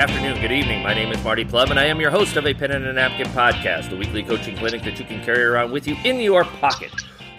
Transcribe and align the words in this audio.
Afternoon, 0.00 0.40
good 0.40 0.50
evening. 0.50 0.82
My 0.82 0.94
name 0.94 1.12
is 1.12 1.22
Marty 1.22 1.44
Plum, 1.44 1.70
and 1.70 1.78
I 1.78 1.84
am 1.84 2.00
your 2.00 2.10
host 2.10 2.34
of 2.38 2.46
a 2.46 2.54
Pen 2.54 2.70
and 2.70 2.86
a 2.86 2.92
Napkin 2.94 3.26
podcast, 3.32 3.92
a 3.92 3.96
weekly 3.96 4.22
coaching 4.22 4.56
clinic 4.56 4.82
that 4.84 4.98
you 4.98 5.04
can 5.04 5.22
carry 5.22 5.42
around 5.42 5.72
with 5.72 5.86
you 5.86 5.94
in 6.04 6.20
your 6.20 6.42
pocket. 6.42 6.90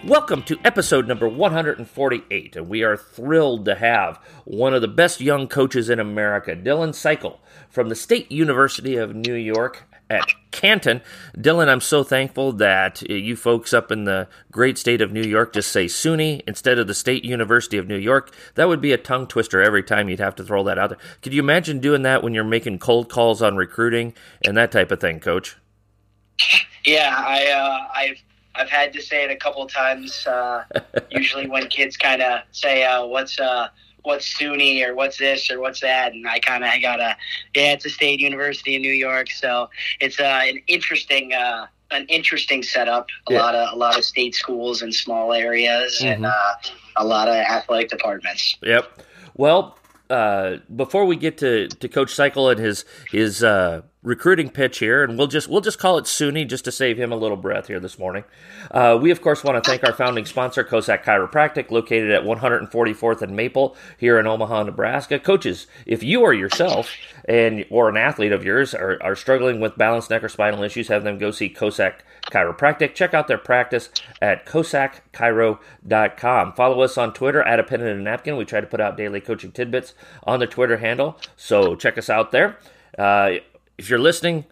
Welcome 0.04 0.44
to 0.44 0.56
episode 0.64 1.08
number 1.08 1.26
148, 1.26 2.54
and 2.54 2.68
we 2.68 2.84
are 2.84 2.96
thrilled 2.96 3.64
to 3.64 3.74
have 3.74 4.20
one 4.44 4.74
of 4.74 4.80
the 4.80 4.86
best 4.86 5.20
young 5.20 5.48
coaches 5.48 5.90
in 5.90 5.98
America, 5.98 6.54
Dylan 6.54 6.90
Seikel, 6.90 7.38
from 7.68 7.88
the 7.88 7.96
State 7.96 8.30
University 8.30 8.94
of 8.94 9.12
New 9.12 9.34
York 9.34 9.82
at 10.12 10.26
Canton. 10.50 11.00
Dylan, 11.36 11.68
I'm 11.68 11.80
so 11.80 12.04
thankful 12.04 12.52
that 12.52 13.02
you 13.08 13.34
folks 13.34 13.72
up 13.72 13.90
in 13.90 14.04
the 14.04 14.28
great 14.50 14.76
state 14.78 15.00
of 15.00 15.12
New 15.12 15.22
York 15.22 15.54
just 15.54 15.72
say 15.72 15.86
SUNY 15.86 16.42
instead 16.46 16.78
of 16.78 16.86
the 16.86 16.94
State 16.94 17.24
University 17.24 17.78
of 17.78 17.88
New 17.88 17.96
York. 17.96 18.34
That 18.54 18.68
would 18.68 18.80
be 18.80 18.92
a 18.92 18.98
tongue 18.98 19.26
twister 19.26 19.62
every 19.62 19.82
time 19.82 20.08
you'd 20.08 20.20
have 20.20 20.36
to 20.36 20.44
throw 20.44 20.62
that 20.64 20.78
out 20.78 20.90
there. 20.90 20.98
Could 21.22 21.32
you 21.32 21.40
imagine 21.40 21.80
doing 21.80 22.02
that 22.02 22.22
when 22.22 22.34
you're 22.34 22.44
making 22.44 22.78
cold 22.78 23.08
calls 23.08 23.40
on 23.42 23.56
recruiting 23.56 24.14
and 24.44 24.56
that 24.56 24.70
type 24.70 24.90
of 24.90 25.00
thing, 25.00 25.20
Coach? 25.20 25.56
Yeah, 26.84 27.14
I, 27.16 27.46
uh, 27.46 27.88
I've 27.94 28.22
I've 28.56 28.68
had 28.68 28.92
to 28.94 29.00
say 29.00 29.24
it 29.24 29.30
a 29.30 29.36
couple 29.36 29.64
times. 29.68 30.26
Uh, 30.26 30.64
usually, 31.10 31.48
when 31.48 31.68
kids 31.68 31.96
kind 31.96 32.20
of 32.20 32.40
say, 32.50 32.84
uh, 32.84 33.04
"What's 33.04 33.38
uh, 33.38 33.68
what's 34.02 34.34
SUNY 34.38 34.86
or 34.86 34.94
what's 34.94 35.18
this 35.18 35.50
or 35.50 35.60
what's 35.60 35.80
that, 35.80 36.12
and 36.12 36.26
I 36.28 36.38
kind 36.38 36.64
of 36.64 36.70
I 36.70 36.78
got 36.80 37.00
a 37.00 37.16
yeah, 37.54 37.72
it's 37.72 37.84
a 37.84 37.90
state 37.90 38.20
university 38.20 38.76
in 38.76 38.82
New 38.82 38.92
York, 38.92 39.30
so 39.30 39.68
it's 40.00 40.18
uh, 40.20 40.40
an 40.44 40.60
interesting 40.66 41.32
uh, 41.32 41.66
an 41.90 42.06
interesting 42.08 42.62
setup. 42.62 43.08
A 43.28 43.32
yeah. 43.32 43.40
lot 43.40 43.54
of 43.54 43.72
a 43.72 43.76
lot 43.76 43.98
of 43.98 44.04
state 44.04 44.34
schools 44.34 44.82
in 44.82 44.92
small 44.92 45.32
areas 45.32 45.98
mm-hmm. 46.00 46.08
and 46.08 46.26
uh, 46.26 46.54
a 46.96 47.04
lot 47.04 47.28
of 47.28 47.34
athletic 47.34 47.90
departments. 47.90 48.56
Yep. 48.62 49.02
Well, 49.34 49.78
uh, 50.10 50.56
before 50.74 51.04
we 51.06 51.16
get 51.16 51.38
to, 51.38 51.68
to 51.68 51.88
Coach 51.88 52.12
Seikel 52.12 52.50
and 52.50 52.60
his 52.60 52.84
his 53.10 53.42
uh, 53.42 53.82
recruiting 54.02 54.50
pitch 54.50 54.80
here, 54.80 55.04
and 55.04 55.16
we'll 55.16 55.28
just 55.28 55.48
we'll 55.48 55.60
just 55.60 55.78
call 55.78 55.96
it 55.96 56.04
SUNY 56.04 56.48
just 56.48 56.64
to 56.64 56.72
save 56.72 56.98
him 56.98 57.12
a 57.12 57.16
little 57.16 57.36
breath 57.36 57.68
here 57.68 57.78
this 57.78 57.96
morning. 57.98 58.24
Uh, 58.70 58.98
we 59.00 59.10
of 59.10 59.22
course 59.22 59.44
want 59.44 59.62
to 59.62 59.70
thank 59.70 59.84
our 59.84 59.92
founding 59.92 60.24
sponsor, 60.24 60.64
Kosak 60.64 61.04
Chiropractic, 61.04 61.70
located 61.70 62.10
at 62.10 62.24
144th 62.24 63.22
and 63.22 63.36
Maple 63.36 63.76
here 63.96 64.18
in 64.18 64.26
Omaha, 64.26 64.64
Nebraska. 64.64 65.20
Coaches, 65.20 65.68
if 65.86 66.02
you 66.02 66.24
are 66.24 66.34
yourself 66.34 66.90
and 67.26 67.64
or 67.70 67.88
an 67.88 67.96
athlete 67.96 68.32
of 68.32 68.44
yours 68.44 68.74
are, 68.74 69.00
are 69.02 69.14
struggling 69.14 69.60
with 69.60 69.78
balance, 69.78 70.10
neck, 70.10 70.24
or 70.24 70.28
spinal 70.28 70.64
issues, 70.64 70.88
have 70.88 71.04
them 71.04 71.18
go 71.18 71.30
see 71.30 71.48
Kosak 71.48 72.00
Chiropractic. 72.30 72.94
Check 72.94 73.14
out 73.14 73.28
their 73.28 73.38
practice 73.38 73.88
at 74.20 74.44
kosakchiro.com. 74.46 76.52
Follow 76.54 76.82
us 76.82 76.98
on 76.98 77.12
Twitter 77.12 77.42
at 77.42 77.60
a 77.60 77.62
pen 77.62 77.80
and 77.80 78.00
a 78.00 78.02
napkin. 78.02 78.36
We 78.36 78.44
try 78.44 78.60
to 78.60 78.66
put 78.66 78.80
out 78.80 78.96
daily 78.96 79.20
coaching 79.20 79.52
tidbits 79.52 79.94
on 80.24 80.40
the 80.40 80.48
Twitter 80.48 80.78
handle, 80.78 81.16
so 81.36 81.76
check 81.76 81.96
us 81.96 82.10
out 82.10 82.32
there. 82.32 82.58
Uh, 82.98 83.34
if 83.82 83.90
you're 83.90 83.98
listening, 83.98 84.44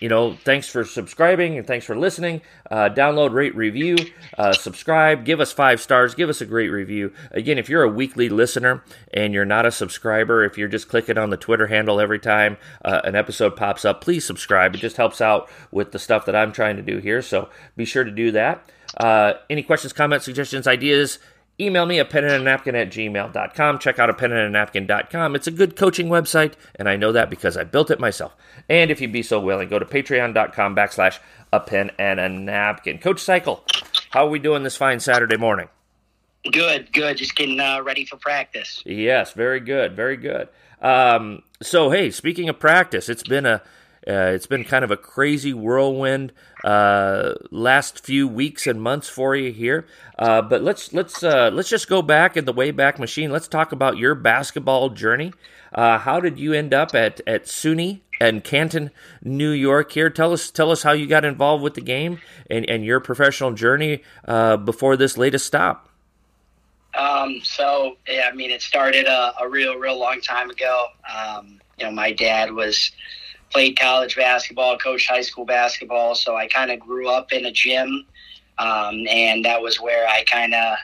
you 0.00 0.08
know, 0.08 0.32
thanks 0.32 0.66
for 0.66 0.82
subscribing 0.82 1.58
and 1.58 1.66
thanks 1.66 1.84
for 1.84 1.94
listening. 1.94 2.40
Uh, 2.70 2.88
download, 2.88 3.34
rate, 3.34 3.54
review, 3.54 3.96
uh, 4.38 4.54
subscribe, 4.54 5.26
give 5.26 5.40
us 5.40 5.52
five 5.52 5.78
stars, 5.78 6.14
give 6.14 6.30
us 6.30 6.40
a 6.40 6.46
great 6.46 6.70
review. 6.70 7.12
Again, 7.32 7.58
if 7.58 7.68
you're 7.68 7.82
a 7.82 7.88
weekly 7.88 8.30
listener 8.30 8.82
and 9.12 9.34
you're 9.34 9.44
not 9.44 9.66
a 9.66 9.70
subscriber, 9.70 10.42
if 10.42 10.56
you're 10.56 10.68
just 10.68 10.88
clicking 10.88 11.18
on 11.18 11.28
the 11.28 11.36
Twitter 11.36 11.66
handle 11.66 12.00
every 12.00 12.18
time 12.18 12.56
uh, 12.82 13.02
an 13.04 13.14
episode 13.14 13.56
pops 13.56 13.84
up, 13.84 14.00
please 14.00 14.24
subscribe. 14.24 14.74
It 14.74 14.78
just 14.78 14.96
helps 14.96 15.20
out 15.20 15.50
with 15.70 15.92
the 15.92 15.98
stuff 15.98 16.24
that 16.24 16.34
I'm 16.34 16.50
trying 16.50 16.76
to 16.76 16.82
do 16.82 16.96
here. 16.96 17.20
So 17.20 17.50
be 17.76 17.84
sure 17.84 18.04
to 18.04 18.10
do 18.10 18.30
that. 18.32 18.70
Uh, 18.96 19.34
any 19.50 19.62
questions, 19.62 19.92
comments, 19.92 20.24
suggestions, 20.24 20.66
ideas? 20.66 21.18
Email 21.60 21.86
me 21.86 21.98
at 21.98 22.08
penandnapkin 22.08 22.80
at 22.80 22.90
gmail.com. 22.90 23.78
Check 23.80 23.98
out 23.98 24.10
a 24.10 24.12
penandnapkin.com. 24.12 25.34
It's 25.34 25.48
a 25.48 25.50
good 25.50 25.74
coaching 25.74 26.08
website, 26.08 26.52
and 26.76 26.88
I 26.88 26.94
know 26.94 27.10
that 27.10 27.30
because 27.30 27.56
I 27.56 27.64
built 27.64 27.90
it 27.90 27.98
myself. 27.98 28.36
And 28.68 28.92
if 28.92 29.00
you'd 29.00 29.12
be 29.12 29.24
so 29.24 29.40
willing, 29.40 29.68
go 29.68 29.80
to 29.80 29.84
patreon.com 29.84 30.76
backslash 30.76 31.18
a 31.52 31.58
pen 31.58 31.90
and 31.98 32.20
a 32.20 32.28
napkin. 32.28 32.98
Coach 32.98 33.16
Seikel, 33.16 33.62
how 34.10 34.26
are 34.26 34.30
we 34.30 34.38
doing 34.38 34.62
this 34.62 34.76
fine 34.76 35.00
Saturday 35.00 35.36
morning? 35.36 35.68
Good, 36.52 36.92
good. 36.92 37.16
Just 37.16 37.34
getting 37.34 37.58
uh, 37.58 37.82
ready 37.82 38.04
for 38.04 38.16
practice. 38.18 38.80
Yes, 38.86 39.32
very 39.32 39.58
good, 39.58 39.96
very 39.96 40.16
good. 40.16 40.48
Um, 40.80 41.42
so, 41.60 41.90
hey, 41.90 42.12
speaking 42.12 42.48
of 42.48 42.60
practice, 42.60 43.08
it's 43.08 43.24
been 43.24 43.46
a 43.46 43.62
uh, 44.06 44.32
it's 44.34 44.46
been 44.46 44.64
kind 44.64 44.84
of 44.84 44.90
a 44.90 44.96
crazy 44.96 45.52
whirlwind 45.52 46.32
uh, 46.64 47.34
last 47.50 48.04
few 48.04 48.28
weeks 48.28 48.66
and 48.66 48.80
months 48.80 49.08
for 49.08 49.34
you 49.34 49.52
here. 49.52 49.86
Uh, 50.18 50.42
but 50.42 50.62
let's 50.62 50.92
let's 50.92 51.22
uh, 51.22 51.50
let's 51.52 51.68
just 51.68 51.88
go 51.88 52.02
back 52.02 52.36
in 52.36 52.44
the 52.44 52.54
Wayback 52.54 52.98
Machine. 52.98 53.30
Let's 53.30 53.48
talk 53.48 53.72
about 53.72 53.98
your 53.98 54.14
basketball 54.14 54.90
journey. 54.90 55.32
Uh, 55.72 55.98
how 55.98 56.20
did 56.20 56.38
you 56.38 56.52
end 56.52 56.72
up 56.72 56.94
at 56.94 57.20
at 57.26 57.44
SUNY 57.44 58.00
and 58.20 58.42
Canton, 58.42 58.90
New 59.22 59.50
York? 59.50 59.92
Here, 59.92 60.10
tell 60.10 60.32
us 60.32 60.50
tell 60.50 60.70
us 60.70 60.82
how 60.82 60.92
you 60.92 61.06
got 61.06 61.24
involved 61.24 61.62
with 61.62 61.74
the 61.74 61.80
game 61.80 62.20
and, 62.48 62.68
and 62.68 62.84
your 62.84 63.00
professional 63.00 63.52
journey 63.52 64.02
uh, 64.26 64.56
before 64.56 64.96
this 64.96 65.18
latest 65.18 65.46
stop. 65.46 65.88
Um, 66.94 67.40
so 67.44 67.96
yeah, 68.08 68.28
I 68.32 68.34
mean, 68.34 68.50
it 68.50 68.62
started 68.62 69.06
a, 69.06 69.34
a 69.40 69.48
real, 69.48 69.76
real 69.76 69.98
long 69.98 70.20
time 70.20 70.50
ago. 70.50 70.86
Um, 71.14 71.60
you 71.78 71.84
know, 71.84 71.92
my 71.92 72.12
dad 72.12 72.52
was 72.52 72.90
played 73.50 73.78
college 73.78 74.16
basketball, 74.16 74.78
coached 74.78 75.08
high 75.08 75.22
school 75.22 75.44
basketball. 75.44 76.14
So 76.14 76.36
I 76.36 76.46
kind 76.48 76.70
of 76.70 76.80
grew 76.80 77.08
up 77.08 77.32
in 77.32 77.46
a 77.46 77.52
gym, 77.52 78.06
um, 78.58 79.06
and 79.08 79.44
that 79.44 79.62
was 79.62 79.80
where 79.80 80.06
I 80.06 80.24
kind 80.24 80.54
of 80.54 80.76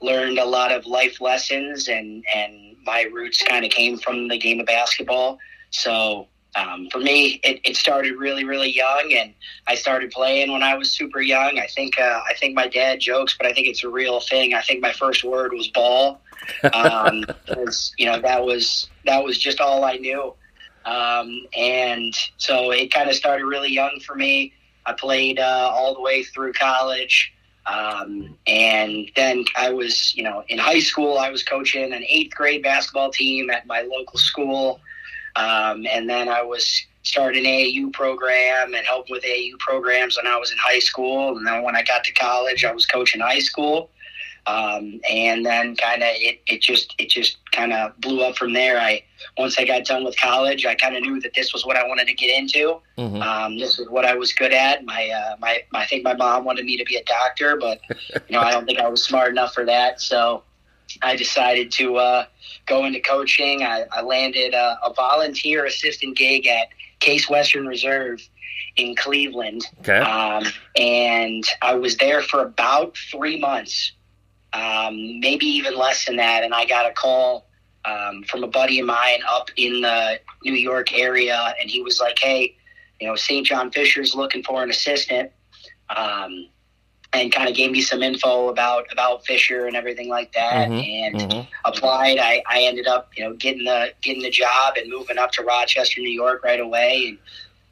learned 0.00 0.38
a 0.38 0.44
lot 0.44 0.72
of 0.72 0.86
life 0.86 1.20
lessons, 1.20 1.88
and 1.88 2.24
and 2.34 2.76
my 2.84 3.02
roots 3.02 3.42
kind 3.42 3.64
of 3.64 3.70
came 3.70 3.98
from 3.98 4.28
the 4.28 4.38
game 4.38 4.60
of 4.60 4.66
basketball. 4.66 5.38
So 5.70 6.28
um, 6.56 6.88
for 6.90 6.98
me, 6.98 7.40
it, 7.44 7.60
it, 7.64 7.76
started 7.76 8.16
really, 8.16 8.44
really 8.44 8.70
young, 8.70 9.12
and 9.12 9.34
I 9.66 9.74
started 9.74 10.10
playing 10.10 10.50
when 10.50 10.62
I 10.62 10.74
was 10.74 10.90
super 10.90 11.20
young. 11.20 11.58
I 11.58 11.66
think 11.66 11.98
uh, 12.00 12.20
I 12.28 12.34
think 12.34 12.54
my 12.54 12.66
dad 12.66 13.00
jokes, 13.00 13.36
but 13.38 13.46
I 13.46 13.52
think 13.52 13.68
it's 13.68 13.84
a 13.84 13.88
real 13.88 14.20
thing. 14.20 14.54
I 14.54 14.62
think 14.62 14.80
my 14.80 14.92
first 14.92 15.24
word 15.24 15.52
was 15.52 15.68
ball, 15.68 16.20
um, 16.72 17.24
because 17.46 17.92
you 17.98 18.06
know 18.06 18.20
that 18.20 18.44
was 18.44 18.88
that 19.04 19.22
was 19.22 19.38
just 19.38 19.60
all 19.60 19.84
I 19.84 19.96
knew. 19.96 20.34
Um, 20.88 21.46
and 21.54 22.14
so 22.38 22.70
it 22.70 22.92
kind 22.92 23.10
of 23.10 23.14
started 23.14 23.44
really 23.44 23.70
young 23.70 24.00
for 24.06 24.14
me. 24.14 24.54
I 24.86 24.94
played 24.94 25.38
uh, 25.38 25.70
all 25.72 25.94
the 25.94 26.00
way 26.00 26.24
through 26.24 26.54
college. 26.54 27.32
Um, 27.66 28.38
and 28.46 29.10
then 29.14 29.44
I 29.54 29.70
was, 29.70 30.14
you 30.14 30.22
know, 30.22 30.42
in 30.48 30.58
high 30.58 30.80
school, 30.80 31.18
I 31.18 31.28
was 31.28 31.42
coaching 31.42 31.92
an 31.92 32.04
eighth 32.08 32.34
grade 32.34 32.62
basketball 32.62 33.10
team 33.10 33.50
at 33.50 33.66
my 33.66 33.82
local 33.82 34.18
school. 34.18 34.80
Um, 35.36 35.86
and 35.86 36.08
then 36.08 36.30
I 36.30 36.42
was 36.42 36.86
starting 37.02 37.44
an 37.44 37.52
AAU 37.52 37.92
program 37.92 38.72
and 38.72 38.86
helping 38.86 39.14
with 39.14 39.24
AAU 39.24 39.58
programs 39.58 40.16
when 40.16 40.26
I 40.26 40.38
was 40.38 40.50
in 40.50 40.56
high 40.56 40.78
school. 40.78 41.36
And 41.36 41.46
then 41.46 41.62
when 41.62 41.76
I 41.76 41.82
got 41.82 42.04
to 42.04 42.12
college, 42.12 42.64
I 42.64 42.72
was 42.72 42.86
coaching 42.86 43.20
high 43.20 43.40
school. 43.40 43.90
Um, 44.48 44.98
and 45.10 45.44
then 45.44 45.76
kind 45.76 46.02
of 46.02 46.08
it, 46.12 46.40
it 46.46 46.62
just 46.62 46.94
it 46.98 47.10
just 47.10 47.38
kind 47.52 47.70
of 47.70 48.00
blew 48.00 48.22
up 48.22 48.38
from 48.38 48.54
there. 48.54 48.80
I 48.80 49.04
once 49.36 49.58
I 49.58 49.66
got 49.66 49.84
done 49.84 50.04
with 50.04 50.18
college, 50.18 50.64
I 50.64 50.74
kind 50.74 50.96
of 50.96 51.02
knew 51.02 51.20
that 51.20 51.34
this 51.34 51.52
was 51.52 51.66
what 51.66 51.76
I 51.76 51.86
wanted 51.86 52.06
to 52.06 52.14
get 52.14 52.34
into. 52.34 52.80
Mm-hmm. 52.96 53.20
Um, 53.20 53.58
this 53.58 53.78
is 53.78 53.90
what 53.90 54.06
I 54.06 54.14
was 54.14 54.32
good 54.32 54.54
at. 54.54 54.86
My 54.86 55.10
uh, 55.10 55.36
my 55.38 55.64
I 55.74 55.84
think 55.84 56.02
my 56.02 56.14
mom 56.14 56.46
wanted 56.46 56.64
me 56.64 56.78
to 56.78 56.84
be 56.84 56.96
a 56.96 57.04
doctor, 57.04 57.58
but 57.58 57.80
you 57.90 58.20
know 58.30 58.40
I 58.40 58.50
don't 58.52 58.64
think 58.64 58.78
I 58.78 58.88
was 58.88 59.02
smart 59.04 59.30
enough 59.30 59.52
for 59.52 59.66
that. 59.66 60.00
So 60.00 60.44
I 61.02 61.14
decided 61.14 61.70
to 61.72 61.96
uh, 61.96 62.24
go 62.64 62.86
into 62.86 63.00
coaching. 63.00 63.64
I, 63.64 63.84
I 63.92 64.00
landed 64.00 64.54
a, 64.54 64.78
a, 64.82 64.94
volunteer 64.94 65.66
assistant 65.66 66.16
gig 66.16 66.46
at 66.46 66.68
Case 67.00 67.28
Western 67.28 67.66
Reserve 67.66 68.26
in 68.76 68.96
Cleveland, 68.96 69.66
okay. 69.80 69.98
um, 69.98 70.44
and 70.76 71.44
I 71.60 71.74
was 71.74 71.98
there 71.98 72.22
for 72.22 72.40
about 72.40 72.96
three 72.96 73.38
months 73.38 73.92
um, 74.52 75.20
maybe 75.20 75.46
even 75.46 75.76
less 75.76 76.06
than 76.06 76.16
that. 76.16 76.44
And 76.44 76.54
I 76.54 76.64
got 76.64 76.90
a 76.90 76.92
call 76.92 77.46
um, 77.84 78.22
from 78.24 78.44
a 78.44 78.48
buddy 78.48 78.80
of 78.80 78.86
mine 78.86 79.20
up 79.28 79.50
in 79.56 79.80
the 79.80 80.20
New 80.44 80.54
York 80.54 80.92
area, 80.92 81.54
and 81.60 81.70
he 81.70 81.82
was 81.82 82.00
like, 82.00 82.18
"Hey, 82.18 82.56
you 83.00 83.06
know, 83.06 83.16
St. 83.16 83.46
John 83.46 83.70
Fisher's 83.70 84.14
looking 84.14 84.42
for 84.42 84.62
an 84.62 84.70
assistant," 84.70 85.30
um, 85.94 86.48
and 87.12 87.32
kind 87.32 87.48
of 87.48 87.54
gave 87.54 87.70
me 87.70 87.80
some 87.80 88.02
info 88.02 88.48
about 88.48 88.86
about 88.92 89.24
Fisher 89.24 89.66
and 89.66 89.76
everything 89.76 90.08
like 90.08 90.32
that, 90.32 90.68
mm-hmm, 90.68 91.16
and 91.16 91.30
mm-hmm. 91.30 91.48
applied. 91.64 92.18
I, 92.18 92.42
I 92.48 92.62
ended 92.62 92.86
up, 92.86 93.10
you 93.16 93.24
know, 93.24 93.34
getting 93.34 93.64
the 93.64 93.92
getting 94.02 94.22
the 94.22 94.30
job 94.30 94.76
and 94.76 94.90
moving 94.90 95.18
up 95.18 95.32
to 95.32 95.42
Rochester, 95.42 96.00
New 96.00 96.10
York, 96.10 96.44
right 96.44 96.60
away, 96.60 97.06
and 97.08 97.18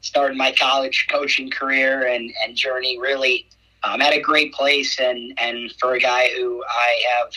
started 0.01 0.37
my 0.37 0.53
college 0.53 1.07
coaching 1.09 1.49
career 1.49 2.07
and 2.07 2.31
and 2.43 2.55
journey 2.55 2.97
really 2.99 3.47
I'm 3.89 4.01
at 4.01 4.13
a 4.13 4.21
great 4.21 4.53
place, 4.53 4.99
and 4.99 5.33
and 5.37 5.71
for 5.79 5.93
a 5.93 5.99
guy 5.99 6.29
who 6.35 6.63
I 6.67 7.03
have 7.17 7.31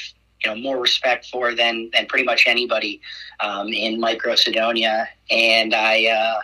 you 0.44 0.50
know 0.50 0.56
more 0.56 0.78
respect 0.78 1.26
for 1.26 1.54
than 1.54 1.90
than 1.92 2.06
pretty 2.06 2.24
much 2.24 2.44
anybody 2.46 3.00
um, 3.40 3.68
in 3.68 4.00
Mike 4.00 4.20
Grossadonia, 4.20 5.06
and 5.30 5.74
I 5.74 6.06
uh, 6.06 6.40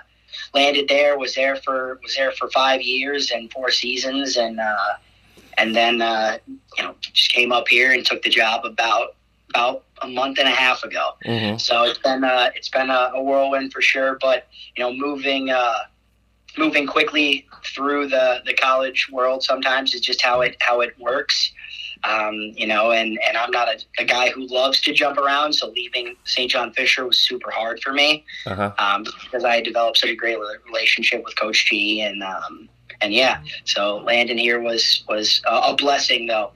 landed 0.55 0.89
there. 0.89 1.19
Was 1.19 1.35
there 1.35 1.57
for 1.57 1.99
was 2.03 2.15
there 2.15 2.33
for 2.33 2.51
five 2.51 2.83
years 2.83 3.31
and 3.31 3.51
four 3.53 3.71
seasons, 3.71 4.37
and 4.37 4.61
uh, 4.61 4.95
and 5.59 5.75
then 5.75 6.03
uh, 6.03 6.39
you 6.47 6.83
know 6.83 6.95
just 7.01 7.31
came 7.31 7.53
up 7.53 7.69
here 7.69 7.93
and 7.93 8.05
took 8.05 8.23
the 8.23 8.31
job 8.31 8.65
about 8.65 9.17
about 9.51 9.85
a 10.03 10.09
month 10.09 10.39
and 10.39 10.49
a 10.49 10.53
half 10.53 10.83
ago. 10.83 11.11
Mm-hmm. 11.25 11.59
So 11.59 11.85
it's 11.85 11.99
been 11.99 12.25
a, 12.25 12.51
it's 12.55 12.69
been 12.69 12.91
a, 12.91 13.13
a, 13.15 13.23
whirlwind 13.23 13.73
for 13.73 13.81
sure. 13.81 14.19
But 14.21 14.47
you 14.77 14.85
know, 14.85 14.93
moving 14.93 15.51
uh, 15.51 15.79
moving 16.59 16.87
quickly 16.87 17.47
through 17.65 18.09
the 18.09 18.43
the 18.45 18.55
college 18.55 19.09
world 19.11 19.43
sometimes 19.43 19.95
is 19.95 20.01
just 20.01 20.23
how 20.23 20.41
it 20.41 20.57
how 20.61 20.81
it 20.81 20.99
works. 20.99 21.53
Um, 22.05 22.53
you 22.55 22.67
know, 22.67 22.93
and, 22.93 23.19
and 23.27 23.39
I'm 23.39 23.51
not 23.51 23.69
a, 23.69 23.79
a, 23.99 24.05
guy 24.05 24.29
who 24.29 24.47
loves 24.47 24.81
to 24.83 24.93
jump 24.93 25.17
around, 25.17 25.55
so 25.55 25.71
leaving 25.71 26.15
St. 26.25 26.49
John 26.49 26.71
Fisher 26.73 27.07
was 27.07 27.19
super 27.19 27.51
hard 27.51 27.81
for 27.83 27.93
me 27.93 28.23
uh-huh. 28.47 28.73
um, 28.79 29.05
because 29.25 29.45
I 29.45 29.63
developed 29.63 29.99
such 29.99 30.11
a 30.11 30.15
great 30.15 30.37
relationship 30.67 31.25
with 31.25 31.37
Coach 31.41 31.67
G, 31.67 32.03
and 32.03 32.23
um, 32.23 32.69
and 33.01 33.13
yeah, 33.13 33.41
so 33.65 33.99
landing 33.99 34.39
here 34.39 34.61
was 34.61 35.05
was 35.09 35.43
a 35.47 35.75
blessing 35.75 36.27
though, 36.27 36.53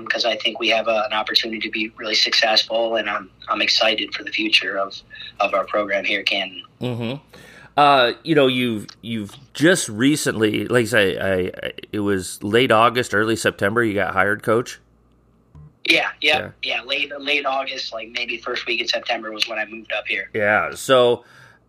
because 0.00 0.24
um, 0.24 0.30
I 0.30 0.36
think 0.36 0.60
we 0.60 0.68
have 0.68 0.88
a, 0.88 1.04
an 1.06 1.12
opportunity 1.12 1.60
to 1.60 1.70
be 1.70 1.90
really 1.96 2.14
successful, 2.14 2.96
and 2.96 3.08
I'm 3.08 3.30
I'm 3.48 3.62
excited 3.62 4.14
for 4.14 4.24
the 4.24 4.30
future 4.30 4.78
of 4.78 4.94
of 5.40 5.54
our 5.54 5.64
program 5.64 6.04
here 6.04 6.20
at 6.20 6.26
Canton. 6.26 6.62
Mm-hmm. 6.80 7.38
Uh, 7.76 8.12
you 8.22 8.34
know, 8.34 8.46
you've 8.46 8.86
you've 9.00 9.34
just 9.54 9.88
recently, 9.88 10.66
like 10.66 10.82
I 10.82 10.86
say, 10.86 11.18
I, 11.18 11.66
I, 11.66 11.72
it 11.90 12.00
was 12.00 12.42
late 12.42 12.70
August, 12.70 13.14
early 13.14 13.36
September. 13.36 13.82
You 13.82 13.94
got 13.94 14.12
hired, 14.12 14.42
coach. 14.42 14.78
Yeah, 15.84 16.10
yeah, 16.20 16.38
yeah, 16.38 16.76
yeah. 16.76 16.82
Late 16.82 17.12
late 17.18 17.46
August, 17.46 17.92
like 17.92 18.10
maybe 18.10 18.38
first 18.38 18.66
week 18.66 18.80
in 18.80 18.88
September 18.88 19.32
was 19.32 19.48
when 19.48 19.58
I 19.58 19.64
moved 19.64 19.92
up 19.92 20.06
here. 20.06 20.30
Yeah. 20.34 20.74
So, 20.74 21.24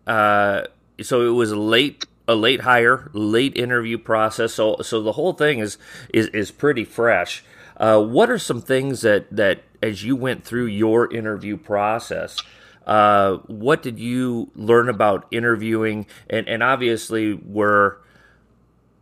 uh, 0.06 0.64
so 1.00 1.22
it 1.22 1.32
was 1.32 1.52
late 1.52 2.06
a 2.28 2.34
late 2.34 2.62
hire, 2.62 3.10
late 3.12 3.56
interview 3.56 3.98
process. 3.98 4.54
So 4.54 4.76
so 4.82 5.02
the 5.02 5.12
whole 5.12 5.32
thing 5.32 5.58
is 5.58 5.78
is 6.12 6.28
is 6.28 6.50
pretty 6.50 6.84
fresh. 6.84 7.44
Uh, 7.76 8.02
what 8.02 8.30
are 8.30 8.38
some 8.38 8.60
things 8.60 9.00
that 9.00 9.26
that 9.34 9.62
as 9.82 10.04
you 10.04 10.16
went 10.16 10.44
through 10.44 10.66
your 10.66 11.12
interview 11.12 11.56
process? 11.56 12.38
Uh, 12.86 13.36
what 13.46 13.82
did 13.82 13.98
you 13.98 14.50
learn 14.54 14.88
about 14.88 15.26
interviewing? 15.30 16.06
And 16.28 16.48
and 16.48 16.62
obviously 16.62 17.34
we're 17.34 17.96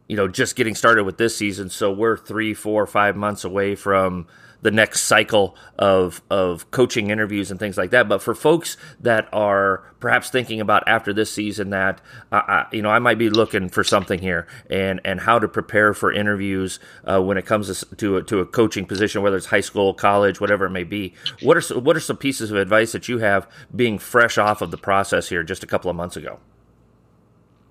you 0.08 0.16
know 0.16 0.28
just 0.28 0.56
getting 0.56 0.74
started 0.74 1.04
with 1.04 1.18
this 1.18 1.36
season, 1.36 1.70
so 1.70 1.92
we're 1.92 2.16
three, 2.16 2.54
four, 2.54 2.86
five 2.86 3.16
months 3.16 3.44
away 3.44 3.74
from 3.74 4.26
the 4.62 4.70
next 4.70 5.02
cycle 5.02 5.56
of 5.78 6.22
of 6.30 6.70
coaching 6.70 7.10
interviews 7.10 7.50
and 7.50 7.60
things 7.60 7.76
like 7.76 7.90
that. 7.90 8.08
But 8.08 8.22
for 8.22 8.34
folks 8.34 8.76
that 9.00 9.28
are 9.32 9.84
perhaps 10.00 10.30
thinking 10.30 10.60
about 10.60 10.84
after 10.86 11.12
this 11.12 11.32
season 11.32 11.70
that 11.70 12.00
uh, 12.30 12.42
I, 12.46 12.66
you 12.72 12.80
know 12.80 12.90
I 12.90 12.98
might 12.98 13.18
be 13.18 13.28
looking 13.28 13.68
for 13.68 13.84
something 13.84 14.20
here 14.20 14.46
and 14.70 15.00
and 15.04 15.20
how 15.20 15.38
to 15.38 15.48
prepare 15.48 15.92
for 15.92 16.12
interviews 16.12 16.78
uh, 17.04 17.20
when 17.20 17.36
it 17.36 17.44
comes 17.44 17.84
to 17.96 18.16
a, 18.16 18.22
to 18.22 18.38
a 18.38 18.46
coaching 18.46 18.86
position, 18.86 19.22
whether 19.22 19.36
it's 19.36 19.46
high 19.46 19.60
school, 19.60 19.92
college, 19.92 20.40
whatever 20.40 20.66
it 20.66 20.70
may 20.70 20.84
be. 20.84 21.14
What 21.42 21.56
are 21.56 21.80
what 21.80 21.96
are 21.96 22.00
some 22.00 22.16
pieces 22.16 22.50
of 22.50 22.56
advice 22.56 22.92
that 22.92 23.08
you 23.08 23.18
have 23.18 23.48
being 23.74 23.98
fresh 23.98 24.38
off 24.38 24.62
of 24.62 24.70
the 24.70 24.78
process 24.78 25.28
here 25.28 25.42
just 25.42 25.64
a 25.64 25.66
couple 25.66 25.90
of 25.90 25.96
months 25.96 26.16
ago? 26.16 26.38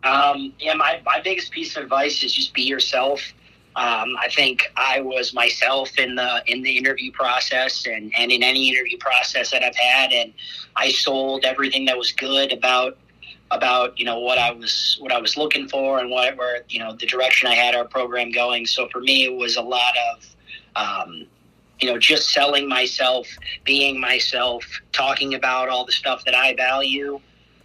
Um, 0.04 0.54
yeah, 0.60 0.74
my, 0.74 1.02
my 1.06 1.22
biggest 1.22 1.52
piece 1.52 1.78
of 1.78 1.84
advice 1.84 2.24
is 2.24 2.34
just 2.34 2.54
be 2.54 2.64
yourself. 2.64 3.34
Um, 3.76 4.18
I 4.20 4.28
think 4.30 4.70
I 4.76 5.00
was 5.00 5.34
myself 5.34 5.98
in 5.98 6.16
the 6.16 6.44
in 6.48 6.62
the 6.62 6.78
interview 6.78 7.12
process 7.12 7.86
and, 7.86 8.12
and 8.18 8.30
in 8.30 8.44
any 8.44 8.70
interview 8.70 8.98
process 8.98 9.52
that 9.52 9.64
I've 9.64 9.76
had, 9.76 10.12
and 10.12 10.34
I 10.76 10.92
sold 10.92 11.46
everything 11.46 11.86
that 11.86 11.98
was 11.98 12.12
good 12.12 12.52
about 12.52 12.98
about 13.52 13.98
you 13.98 14.06
know 14.06 14.20
what 14.20 14.38
I 14.38 14.52
was 14.52 14.98
what 15.00 15.12
I 15.12 15.20
was 15.20 15.38
looking 15.38 15.68
for 15.68 16.00
and 16.00 16.10
what 16.10 16.38
where 16.38 16.64
you 16.70 16.80
know 16.80 16.96
the 16.96 17.06
direction 17.06 17.48
I 17.48 17.56
had 17.56 17.76
our 17.76 17.86
program 17.86 18.32
going. 18.32 18.66
So 18.66 18.90
for 18.90 19.00
me, 19.00 19.26
it 19.26 19.36
was 19.36 19.56
a 19.56 19.62
lot 19.62 19.94
of 20.14 20.36
um, 20.76 21.26
you 21.80 21.90
know 21.90 21.98
just 21.98 22.30
selling 22.30 22.68
myself, 22.68 23.28
being 23.64 24.00
myself, 24.00 24.66
talking 24.92 25.34
about 25.34 25.70
all 25.70 25.86
the 25.86 25.92
stuff 25.92 26.26
that 26.26 26.36
I 26.36 26.56
value. 26.56 27.22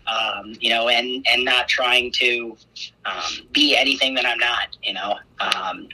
Um, 0.07 0.55
you 0.61 0.71
know, 0.71 0.89
and 0.89 1.27
and 1.31 1.45
not 1.45 1.69
trying 1.69 2.13
to 2.13 2.57
um, 3.05 3.47
be 3.53 3.77
anything 3.77 4.15
that 4.15 4.25
I'm 4.25 4.39
not. 4.39 4.77
You 4.83 4.95
know, 4.95 5.19
um, 5.41 5.89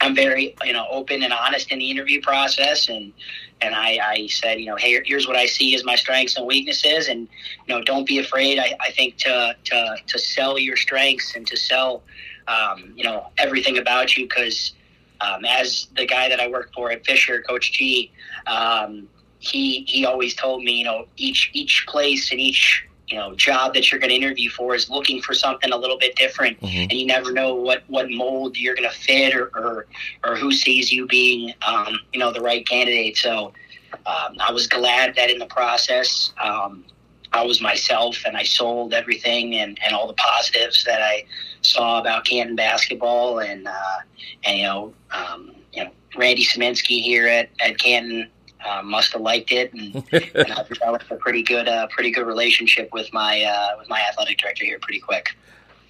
I'm 0.00 0.14
very 0.14 0.54
you 0.64 0.72
know 0.72 0.86
open 0.90 1.22
and 1.22 1.32
honest 1.32 1.70
in 1.70 1.78
the 1.78 1.90
interview 1.90 2.20
process, 2.22 2.88
and 2.88 3.12
and 3.60 3.74
I, 3.74 3.98
I 4.02 4.26
said, 4.28 4.60
you 4.60 4.66
know, 4.66 4.76
hey, 4.76 5.00
here's 5.04 5.26
what 5.26 5.36
I 5.36 5.46
see 5.46 5.74
as 5.74 5.84
my 5.84 5.96
strengths 5.96 6.36
and 6.36 6.46
weaknesses, 6.46 7.08
and 7.08 7.28
you 7.66 7.74
know, 7.74 7.82
don't 7.82 8.06
be 8.06 8.18
afraid. 8.18 8.58
I, 8.58 8.76
I 8.80 8.90
think 8.90 9.16
to 9.18 9.56
to 9.64 9.96
to 10.06 10.18
sell 10.18 10.58
your 10.58 10.76
strengths 10.76 11.34
and 11.34 11.46
to 11.46 11.56
sell, 11.56 12.02
um, 12.46 12.92
you 12.96 13.04
know, 13.04 13.28
everything 13.38 13.78
about 13.78 14.16
you 14.16 14.26
because. 14.26 14.72
Um, 15.20 15.44
as 15.44 15.88
the 15.96 16.06
guy 16.06 16.28
that 16.28 16.38
I 16.38 16.46
work 16.46 16.72
for 16.72 16.92
at 16.92 17.04
Fisher, 17.04 17.42
Coach 17.42 17.72
G, 17.72 18.12
um, 18.46 19.08
he 19.40 19.84
he 19.88 20.06
always 20.06 20.36
told 20.36 20.62
me, 20.62 20.74
you 20.74 20.84
know, 20.84 21.06
each 21.16 21.50
each 21.54 21.86
place 21.88 22.30
and 22.30 22.40
each 22.40 22.86
you 23.08 23.16
know 23.16 23.34
job 23.34 23.74
that 23.74 23.90
you're 23.90 24.00
going 24.00 24.10
to 24.10 24.16
interview 24.16 24.50
for 24.50 24.74
is 24.74 24.88
looking 24.90 25.20
for 25.22 25.34
something 25.34 25.72
a 25.72 25.76
little 25.76 25.98
bit 25.98 26.16
different. 26.16 26.60
Mm-hmm. 26.60 26.82
and 26.82 26.92
you 26.92 27.06
never 27.06 27.32
know 27.32 27.54
what 27.54 27.82
what 27.88 28.10
mold 28.10 28.56
you're 28.56 28.74
going 28.74 28.88
to 28.88 28.94
fit 28.96 29.34
or, 29.34 29.50
or 29.54 29.86
or 30.24 30.36
who 30.36 30.52
sees 30.52 30.92
you 30.92 31.06
being 31.06 31.52
um, 31.66 31.98
you 32.12 32.20
know 32.20 32.32
the 32.32 32.40
right 32.40 32.66
candidate. 32.66 33.16
So 33.16 33.52
um, 34.06 34.36
i 34.40 34.52
was 34.52 34.66
glad 34.66 35.14
that 35.14 35.30
in 35.30 35.38
the 35.38 35.46
process 35.46 36.32
um, 36.42 36.84
i 37.32 37.42
was 37.42 37.62
myself 37.62 38.22
and 38.26 38.36
i 38.36 38.42
sold 38.42 38.92
everything 38.92 39.54
and, 39.54 39.78
and 39.84 39.94
all 39.94 40.06
the 40.06 40.14
positives 40.14 40.84
that 40.84 41.00
i 41.00 41.24
saw 41.62 42.00
about 42.00 42.24
canton 42.24 42.56
basketball. 42.56 43.40
And 43.40 43.66
uh, 43.66 43.98
and 44.44 44.58
you 44.58 44.64
know 44.64 44.94
um, 45.10 45.54
you 45.72 45.84
know 45.84 45.90
randy 46.16 46.44
Sieminski 46.44 47.00
here 47.00 47.26
at, 47.26 47.50
at 47.60 47.78
canton 47.78 48.30
uh, 48.64 48.82
must 48.82 49.12
have 49.12 49.22
liked 49.22 49.52
it, 49.52 49.72
and, 49.72 49.94
and 50.12 50.52
I 50.52 50.62
developed 50.64 51.10
a 51.10 51.16
pretty 51.16 51.42
good, 51.42 51.68
uh, 51.68 51.86
pretty 51.88 52.10
good 52.10 52.26
relationship 52.26 52.90
with 52.92 53.12
my 53.12 53.42
uh, 53.42 53.78
with 53.78 53.88
my 53.88 54.00
athletic 54.00 54.38
director 54.38 54.64
here 54.64 54.78
pretty 54.80 55.00
quick. 55.00 55.36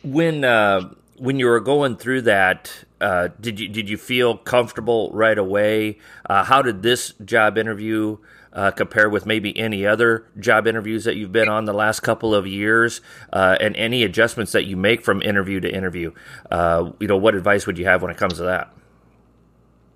When 0.03 0.45
uh, 0.45 0.91
when 1.17 1.39
you 1.39 1.47
were 1.47 1.61
going 1.61 1.97
through 1.97 2.23
that, 2.23 2.85
uh, 3.01 3.29
did 3.41 3.61
you 3.61 3.69
did 3.69 3.89
you 3.89 3.97
feel 3.97 4.37
comfortable 4.37 5.11
right 5.13 5.39
away? 5.39 5.99
Uh, 6.29 6.45
how 6.45 6.63
did 6.63 6.83
this 6.83 7.13
job 7.25 7.59
interview? 7.59 8.19
Uh, 8.51 8.71
compare 8.71 9.11
with 9.11 9.27
maybe 9.27 9.57
any 9.59 9.87
other 9.87 10.27
job 10.41 10.67
interviews 10.67 11.05
that 11.05 11.17
you've 11.17 11.31
been 11.31 11.51
on 11.51 11.67
the 11.67 11.73
last 11.73 12.01
couple 12.01 12.35
of 12.35 12.47
years, 12.47 13.03
uh, 13.33 13.57
and 13.61 13.77
any 13.77 14.03
adjustments 14.03 14.53
that 14.53 14.65
you 14.65 14.75
make 14.75 15.05
from 15.05 15.21
interview 15.21 15.61
to 15.61 15.73
interview. 15.73 16.11
Uh, 16.51 16.91
you 16.99 17.07
know, 17.07 17.17
what 17.17 17.35
advice 17.35 17.67
would 17.67 17.77
you 17.77 17.85
have 17.85 18.01
when 18.01 18.11
it 18.11 18.17
comes 18.17 18.39
to 18.39 18.45
that? 18.45 18.73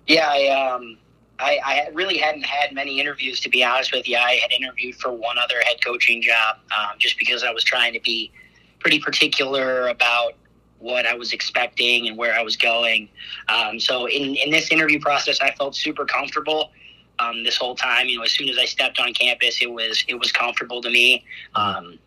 Yeah, 0.05 0.29
I, 0.29 0.47
um, 0.49 0.97
I, 1.39 1.59
I, 1.65 1.89
really 1.93 2.17
hadn't 2.17 2.43
had 2.43 2.73
many 2.73 2.99
interviews, 2.99 3.39
to 3.41 3.49
be 3.49 3.63
honest 3.63 3.91
with 3.91 4.07
you. 4.07 4.17
I 4.17 4.33
had 4.35 4.51
interviewed 4.51 4.95
for 4.95 5.11
one 5.11 5.37
other 5.37 5.55
head 5.65 5.77
coaching 5.83 6.21
job 6.21 6.57
um, 6.77 6.97
just 6.99 7.17
because 7.17 7.43
I 7.43 7.51
was 7.51 7.63
trying 7.63 7.93
to 7.93 7.99
be 7.99 8.31
pretty 8.79 8.99
particular 8.99 9.87
about 9.87 10.33
what 10.79 11.05
I 11.05 11.15
was 11.15 11.33
expecting 11.33 12.07
and 12.07 12.17
where 12.17 12.35
I 12.35 12.41
was 12.43 12.57
going. 12.57 13.09
Um, 13.47 13.79
so 13.79 14.05
in, 14.07 14.35
in 14.35 14.51
this 14.51 14.71
interview 14.71 14.99
process, 14.99 15.39
I 15.41 15.51
felt 15.51 15.75
super 15.75 16.05
comfortable. 16.05 16.71
Um, 17.19 17.43
this 17.43 17.55
whole 17.55 17.75
time, 17.75 18.07
you 18.07 18.17
know, 18.17 18.23
as 18.23 18.31
soon 18.31 18.49
as 18.49 18.57
I 18.57 18.65
stepped 18.65 18.99
on 18.99 19.13
campus, 19.13 19.61
it 19.61 19.71
was 19.71 20.03
it 20.07 20.15
was 20.15 20.31
comfortable 20.31 20.81
to 20.81 20.89
me. 20.89 21.23
Um, 21.55 21.99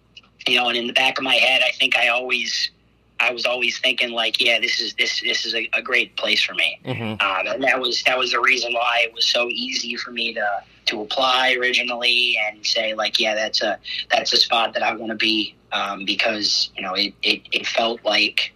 you 0.46 0.56
know, 0.56 0.68
and 0.68 0.76
in 0.76 0.86
the 0.86 0.92
back 0.92 1.18
of 1.18 1.24
my 1.24 1.34
head, 1.34 1.62
I 1.64 1.70
think 1.72 1.96
I 1.96 2.08
always 2.08 2.70
I 3.18 3.32
was 3.32 3.46
always 3.46 3.78
thinking 3.78 4.10
like, 4.10 4.40
yeah, 4.40 4.60
this 4.60 4.80
is 4.80 4.94
this 4.94 5.20
this 5.22 5.46
is 5.46 5.54
a, 5.54 5.68
a 5.72 5.82
great 5.82 6.16
place 6.16 6.42
for 6.42 6.54
me, 6.54 6.78
mm-hmm. 6.84 7.02
um, 7.02 7.54
and 7.54 7.62
that 7.64 7.80
was 7.80 8.02
that 8.04 8.18
was 8.18 8.32
the 8.32 8.40
reason 8.40 8.72
why 8.74 9.04
it 9.04 9.14
was 9.14 9.26
so 9.26 9.48
easy 9.48 9.96
for 9.96 10.10
me 10.10 10.34
to 10.34 10.46
to 10.86 11.00
apply 11.00 11.56
originally 11.58 12.38
and 12.46 12.64
say 12.64 12.94
like, 12.94 13.18
yeah, 13.18 13.34
that's 13.34 13.62
a 13.62 13.78
that's 14.10 14.32
a 14.32 14.36
spot 14.36 14.74
that 14.74 14.82
I 14.82 14.94
want 14.94 15.10
to 15.10 15.16
be 15.16 15.54
um, 15.72 16.04
because 16.04 16.70
you 16.76 16.82
know 16.82 16.94
it, 16.94 17.14
it 17.22 17.42
it 17.52 17.66
felt 17.66 18.04
like 18.04 18.52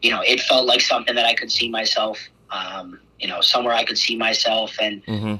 you 0.00 0.10
know 0.10 0.20
it 0.20 0.40
felt 0.40 0.66
like 0.66 0.80
something 0.80 1.14
that 1.14 1.26
I 1.26 1.34
could 1.34 1.50
see 1.50 1.68
myself, 1.68 2.18
um, 2.50 3.00
you 3.18 3.26
know, 3.26 3.40
somewhere 3.40 3.74
I 3.74 3.84
could 3.84 3.98
see 3.98 4.16
myself 4.16 4.76
and. 4.80 5.04
Mm-hmm 5.06 5.34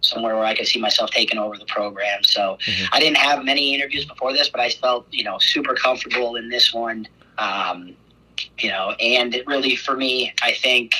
somewhere 0.00 0.36
where 0.36 0.44
I 0.44 0.54
could 0.54 0.68
see 0.68 0.80
myself 0.80 1.10
taking 1.10 1.38
over 1.38 1.56
the 1.56 1.64
program. 1.66 2.22
So 2.22 2.56
mm-hmm. 2.64 2.86
I 2.92 3.00
didn't 3.00 3.16
have 3.16 3.44
many 3.44 3.74
interviews 3.74 4.04
before 4.04 4.32
this, 4.32 4.48
but 4.48 4.60
I 4.60 4.70
felt 4.70 5.06
you 5.10 5.24
know 5.24 5.38
super 5.38 5.74
comfortable 5.74 6.36
in 6.36 6.48
this 6.48 6.72
one. 6.72 7.08
Um, 7.36 7.96
you 8.58 8.70
know, 8.70 8.92
and 9.00 9.34
it 9.34 9.46
really 9.46 9.76
for 9.76 9.96
me, 9.96 10.32
I 10.42 10.52
think 10.52 10.94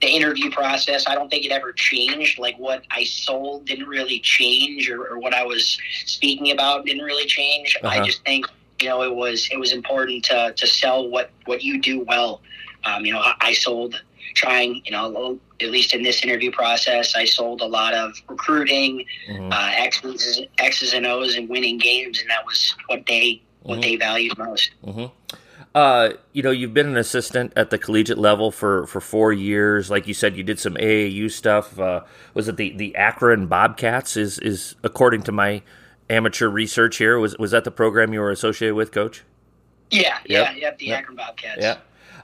the 0.00 0.08
interview 0.08 0.50
process, 0.50 1.08
I 1.08 1.14
don't 1.14 1.28
think 1.28 1.44
it 1.44 1.52
ever 1.52 1.72
changed. 1.72 2.38
Like 2.38 2.56
what 2.58 2.84
I 2.90 3.04
sold 3.04 3.66
didn't 3.66 3.88
really 3.88 4.20
change, 4.20 4.88
or, 4.88 5.06
or 5.06 5.18
what 5.18 5.34
I 5.34 5.44
was 5.44 5.78
speaking 6.04 6.52
about 6.52 6.86
didn't 6.86 7.04
really 7.04 7.26
change. 7.26 7.76
Uh-huh. 7.82 8.00
I 8.00 8.04
just 8.04 8.24
think 8.24 8.46
you 8.80 8.88
know 8.88 9.02
it 9.02 9.14
was 9.14 9.48
it 9.50 9.58
was 9.58 9.72
important 9.72 10.24
to 10.26 10.52
to 10.56 10.66
sell 10.66 11.08
what 11.08 11.30
what 11.46 11.62
you 11.62 11.80
do 11.80 12.04
well. 12.04 12.40
Um, 12.84 13.04
you 13.04 13.12
know, 13.12 13.20
I, 13.20 13.34
I 13.40 13.52
sold 13.52 14.00
trying, 14.34 14.82
you 14.84 14.92
know, 14.92 15.38
at 15.60 15.70
least 15.70 15.94
in 15.94 16.02
this 16.02 16.22
interview 16.22 16.52
process, 16.52 17.16
I 17.16 17.24
sold 17.24 17.60
a 17.60 17.66
lot 17.66 17.94
of 17.94 18.12
recruiting, 18.28 19.04
mm-hmm. 19.28 19.52
uh, 19.52 19.70
X's, 19.74 20.42
X's 20.58 20.92
and 20.92 21.06
O's, 21.06 21.34
and 21.34 21.48
winning 21.48 21.78
games, 21.78 22.20
and 22.20 22.30
that 22.30 22.46
was 22.46 22.74
what 22.86 23.04
they 23.06 23.42
what 23.62 23.74
mm-hmm. 23.74 23.80
they 23.82 23.96
valued 23.96 24.38
most. 24.38 24.70
Mm-hmm. 24.84 25.36
Uh, 25.78 26.14
you 26.32 26.42
know, 26.42 26.50
you've 26.50 26.74
been 26.74 26.88
an 26.88 26.96
assistant 26.96 27.52
at 27.54 27.70
the 27.70 27.78
collegiate 27.78 28.18
level 28.18 28.50
for, 28.50 28.84
for 28.88 29.00
four 29.00 29.32
years. 29.32 29.88
Like 29.88 30.08
you 30.08 30.14
said, 30.14 30.36
you 30.36 30.42
did 30.42 30.58
some 30.58 30.74
AAU 30.74 31.30
stuff. 31.30 31.78
Uh, 31.78 32.02
was 32.34 32.48
it 32.48 32.56
the, 32.56 32.76
the 32.76 32.96
Akron 32.96 33.46
Bobcats? 33.46 34.16
Is 34.16 34.40
is 34.40 34.74
according 34.82 35.22
to 35.22 35.30
my 35.30 35.62
amateur 36.10 36.48
research 36.48 36.96
here. 36.96 37.20
Was 37.20 37.38
was 37.38 37.52
that 37.52 37.62
the 37.62 37.70
program 37.70 38.12
you 38.12 38.18
were 38.18 38.32
associated 38.32 38.74
with, 38.74 38.90
Coach? 38.90 39.22
Yeah, 39.92 40.18
yeah, 40.26 40.50
yep, 40.50 40.56
yep 40.56 40.78
the 40.78 40.86
yep. 40.86 40.98
Akron 40.98 41.16
Bobcats. 41.16 41.62
Yeah. 41.62 41.76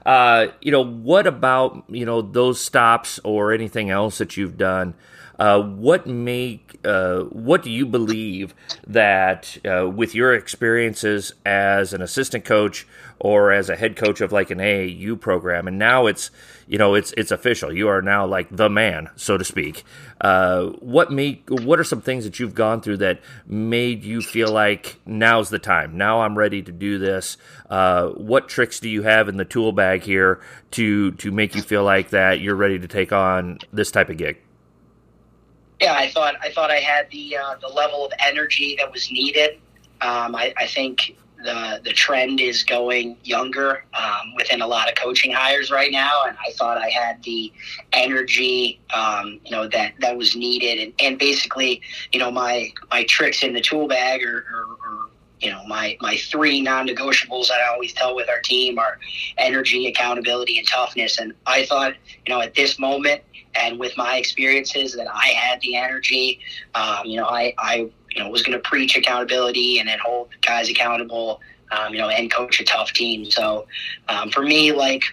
Uh, 0.05 0.47
you 0.59 0.73
know, 0.73 0.83
what 0.83 1.25
about 1.25 1.85
you 1.87 2.05
know 2.05 2.21
those 2.21 2.59
stops 2.59 3.21
or 3.23 3.53
anything 3.53 3.89
else 3.89 4.17
that 4.17 4.35
you've 4.35 4.57
done? 4.57 4.95
Uh, 5.37 5.61
what 5.61 6.07
make 6.07 6.79
uh, 6.85 7.21
what 7.23 7.63
do 7.63 7.69
you 7.69 7.85
believe 7.85 8.53
that 8.85 9.57
uh, 9.65 9.87
with 9.87 10.15
your 10.15 10.33
experiences 10.33 11.33
as 11.45 11.93
an 11.93 12.01
assistant 12.01 12.45
coach 12.45 12.87
or 13.19 13.51
as 13.51 13.69
a 13.69 13.75
head 13.75 13.95
coach 13.95 14.21
of 14.21 14.31
like 14.31 14.49
an 14.51 14.59
AAU 14.59 15.19
program, 15.19 15.67
and 15.67 15.77
now 15.77 16.05
it's 16.05 16.31
you 16.67 16.77
know 16.77 16.93
it's 16.93 17.11
it's 17.13 17.31
official. 17.31 17.73
You 17.73 17.87
are 17.87 18.01
now 18.01 18.25
like 18.25 18.47
the 18.49 18.69
man, 18.69 19.09
so 19.15 19.37
to 19.37 19.43
speak. 19.43 19.83
Uh, 20.21 20.67
what 20.79 21.11
make 21.11 21.47
what 21.49 21.79
are 21.79 21.83
some 21.83 22.01
things 22.01 22.23
that 22.23 22.39
you've 22.39 22.55
gone 22.55 22.81
through 22.81 22.97
that 22.97 23.19
made 23.47 24.03
you 24.03 24.21
feel 24.21 24.51
like 24.51 24.99
now's 25.05 25.49
the 25.49 25.59
time? 25.59 25.97
Now 25.97 26.21
I'm 26.21 26.37
ready 26.37 26.61
to 26.61 26.71
do 26.71 26.97
this. 26.97 27.37
Uh, 27.69 28.09
what 28.09 28.47
tricks 28.47 28.79
do 28.79 28.89
you 28.89 29.03
have 29.03 29.27
in 29.27 29.37
the 29.37 29.45
tool 29.45 29.71
bag 29.71 30.03
here 30.03 30.41
to 30.71 31.11
to 31.11 31.31
make 31.31 31.55
you 31.55 31.61
feel 31.61 31.83
like 31.83 32.09
that 32.09 32.39
you're 32.39 32.55
ready 32.55 32.79
to 32.79 32.87
take 32.87 33.11
on 33.11 33.59
this 33.73 33.91
type 33.91 34.09
of 34.09 34.17
gig? 34.17 34.37
Yeah, 35.81 35.93
I 35.93 36.09
thought 36.09 36.35
I 36.41 36.51
thought 36.51 36.71
I 36.71 36.77
had 36.77 37.09
the 37.11 37.37
uh, 37.37 37.55
the 37.61 37.67
level 37.67 38.05
of 38.05 38.13
energy 38.19 38.75
that 38.79 38.91
was 38.91 39.11
needed. 39.11 39.59
Um, 40.01 40.35
I, 40.35 40.53
I 40.57 40.67
think 40.67 41.15
the 41.43 41.81
the 41.83 41.91
trend 41.91 42.39
is 42.39 42.63
going 42.63 43.17
younger 43.23 43.83
um, 43.93 44.33
within 44.35 44.61
a 44.61 44.67
lot 44.67 44.89
of 44.89 44.95
coaching 44.95 45.31
hires 45.31 45.71
right 45.71 45.91
now, 45.91 46.23
and 46.25 46.37
I 46.45 46.51
thought 46.53 46.77
I 46.77 46.89
had 46.89 47.21
the 47.23 47.51
energy, 47.91 48.79
um, 48.93 49.39
you 49.43 49.51
know, 49.51 49.67
that 49.67 49.93
that 49.99 50.17
was 50.17 50.35
needed, 50.35 50.81
and, 50.81 50.93
and 51.01 51.19
basically, 51.19 51.81
you 52.11 52.19
know, 52.19 52.31
my 52.31 52.71
my 52.89 53.03
tricks 53.05 53.43
in 53.43 53.53
the 53.53 53.61
tool 53.61 53.87
bag 53.87 54.23
or, 54.23 54.37
or, 54.37 54.65
you 55.41 55.51
know 55.51 55.63
my 55.67 55.97
my 56.01 56.15
three 56.15 56.61
non-negotiables 56.61 57.49
that 57.49 57.59
I 57.59 57.71
always 57.73 57.93
tell 57.93 58.15
with 58.15 58.29
our 58.29 58.39
team 58.39 58.79
are 58.79 58.97
energy, 59.37 59.85
accountability, 59.87 60.57
and 60.57 60.67
toughness. 60.67 61.19
And 61.19 61.33
I 61.45 61.65
thought, 61.65 61.93
you 62.25 62.33
know, 62.33 62.41
at 62.41 62.55
this 62.55 62.79
moment 62.79 63.21
and 63.55 63.79
with 63.79 63.95
my 63.97 64.17
experiences, 64.17 64.93
that 64.95 65.07
I 65.13 65.27
had 65.29 65.61
the 65.61 65.75
energy. 65.75 66.39
Um, 66.73 67.05
you 67.05 67.17
know, 67.17 67.25
I 67.25 67.53
I 67.57 67.89
you 68.11 68.23
know 68.23 68.29
was 68.29 68.43
going 68.43 68.57
to 68.57 68.69
preach 68.69 68.95
accountability 68.95 69.79
and 69.79 69.87
then 69.87 69.99
hold 70.03 70.29
guys 70.41 70.69
accountable. 70.69 71.41
Um, 71.71 71.93
you 71.93 71.99
know, 71.99 72.09
and 72.09 72.31
coach 72.31 72.59
a 72.59 72.63
tough 72.63 72.93
team. 72.93 73.25
So 73.25 73.65
um, 74.07 74.29
for 74.29 74.43
me, 74.43 74.71
like 74.71 75.03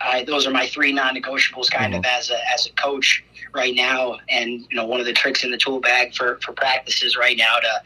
I, 0.00 0.24
those 0.24 0.46
are 0.46 0.50
my 0.50 0.66
three 0.66 0.92
non-negotiables, 0.92 1.70
kind 1.70 1.92
mm-hmm. 1.92 1.98
of 1.98 2.04
as 2.06 2.30
a 2.30 2.38
as 2.52 2.66
a 2.66 2.72
coach 2.72 3.22
right 3.54 3.74
now. 3.74 4.18
And 4.28 4.66
you 4.70 4.76
know, 4.76 4.86
one 4.86 5.00
of 5.00 5.06
the 5.06 5.12
tricks 5.12 5.44
in 5.44 5.50
the 5.50 5.58
tool 5.58 5.80
bag 5.80 6.14
for 6.14 6.38
for 6.42 6.52
practices 6.52 7.16
right 7.16 7.36
now 7.36 7.56
to 7.56 7.82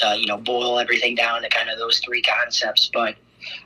to 0.00 0.18
you 0.18 0.26
know 0.26 0.38
boil 0.38 0.78
everything 0.78 1.14
down 1.14 1.42
to 1.42 1.48
kind 1.48 1.68
of 1.68 1.78
those 1.78 2.00
three 2.00 2.22
concepts. 2.22 2.90
But 2.92 3.16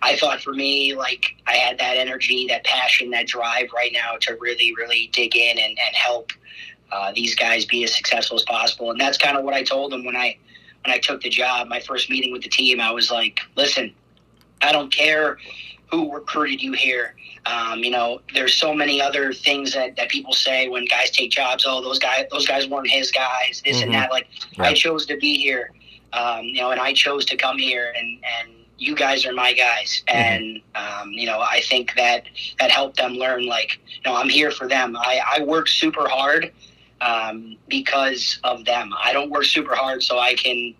I 0.02 0.16
thought 0.16 0.40
for 0.40 0.52
me, 0.52 0.94
like 0.94 1.36
I 1.46 1.54
had 1.54 1.78
that 1.78 1.96
energy, 1.96 2.46
that 2.48 2.64
passion, 2.64 3.10
that 3.10 3.26
drive 3.26 3.68
right 3.74 3.92
now 3.92 4.16
to 4.22 4.36
really, 4.40 4.74
really 4.76 5.10
dig 5.12 5.36
in 5.36 5.58
and, 5.58 5.78
and 5.78 5.94
help 5.94 6.32
uh, 6.92 7.12
these 7.14 7.34
guys 7.34 7.64
be 7.64 7.84
as 7.84 7.94
successful 7.94 8.36
as 8.36 8.44
possible. 8.44 8.90
And 8.90 9.00
that's 9.00 9.18
kind 9.18 9.36
of 9.36 9.44
what 9.44 9.54
I 9.54 9.62
told 9.62 9.92
them 9.92 10.04
when 10.04 10.16
I 10.16 10.36
when 10.84 10.94
I 10.94 10.98
took 10.98 11.20
the 11.22 11.28
job. 11.28 11.68
My 11.68 11.80
first 11.80 12.08
meeting 12.08 12.32
with 12.32 12.42
the 12.42 12.48
team, 12.48 12.80
I 12.80 12.90
was 12.90 13.10
like, 13.10 13.40
"Listen, 13.56 13.94
I 14.62 14.72
don't 14.72 14.92
care 14.92 15.38
who 15.90 16.12
recruited 16.12 16.62
you 16.62 16.72
here. 16.72 17.14
Um, 17.46 17.78
you 17.78 17.90
know, 17.90 18.20
there's 18.34 18.54
so 18.54 18.74
many 18.74 19.00
other 19.00 19.32
things 19.32 19.72
that, 19.72 19.96
that 19.96 20.08
people 20.10 20.32
say 20.32 20.68
when 20.68 20.84
guys 20.84 21.10
take 21.10 21.30
jobs. 21.30 21.64
Oh, 21.66 21.82
those 21.82 21.98
guys, 21.98 22.26
those 22.30 22.46
guys 22.46 22.68
weren't 22.68 22.90
his 22.90 23.10
guys. 23.10 23.62
This 23.64 23.76
mm-hmm. 23.76 23.84
and 23.84 23.94
that. 23.94 24.10
Like, 24.10 24.28
I 24.58 24.74
chose 24.74 25.06
to 25.06 25.16
be 25.16 25.38
here. 25.38 25.72
Um, 26.12 26.44
you 26.44 26.60
know, 26.60 26.70
and 26.70 26.80
I 26.80 26.94
chose 26.94 27.24
to 27.26 27.36
come 27.36 27.58
here, 27.58 27.92
and 27.96 28.18
and 28.40 28.50
you 28.78 28.94
guys 28.94 29.26
are 29.26 29.32
my 29.32 29.52
guys, 29.52 30.02
mm-hmm. 30.08 30.16
and 30.16 30.62
um, 30.74 31.12
you 31.12 31.26
know, 31.26 31.40
I 31.40 31.60
think 31.62 31.94
that 31.96 32.24
that 32.60 32.70
helped 32.70 32.96
them 32.96 33.14
learn. 33.14 33.46
Like, 33.46 33.78
you 33.86 34.00
know, 34.10 34.16
I'm 34.16 34.28
here 34.28 34.50
for 34.50 34.68
them. 34.68 34.96
I 34.96 35.20
I 35.38 35.42
work 35.42 35.68
super 35.68 36.08
hard 36.08 36.52
um, 37.00 37.56
because 37.68 38.38
of 38.44 38.64
them. 38.64 38.92
I 39.02 39.12
don't 39.12 39.30
work 39.30 39.44
super 39.44 39.74
hard 39.74 40.02
so 40.02 40.18
I 40.18 40.34
can, 40.34 40.74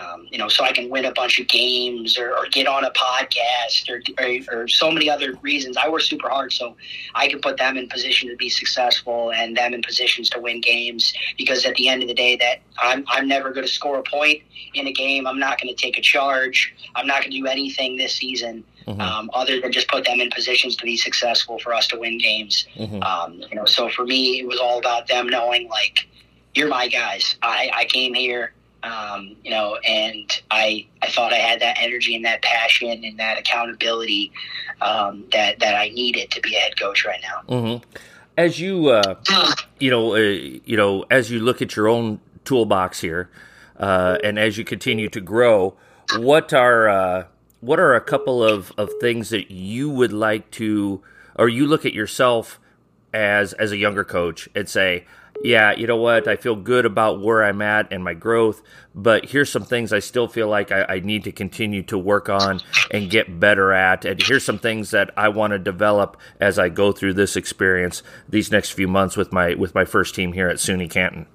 um, 0.00 0.26
you 0.30 0.38
know, 0.38 0.48
so 0.48 0.64
I 0.64 0.72
can 0.72 0.88
win 0.88 1.04
a 1.04 1.12
bunch 1.12 1.38
of 1.38 1.48
games 1.48 2.18
or, 2.18 2.36
or 2.36 2.46
get 2.50 2.66
on 2.66 2.84
a 2.84 2.90
podcast 2.90 3.88
or, 3.88 4.02
or, 4.18 4.62
or, 4.62 4.68
so 4.68 4.90
many 4.90 5.10
other 5.10 5.34
reasons. 5.42 5.76
I 5.76 5.88
work 5.88 6.02
super 6.02 6.28
hard 6.28 6.52
so 6.52 6.76
I 7.14 7.28
can 7.28 7.40
put 7.40 7.56
them 7.56 7.76
in 7.76 7.88
position 7.88 8.28
to 8.30 8.36
be 8.36 8.48
successful 8.48 9.32
and 9.32 9.56
them 9.56 9.74
in 9.74 9.82
positions 9.82 10.30
to 10.30 10.40
win 10.40 10.60
games. 10.60 11.12
Because 11.36 11.64
at 11.64 11.74
the 11.74 11.88
end 11.88 12.02
of 12.02 12.08
the 12.08 12.14
day, 12.14 12.36
that 12.36 12.60
I'm 12.78 13.04
I'm 13.08 13.28
never 13.28 13.50
going 13.50 13.66
to 13.66 13.72
score 13.72 13.98
a 13.98 14.02
point 14.02 14.42
in 14.74 14.86
a 14.86 14.92
game. 14.92 15.26
I'm 15.26 15.38
not 15.38 15.60
going 15.60 15.74
to 15.74 15.80
take 15.80 15.98
a 15.98 16.02
charge. 16.02 16.74
I'm 16.94 17.06
not 17.06 17.20
going 17.20 17.32
to 17.32 17.38
do 17.38 17.46
anything 17.46 17.96
this 17.96 18.16
season 18.16 18.64
mm-hmm. 18.86 19.00
um, 19.00 19.30
other 19.32 19.60
than 19.60 19.72
just 19.72 19.88
put 19.88 20.04
them 20.04 20.20
in 20.20 20.30
positions 20.30 20.76
to 20.76 20.84
be 20.84 20.96
successful 20.96 21.58
for 21.58 21.74
us 21.74 21.86
to 21.88 21.98
win 21.98 22.18
games. 22.18 22.66
Mm-hmm. 22.76 23.02
Um, 23.02 23.42
you 23.48 23.54
know, 23.54 23.64
so 23.64 23.88
for 23.88 24.04
me, 24.04 24.40
it 24.40 24.46
was 24.46 24.58
all 24.58 24.78
about 24.78 25.08
them 25.08 25.28
knowing 25.28 25.68
like, 25.68 26.08
you're 26.54 26.68
my 26.68 26.88
guys. 26.88 27.36
I, 27.42 27.70
I 27.74 27.84
came 27.84 28.14
here, 28.14 28.52
um, 28.82 29.36
you 29.44 29.50
know, 29.50 29.76
and 29.86 30.42
I 30.50 30.86
I 31.02 31.08
thought 31.08 31.32
I 31.32 31.38
had 31.38 31.60
that 31.60 31.76
energy 31.80 32.14
and 32.14 32.24
that 32.24 32.42
passion 32.42 33.04
and 33.04 33.18
that 33.18 33.38
accountability 33.38 34.32
um, 34.80 35.24
that 35.32 35.58
that 35.60 35.74
I 35.74 35.88
needed 35.88 36.30
to 36.32 36.40
be 36.40 36.56
a 36.56 36.58
head 36.58 36.78
coach 36.78 37.04
right 37.04 37.20
now. 37.22 37.54
Mm-hmm. 37.54 37.84
As 38.36 38.60
you 38.60 38.88
uh, 38.88 39.16
you 39.78 39.90
know 39.90 40.14
uh, 40.14 40.18
you 40.18 40.76
know 40.76 41.04
as 41.10 41.30
you 41.30 41.40
look 41.40 41.60
at 41.60 41.76
your 41.76 41.88
own 41.88 42.20
toolbox 42.44 43.00
here, 43.00 43.30
uh, 43.78 44.18
and 44.24 44.38
as 44.38 44.56
you 44.56 44.64
continue 44.64 45.08
to 45.10 45.20
grow, 45.20 45.76
what 46.16 46.52
are 46.52 46.88
uh, 46.88 47.24
what 47.60 47.78
are 47.78 47.94
a 47.94 48.00
couple 48.00 48.42
of, 48.42 48.72
of 48.78 48.90
things 49.00 49.30
that 49.30 49.50
you 49.50 49.90
would 49.90 50.12
like 50.12 50.50
to 50.52 51.02
or 51.36 51.48
you 51.48 51.66
look 51.66 51.84
at 51.84 51.92
yourself 51.92 52.58
as 53.12 53.52
as 53.54 53.72
a 53.72 53.76
younger 53.76 54.04
coach 54.04 54.48
and 54.54 54.68
say 54.68 55.04
yeah 55.42 55.72
you 55.72 55.86
know 55.86 55.96
what 55.96 56.28
i 56.28 56.36
feel 56.36 56.56
good 56.56 56.84
about 56.84 57.20
where 57.20 57.44
i'm 57.44 57.62
at 57.62 57.90
and 57.92 58.04
my 58.04 58.14
growth 58.14 58.62
but 58.94 59.26
here's 59.26 59.50
some 59.50 59.64
things 59.64 59.92
i 59.92 59.98
still 59.98 60.28
feel 60.28 60.48
like 60.48 60.70
i, 60.70 60.84
I 60.88 61.00
need 61.00 61.24
to 61.24 61.32
continue 61.32 61.82
to 61.84 61.98
work 61.98 62.28
on 62.28 62.60
and 62.90 63.10
get 63.10 63.40
better 63.40 63.72
at 63.72 64.04
and 64.04 64.22
here's 64.22 64.44
some 64.44 64.58
things 64.58 64.90
that 64.90 65.10
i 65.16 65.28
want 65.28 65.52
to 65.52 65.58
develop 65.58 66.16
as 66.40 66.58
i 66.58 66.68
go 66.68 66.92
through 66.92 67.14
this 67.14 67.36
experience 67.36 68.02
these 68.28 68.50
next 68.50 68.70
few 68.70 68.88
months 68.88 69.16
with 69.16 69.32
my 69.32 69.54
with 69.54 69.74
my 69.74 69.84
first 69.84 70.14
team 70.14 70.32
here 70.32 70.48
at 70.48 70.56
suny 70.56 70.90
canton 70.90 71.26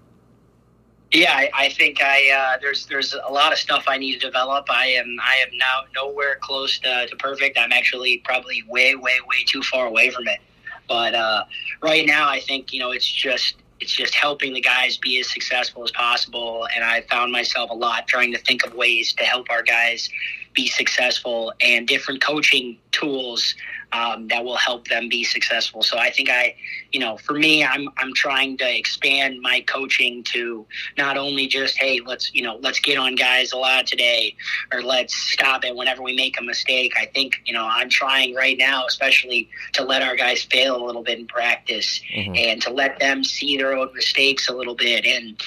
yeah, 1.16 1.34
I, 1.34 1.50
I 1.54 1.70
think 1.70 2.02
I 2.02 2.30
uh, 2.30 2.58
there's 2.60 2.86
there's 2.88 3.14
a 3.14 3.32
lot 3.32 3.54
of 3.54 3.58
stuff 3.58 3.86
I 3.88 3.98
need 3.98 4.14
to 4.14 4.20
develop. 4.20 4.66
I 4.70 4.88
am 4.88 5.18
I 5.24 5.36
am 5.36 5.58
now 5.58 5.84
nowhere 5.96 6.38
close 6.42 6.78
to, 6.80 7.08
to 7.08 7.16
perfect. 7.16 7.58
I'm 7.58 7.72
actually 7.72 8.18
probably 8.26 8.64
way 8.68 8.96
way 8.96 9.18
way 9.26 9.44
too 9.46 9.62
far 9.62 9.86
away 9.86 10.10
from 10.10 10.28
it. 10.28 10.40
But 10.88 11.16
uh, 11.16 11.46
right 11.82 12.06
now, 12.06 12.28
I 12.28 12.40
think 12.42 12.74
you 12.74 12.80
know 12.80 12.92
it's 12.92 13.10
just 13.10 13.56
it's 13.80 13.92
just 13.92 14.16
helping 14.16 14.54
the 14.54 14.62
guys 14.62 14.98
be 14.98 15.20
as 15.20 15.32
successful 15.32 15.84
as 15.84 15.92
possible. 15.92 16.68
And 16.76 16.84
I 16.84 17.02
found 17.02 17.32
myself 17.32 17.70
a 17.70 17.74
lot 17.74 18.08
trying 18.08 18.32
to 18.32 18.38
think 18.40 18.66
of 18.66 18.74
ways 18.74 19.14
to 19.14 19.24
help 19.24 19.50
our 19.50 19.64
guys 19.64 20.10
be 20.56 20.68
successful 20.68 21.54
and 21.62 21.88
different 21.88 22.22
coaching 22.22 22.78
tools 22.92 23.56
um, 23.92 24.28
that 24.28 24.44
will 24.44 24.58
help 24.58 24.88
them 24.88 25.08
be 25.10 25.24
successful. 25.24 25.82
So 25.84 25.98
I 25.98 26.12
think 26.12 26.30
I, 26.30 26.56
you 26.92 27.00
know, 27.00 27.18
for 27.18 27.34
me, 27.34 27.64
I'm 27.64 27.88
I'm 27.98 28.14
trying 28.14 28.58
to 28.58 28.78
expand 28.78 29.42
my 29.42 29.62
coaching 29.62 30.24
to 30.26 30.66
not 30.98 31.18
only 31.18 31.48
just 31.48 31.78
hey, 31.78 32.02
let's 32.06 32.34
you 32.34 32.42
know, 32.42 32.58
let's 32.62 32.80
get 32.80 32.98
on 32.98 33.16
guys 33.16 33.54
a 33.54 33.58
lot 33.58 33.88
today, 33.88 34.36
or 34.74 34.82
let's 34.82 35.16
stop 35.16 35.64
it 35.64 35.76
whenever 35.76 36.02
we 36.02 36.16
make 36.16 36.40
a 36.40 36.44
mistake. 36.44 36.94
I 36.98 37.06
think 37.06 37.42
you 37.46 37.54
know 37.54 37.66
I'm 37.70 37.90
trying 37.90 38.34
right 38.36 38.58
now, 38.58 38.86
especially 38.86 39.50
to 39.74 39.84
let 39.84 40.02
our 40.02 40.16
guys 40.16 40.44
fail 40.44 40.84
a 40.84 40.84
little 40.86 41.04
bit 41.04 41.20
in 41.20 41.28
practice 41.28 42.02
mm-hmm. 42.14 42.36
and 42.36 42.62
to 42.64 42.72
let 42.72 43.00
them 43.00 43.24
see 43.24 43.58
their 43.58 43.78
own 43.78 43.94
mistakes 43.94 44.50
a 44.50 44.54
little 44.54 44.76
bit 44.76 45.06
and 45.06 45.42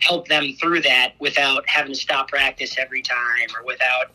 help 0.00 0.28
them 0.28 0.54
through 0.60 0.82
that 0.82 1.14
without 1.20 1.66
having 1.68 1.92
to 1.92 1.98
stop 1.98 2.28
practice 2.28 2.76
every 2.78 3.02
time 3.02 3.48
or 3.58 3.64
without 3.64 4.10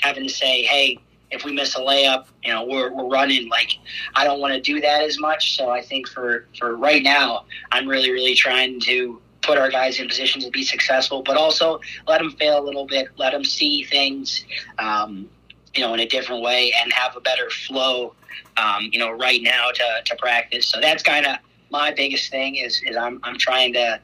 having 0.00 0.24
to 0.24 0.32
say, 0.32 0.62
hey, 0.62 0.98
if 1.30 1.44
we 1.44 1.52
miss 1.52 1.76
a 1.76 1.80
layup, 1.80 2.26
you 2.42 2.52
know, 2.52 2.64
we're, 2.64 2.90
we're 2.90 3.08
running. 3.08 3.48
Like, 3.48 3.72
I 4.14 4.24
don't 4.24 4.40
want 4.40 4.54
to 4.54 4.60
do 4.60 4.80
that 4.80 5.02
as 5.02 5.18
much. 5.18 5.56
So 5.56 5.70
I 5.70 5.82
think 5.82 6.08
for, 6.08 6.46
for 6.58 6.76
right 6.76 7.02
now, 7.02 7.44
I'm 7.70 7.86
really, 7.86 8.10
really 8.10 8.34
trying 8.34 8.80
to 8.80 9.20
put 9.42 9.58
our 9.58 9.70
guys 9.70 10.00
in 10.00 10.08
positions 10.08 10.44
to 10.44 10.50
be 10.50 10.62
successful, 10.62 11.22
but 11.22 11.36
also 11.36 11.80
let 12.06 12.18
them 12.18 12.32
fail 12.32 12.62
a 12.62 12.64
little 12.64 12.86
bit, 12.86 13.08
let 13.18 13.32
them 13.32 13.44
see 13.44 13.84
things, 13.84 14.44
um, 14.78 15.28
you 15.74 15.82
know, 15.82 15.92
in 15.94 16.00
a 16.00 16.06
different 16.06 16.42
way 16.42 16.72
and 16.82 16.92
have 16.92 17.14
a 17.14 17.20
better 17.20 17.50
flow, 17.50 18.14
um, 18.56 18.88
you 18.90 18.98
know, 18.98 19.10
right 19.10 19.42
now 19.42 19.70
to, 19.70 19.84
to 20.06 20.16
practice. 20.16 20.66
So 20.66 20.80
that's 20.80 21.02
kind 21.02 21.26
of 21.26 21.36
my 21.70 21.92
biggest 21.92 22.30
thing 22.30 22.56
is, 22.56 22.82
is 22.86 22.96
I'm, 22.96 23.20
I'm 23.22 23.36
trying 23.36 23.74
to, 23.74 24.00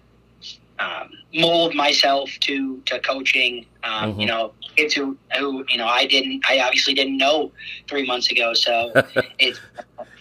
um, 0.79 1.11
mold 1.33 1.75
myself 1.75 2.31
to 2.41 2.81
to 2.87 2.99
coaching. 3.01 3.67
Um, 3.83 4.13
mm-hmm. 4.13 4.21
You 4.21 4.27
know, 4.27 4.53
kids 4.77 4.95
who 4.95 5.17
who 5.39 5.65
you 5.69 5.79
know 5.79 5.87
I 5.87 6.07
didn't 6.07 6.45
I 6.49 6.61
obviously 6.61 6.95
didn't 6.95 7.17
know 7.17 7.53
three 7.89 8.07
months 8.07 8.31
ago. 8.31 8.55
So 8.55 8.93
it's 9.39 9.61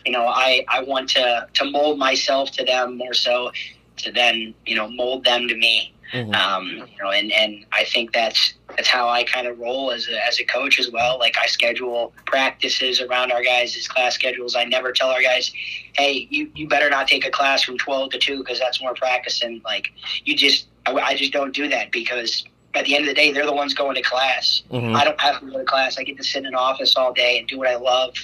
you 0.06 0.12
know 0.12 0.26
I 0.28 0.66
I 0.68 0.84
want 0.84 1.10
to 1.10 1.48
to 1.54 1.66
mold 1.66 2.00
myself 2.00 2.52
to 2.52 2.64
them 2.64 2.98
more 2.98 3.14
so 3.14 3.52
to 3.98 4.12
then 4.12 4.54
you 4.66 4.76
know 4.76 4.90
mold 4.90 5.24
them 5.26 5.48
to 5.48 5.56
me. 5.56 5.94
Mm-hmm. 6.14 6.36
Um, 6.36 6.88
you 6.92 7.04
know, 7.04 7.10
and, 7.10 7.32
and 7.32 7.66
I 7.72 7.86
think 7.86 8.14
that's 8.14 8.54
that's 8.76 8.88
how 8.88 9.10
I 9.10 9.24
kind 9.24 9.48
of 9.48 9.58
roll 9.58 9.92
as 9.92 10.08
a, 10.08 10.28
as 10.28 10.40
a 10.40 10.44
coach 10.44 10.80
as 10.80 10.92
well. 10.92 11.18
Like 11.18 11.36
I 11.42 11.48
schedule 11.48 12.14
practices 12.26 13.02
around 13.02 13.32
our 13.32 13.44
guys' 13.44 13.88
class 13.88 14.14
schedules. 14.14 14.56
I 14.56 14.66
never 14.66 14.92
tell 14.92 15.10
our 15.10 15.24
guys, 15.24 15.52
hey, 15.94 16.28
you, 16.30 16.52
you 16.54 16.68
better 16.68 16.90
not 16.90 17.08
take 17.08 17.26
a 17.26 17.32
class 17.32 17.64
from 17.64 17.78
12 17.80 18.12
to 18.12 18.20
2 18.20 18.38
because 18.40 18.60
that's 18.60 18.82
more 18.82 18.94
practice. 18.94 19.42
And 19.42 19.64
like, 19.64 19.92
you 20.24 20.36
just, 20.36 20.68
I, 20.86 20.94
I, 20.94 21.16
just 21.16 21.34
don't 21.34 21.54
do 21.54 21.68
that 21.70 21.92
because 21.92 22.46
at 22.76 22.86
the 22.86 22.96
end 22.96 23.04
of 23.06 23.10
the 23.10 23.14
day, 23.14 23.32
they're 23.32 23.46
the 23.46 23.54
ones 23.54 23.74
going 23.74 23.96
to 23.96 24.02
class. 24.02 24.64
Mm-hmm. 24.72 24.96
I 24.96 25.04
don't 25.04 25.20
have 25.22 25.40
to 25.40 25.46
go 25.46 25.58
to 25.58 25.64
class. 25.64 25.98
I 25.98 26.04
get 26.04 26.18
to 26.18 26.24
sit 26.24 26.40
in 26.40 26.48
an 26.48 26.56
office 26.56 26.96
all 26.96 27.14
day 27.14 27.38
and 27.40 27.48
do 27.48 27.58
what 27.58 27.68
I 27.68 27.76
love. 27.76 28.16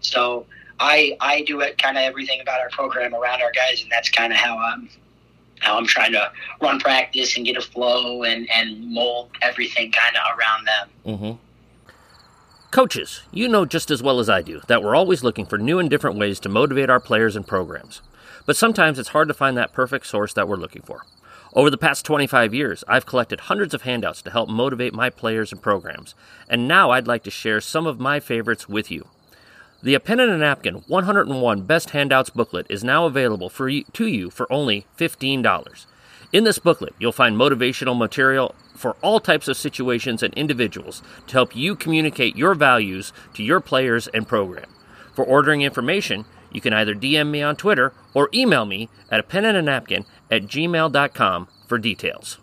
So 0.00 0.46
I, 0.78 1.16
I 1.20 1.42
do 1.42 1.60
it 1.60 1.78
kind 1.78 1.96
of 1.96 2.02
everything 2.02 2.40
about 2.40 2.60
our 2.60 2.70
program 2.70 3.14
around 3.14 3.42
our 3.42 3.52
guys. 3.52 3.82
And 3.82 3.90
that's 3.90 4.08
kind 4.10 4.32
of 4.32 4.38
how 4.38 4.58
I'm, 4.58 4.88
how 5.60 5.76
I'm 5.76 5.86
trying 5.86 6.12
to 6.12 6.30
run 6.60 6.78
practice 6.78 7.36
and 7.36 7.44
get 7.44 7.56
a 7.56 7.60
flow 7.60 8.22
and, 8.22 8.48
and 8.50 8.92
mold 8.92 9.30
everything 9.42 9.90
kind 9.90 10.16
of 10.16 10.38
around 10.38 10.66
them. 10.66 11.16
Mm-hmm. 11.16 11.42
Coaches, 12.70 13.22
you 13.32 13.48
know 13.48 13.64
just 13.64 13.90
as 13.90 14.02
well 14.02 14.20
as 14.20 14.28
I 14.28 14.42
do 14.42 14.60
that 14.68 14.82
we're 14.82 14.94
always 14.94 15.24
looking 15.24 15.46
for 15.46 15.56
new 15.56 15.78
and 15.78 15.88
different 15.88 16.18
ways 16.18 16.38
to 16.40 16.48
motivate 16.48 16.90
our 16.90 17.00
players 17.00 17.34
and 17.34 17.46
programs. 17.46 18.02
But 18.44 18.56
sometimes 18.56 18.98
it's 18.98 19.08
hard 19.10 19.28
to 19.28 19.34
find 19.34 19.56
that 19.56 19.72
perfect 19.72 20.06
source 20.06 20.32
that 20.34 20.46
we're 20.46 20.56
looking 20.56 20.82
for. 20.82 21.02
Over 21.56 21.70
the 21.70 21.78
past 21.78 22.04
25 22.04 22.52
years, 22.52 22.84
I've 22.86 23.06
collected 23.06 23.40
hundreds 23.40 23.72
of 23.72 23.80
handouts 23.80 24.20
to 24.20 24.30
help 24.30 24.50
motivate 24.50 24.92
my 24.92 25.08
players 25.08 25.52
and 25.52 25.62
programs, 25.62 26.14
and 26.50 26.68
now 26.68 26.90
I'd 26.90 27.06
like 27.06 27.22
to 27.22 27.30
share 27.30 27.62
some 27.62 27.86
of 27.86 27.98
my 27.98 28.20
favorites 28.20 28.68
with 28.68 28.90
you. 28.90 29.08
The 29.82 29.94
A 29.94 30.00
Pen 30.00 30.20
and 30.20 30.30
a 30.30 30.36
Napkin 30.36 30.84
101 30.86 31.62
Best 31.62 31.90
Handouts 31.90 32.28
booklet 32.28 32.66
is 32.68 32.84
now 32.84 33.06
available 33.06 33.48
for 33.48 33.70
you, 33.70 33.84
to 33.94 34.06
you 34.06 34.28
for 34.28 34.52
only 34.52 34.84
$15. 34.98 35.86
In 36.30 36.44
this 36.44 36.58
booklet, 36.58 36.94
you'll 36.98 37.10
find 37.10 37.38
motivational 37.38 37.96
material 37.96 38.54
for 38.74 38.94
all 39.00 39.18
types 39.18 39.48
of 39.48 39.56
situations 39.56 40.22
and 40.22 40.34
individuals 40.34 41.02
to 41.26 41.32
help 41.32 41.56
you 41.56 41.74
communicate 41.74 42.36
your 42.36 42.54
values 42.54 43.14
to 43.32 43.42
your 43.42 43.60
players 43.60 44.08
and 44.08 44.28
program. 44.28 44.68
For 45.14 45.24
ordering 45.24 45.62
information, 45.62 46.26
you 46.52 46.60
can 46.60 46.72
either 46.72 46.94
DM 46.94 47.30
me 47.30 47.42
on 47.42 47.56
Twitter 47.56 47.92
or 48.14 48.30
email 48.32 48.64
me 48.64 48.88
at 49.10 49.20
a 49.20 49.22
pen 49.22 49.44
and 49.44 49.56
a 49.56 49.62
napkin 49.62 50.04
at 50.30 50.42
gmail.com 50.44 51.48
for 51.66 51.78
details. 51.78 52.38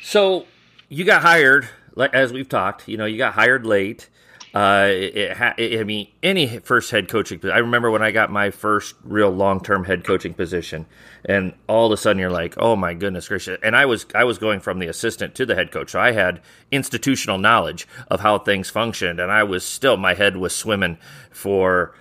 So, 0.00 0.46
you 0.88 1.04
got 1.04 1.22
hired, 1.22 1.68
as 2.12 2.32
we've 2.32 2.48
talked, 2.48 2.86
you 2.88 2.96
know, 2.96 3.06
you 3.06 3.18
got 3.18 3.34
hired 3.34 3.66
late. 3.66 4.08
Uh, 4.56 4.88
it, 4.90 5.36
it, 5.58 5.80
I 5.80 5.84
mean, 5.84 6.08
any 6.22 6.58
first 6.60 6.90
head 6.90 7.08
coaching. 7.08 7.38
I 7.44 7.58
remember 7.58 7.90
when 7.90 8.02
I 8.02 8.10
got 8.10 8.30
my 8.30 8.50
first 8.50 8.94
real 9.04 9.28
long 9.28 9.60
term 9.60 9.84
head 9.84 10.02
coaching 10.02 10.32
position, 10.32 10.86
and 11.26 11.52
all 11.68 11.84
of 11.84 11.92
a 11.92 11.98
sudden 11.98 12.18
you're 12.18 12.30
like, 12.30 12.54
"Oh 12.56 12.74
my 12.74 12.94
goodness 12.94 13.28
gracious!" 13.28 13.58
And 13.62 13.76
I 13.76 13.84
was 13.84 14.06
I 14.14 14.24
was 14.24 14.38
going 14.38 14.60
from 14.60 14.78
the 14.78 14.86
assistant 14.86 15.34
to 15.34 15.44
the 15.44 15.54
head 15.56 15.70
coach, 15.70 15.90
so 15.90 16.00
I 16.00 16.12
had 16.12 16.40
institutional 16.70 17.36
knowledge 17.36 17.86
of 18.08 18.20
how 18.20 18.38
things 18.38 18.70
functioned, 18.70 19.20
and 19.20 19.30
I 19.30 19.42
was 19.42 19.62
still 19.62 19.98
my 19.98 20.14
head 20.14 20.38
was 20.38 20.56
swimming 20.56 20.96
for 21.30 21.94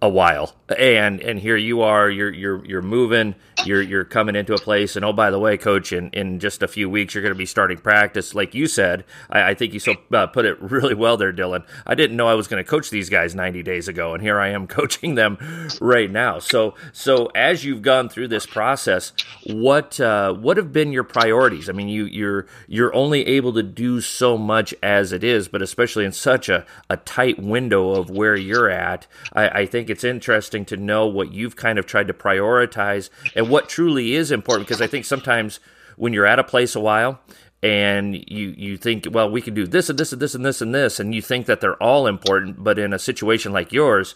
a 0.00 0.08
while. 0.08 0.54
And 0.78 1.20
and 1.20 1.40
here 1.40 1.56
you 1.56 1.80
are 1.80 2.08
you're 2.08 2.32
you're 2.32 2.64
you're 2.64 2.82
moving 2.82 3.34
you're 3.64 3.82
you're 3.82 4.04
coming 4.04 4.36
into 4.36 4.54
a 4.54 4.58
place. 4.58 4.94
And 4.94 5.04
oh 5.04 5.12
by 5.12 5.30
the 5.30 5.38
way 5.38 5.56
coach 5.56 5.92
in 5.92 6.10
in 6.10 6.38
just 6.38 6.62
a 6.62 6.68
few 6.68 6.88
weeks 6.88 7.14
you're 7.14 7.22
going 7.22 7.34
to 7.34 7.38
be 7.38 7.46
starting 7.46 7.78
practice. 7.78 8.34
Like 8.34 8.54
you 8.54 8.66
said 8.68 9.04
i, 9.28 9.50
I 9.50 9.54
think 9.54 9.72
you 9.72 9.80
so 9.80 9.96
uh, 10.12 10.28
put 10.28 10.44
it 10.44 10.60
really 10.62 10.94
well 10.94 11.16
there 11.16 11.32
dylan. 11.32 11.66
I 11.86 11.94
didn't 11.94 12.16
know 12.16 12.28
i 12.28 12.34
was 12.34 12.46
going 12.46 12.62
to 12.62 12.68
coach 12.68 12.90
these 12.90 13.08
guys 13.08 13.34
90 13.34 13.62
days 13.62 13.88
ago 13.88 14.14
and 14.14 14.22
here 14.22 14.38
i 14.38 14.48
am 14.48 14.66
coaching 14.78 15.16
them 15.16 15.38
right 15.80 16.10
now. 16.10 16.38
So 16.38 16.74
so 16.92 17.26
as 17.34 17.64
you've 17.64 17.82
gone 17.82 18.08
through 18.08 18.28
this 18.28 18.46
process 18.46 19.12
what 19.46 19.98
uh, 19.98 20.32
what 20.34 20.58
have 20.58 20.72
been 20.72 20.92
your 20.92 21.04
priorities? 21.04 21.68
I 21.68 21.72
mean 21.72 21.88
you 21.88 22.04
you're 22.04 22.46
you're 22.68 22.94
only 22.94 23.26
able 23.26 23.52
to 23.54 23.64
do 23.64 24.00
so 24.00 24.38
much 24.38 24.74
as 24.80 25.12
it 25.12 25.24
is 25.24 25.48
but 25.48 25.60
especially 25.60 26.04
in 26.04 26.12
such 26.12 26.48
a, 26.48 26.64
a 26.88 26.98
tight 26.98 27.40
window 27.40 27.90
of 27.90 28.10
where 28.10 28.36
you're 28.36 28.70
at 28.70 29.08
I, 29.32 29.48
I 29.48 29.66
think 29.66 29.87
think 29.88 29.96
it's 29.96 30.04
interesting 30.04 30.66
to 30.66 30.76
know 30.76 31.06
what 31.06 31.32
you've 31.32 31.56
kind 31.56 31.78
of 31.78 31.86
tried 31.86 32.08
to 32.08 32.12
prioritize 32.12 33.08
and 33.34 33.48
what 33.48 33.70
truly 33.70 34.14
is 34.14 34.30
important 34.30 34.68
because 34.68 34.82
I 34.82 34.86
think 34.86 35.06
sometimes 35.06 35.60
when 35.96 36.12
you're 36.12 36.26
at 36.26 36.38
a 36.38 36.44
place 36.44 36.76
a 36.76 36.80
while 36.80 37.20
and 37.62 38.14
you 38.14 38.54
you 38.56 38.76
think 38.76 39.06
well 39.10 39.30
we 39.30 39.40
can 39.40 39.54
do 39.54 39.66
this 39.66 39.88
and 39.88 39.98
this 39.98 40.12
and 40.12 40.20
this 40.20 40.34
and 40.34 40.44
this 40.44 40.60
and 40.60 40.74
this 40.74 41.00
and 41.00 41.14
you 41.14 41.22
think 41.22 41.46
that 41.46 41.60
they're 41.60 41.82
all 41.82 42.06
important 42.06 42.62
but 42.62 42.78
in 42.78 42.92
a 42.92 42.98
situation 42.98 43.50
like 43.50 43.72
yours 43.72 44.14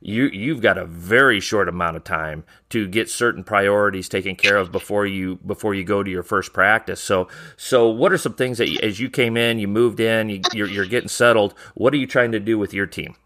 you 0.00 0.26
you've 0.26 0.60
got 0.60 0.76
a 0.76 0.84
very 0.84 1.38
short 1.38 1.68
amount 1.68 1.96
of 1.96 2.02
time 2.02 2.42
to 2.70 2.88
get 2.88 3.08
certain 3.08 3.44
priorities 3.44 4.08
taken 4.08 4.34
care 4.34 4.56
of 4.56 4.72
before 4.72 5.06
you 5.06 5.36
before 5.46 5.74
you 5.74 5.84
go 5.84 6.02
to 6.02 6.10
your 6.10 6.22
first 6.22 6.52
practice. 6.52 7.00
So 7.00 7.28
so 7.56 7.88
what 7.88 8.12
are 8.12 8.18
some 8.18 8.34
things 8.34 8.58
that 8.58 8.68
you, 8.68 8.78
as 8.82 9.00
you 9.00 9.08
came 9.08 9.38
in, 9.38 9.58
you 9.58 9.66
moved 9.66 10.00
in, 10.00 10.28
you, 10.28 10.40
you're, 10.52 10.68
you're 10.68 10.86
getting 10.86 11.08
settled. 11.08 11.54
What 11.74 11.94
are 11.94 11.96
you 11.96 12.06
trying 12.06 12.32
to 12.32 12.40
do 12.40 12.58
with 12.58 12.74
your 12.74 12.86
team? 12.86 13.16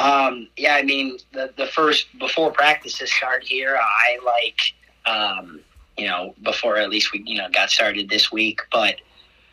Um, 0.00 0.48
yeah, 0.56 0.76
I 0.76 0.82
mean, 0.82 1.18
the, 1.32 1.52
the 1.58 1.66
first, 1.66 2.06
before 2.18 2.50
practices 2.50 3.12
start 3.12 3.44
here, 3.44 3.78
I 3.78 4.18
like, 4.24 4.60
um, 5.04 5.60
you 5.98 6.08
know, 6.08 6.34
before 6.42 6.78
at 6.78 6.88
least 6.88 7.12
we, 7.12 7.22
you 7.26 7.36
know, 7.36 7.48
got 7.52 7.68
started 7.68 8.08
this 8.08 8.32
week, 8.32 8.62
but 8.72 8.96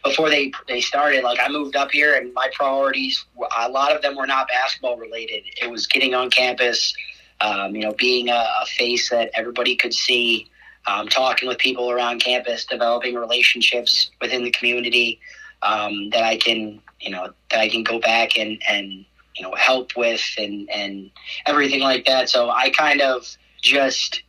before 0.06 0.30
they, 0.30 0.54
they 0.70 0.80
started, 0.80 1.26
like 1.26 1.38
I 1.42 1.50
moved 1.50 1.76
up 1.76 1.92
here 1.92 2.16
and 2.16 2.34
my 2.34 2.50
priorities, 2.54 3.26
a 3.60 3.68
lot 3.68 3.94
of 3.94 4.02
them 4.02 4.16
were 4.16 4.26
not 4.26 4.48
basketball 4.48 4.96
related. 4.96 5.44
It 5.62 5.70
was 5.70 5.86
getting 5.86 6.14
on 6.14 6.30
campus, 6.30 6.94
um, 7.42 7.76
you 7.76 7.82
know, 7.82 7.94
being 7.98 8.30
a, 8.30 8.48
a, 8.62 8.66
face 8.78 9.10
that 9.10 9.32
everybody 9.34 9.76
could 9.76 9.94
see, 9.94 10.50
um, 10.88 11.10
talking 11.10 11.50
with 11.50 11.58
people 11.58 11.92
around 11.92 12.20
campus, 12.22 12.66
developing 12.66 13.16
relationships 13.16 14.12
within 14.22 14.46
the 14.46 14.52
community, 14.52 15.20
um, 15.62 16.10
that 16.12 16.24
I 16.24 16.38
can, 16.38 16.82
you 17.02 17.12
know, 17.12 17.34
that 17.52 17.60
I 17.60 17.68
can 17.68 17.84
go 17.84 18.00
back 18.00 18.38
and, 18.38 18.62
and, 18.70 19.06
you 19.38 19.44
know 19.44 19.54
help 19.56 19.96
with 19.96 20.24
and 20.38 20.70
and 20.70 21.12
everything 21.46 21.82
like 21.82 22.06
that. 22.06 22.30
So 22.30 22.50
I 22.50 22.70
kind 22.72 23.02
of 23.02 23.38
just 23.62 24.24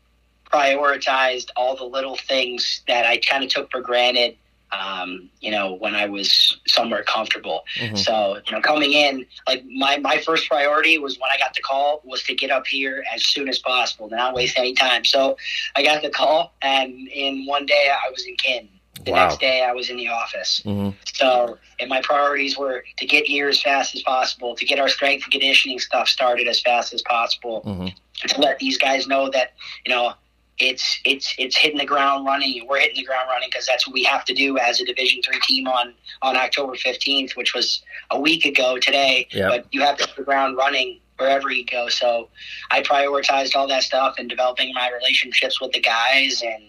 prioritized 0.53 1.49
all 1.57 1.77
the 1.77 1.85
little 1.85 2.17
things 2.17 2.83
that 2.89 3.07
I 3.07 3.19
kind 3.19 3.45
of 3.45 3.51
took 3.51 3.71
for 3.71 3.81
granted. 3.81 4.37
Um, 4.71 5.31
you 5.41 5.51
know, 5.51 5.73
when 5.73 5.95
I 5.95 6.05
was 6.05 6.61
somewhere 6.67 7.03
comfortable. 7.03 7.63
Mm-hmm. 7.79 7.97
So, 7.97 8.39
you 8.45 8.53
know, 8.53 8.61
coming 8.61 8.93
in, 8.93 9.25
like 9.47 9.65
my, 9.65 9.97
my 9.97 10.19
first 10.19 10.47
priority 10.47 10.99
was 10.99 11.19
when 11.19 11.31
I 11.33 11.39
got 11.39 11.55
the 11.55 11.63
call 11.63 12.03
was 12.05 12.23
to 12.25 12.35
get 12.35 12.51
up 12.51 12.67
here 12.67 13.03
as 13.15 13.25
soon 13.25 13.49
as 13.49 13.59
possible, 13.59 14.11
not 14.11 14.35
waste 14.35 14.59
any 14.59 14.75
time. 14.75 15.07
So 15.07 15.39
I 15.75 15.83
got 15.83 16.03
the 16.03 16.11
call 16.11 16.53
and 16.61 17.09
in 17.09 17.47
one 17.47 17.65
day 17.65 17.91
I 17.91 18.11
was 18.11 18.27
in 18.27 18.37
Canton. 18.37 18.78
The 19.09 19.15
wow. 19.15 19.29
next 19.29 19.41
day, 19.41 19.63
I 19.63 19.73
was 19.73 19.91
in 19.91 19.97
the 19.97 20.09
office. 20.09 20.63
Mm-hmm. 20.65 20.91
So, 21.15 21.59
and 21.81 21.89
my 21.89 22.01
priorities 22.03 22.59
were 22.59 22.85
to 22.99 23.07
get 23.07 23.27
here 23.27 23.49
as 23.49 23.61
fast 23.63 23.95
as 23.95 24.03
possible, 24.03 24.55
to 24.55 24.65
get 24.65 24.79
our 24.79 24.89
strength 24.89 25.25
and 25.25 25.33
conditioning 25.33 25.79
stuff 25.79 26.09
started 26.09 26.47
as 26.47 26.61
fast 26.61 26.93
as 26.93 27.03
possible, 27.03 27.63
mm-hmm. 27.67 27.89
to 28.29 28.41
let 28.41 28.59
these 28.59 28.77
guys 28.77 29.07
know 29.07 29.31
that 29.31 29.55
you 29.87 29.95
know 29.95 30.15
it's 30.59 31.01
it's 31.05 31.35
it's 31.39 31.57
hitting 31.57 31.79
the 31.79 31.87
ground 31.87 32.27
running. 32.27 32.67
We're 32.69 32.81
hitting 32.81 32.97
the 32.97 33.05
ground 33.05 33.29
running 33.29 33.49
because 33.51 33.67
that's 33.67 33.87
what 33.87 33.95
we 33.95 34.05
have 34.05 34.25
to 34.27 34.35
do 34.35 34.59
as 34.59 34.81
a 34.81 34.85
Division 34.85 35.23
three 35.23 35.41
team 35.41 35.67
on 35.69 35.95
on 36.23 36.37
October 36.37 36.75
fifteenth, 36.75 37.33
which 37.37 37.55
was 37.55 37.83
a 38.11 38.21
week 38.21 38.45
ago 38.45 38.79
today. 38.79 39.29
Yep. 39.31 39.51
But 39.51 39.67
you 39.71 39.81
have 39.83 39.97
to 39.99 40.07
hit 40.07 40.17
the 40.17 40.23
ground 40.23 40.57
running 40.57 41.01
wherever 41.19 41.51
you 41.51 41.65
go. 41.65 41.89
So 41.89 42.29
I 42.71 42.83
prioritized 42.83 43.57
all 43.57 43.67
that 43.69 43.83
stuff 43.83 44.17
and 44.19 44.29
developing 44.29 44.73
my 44.75 44.91
relationships 44.91 45.61
with 45.61 45.73
the 45.73 45.81
guys 45.81 46.43
and 46.45 46.65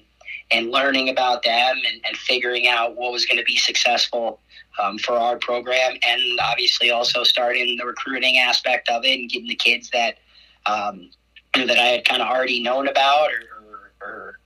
and 0.51 0.71
learning 0.71 1.09
about 1.09 1.43
them 1.43 1.75
and, 1.85 2.01
and 2.05 2.17
figuring 2.17 2.67
out 2.67 2.95
what 2.95 3.12
was 3.12 3.25
going 3.25 3.38
to 3.38 3.43
be 3.43 3.57
successful 3.57 4.39
um, 4.81 4.97
for 4.97 5.13
our 5.13 5.38
program, 5.38 5.97
and 6.07 6.39
obviously 6.39 6.91
also 6.91 7.23
starting 7.23 7.77
the 7.77 7.85
recruiting 7.85 8.38
aspect 8.38 8.89
of 8.89 9.03
it 9.03 9.19
and 9.19 9.29
getting 9.29 9.47
the 9.47 9.55
kids 9.55 9.89
that 9.91 10.17
um, 10.65 11.09
that 11.53 11.77
I 11.77 11.88
had 11.88 12.05
kind 12.05 12.21
of 12.21 12.27
already 12.27 12.62
known 12.62 12.88
about 12.88 13.29
or, 13.31 13.65
or, 13.67 14.07
or 14.07 14.39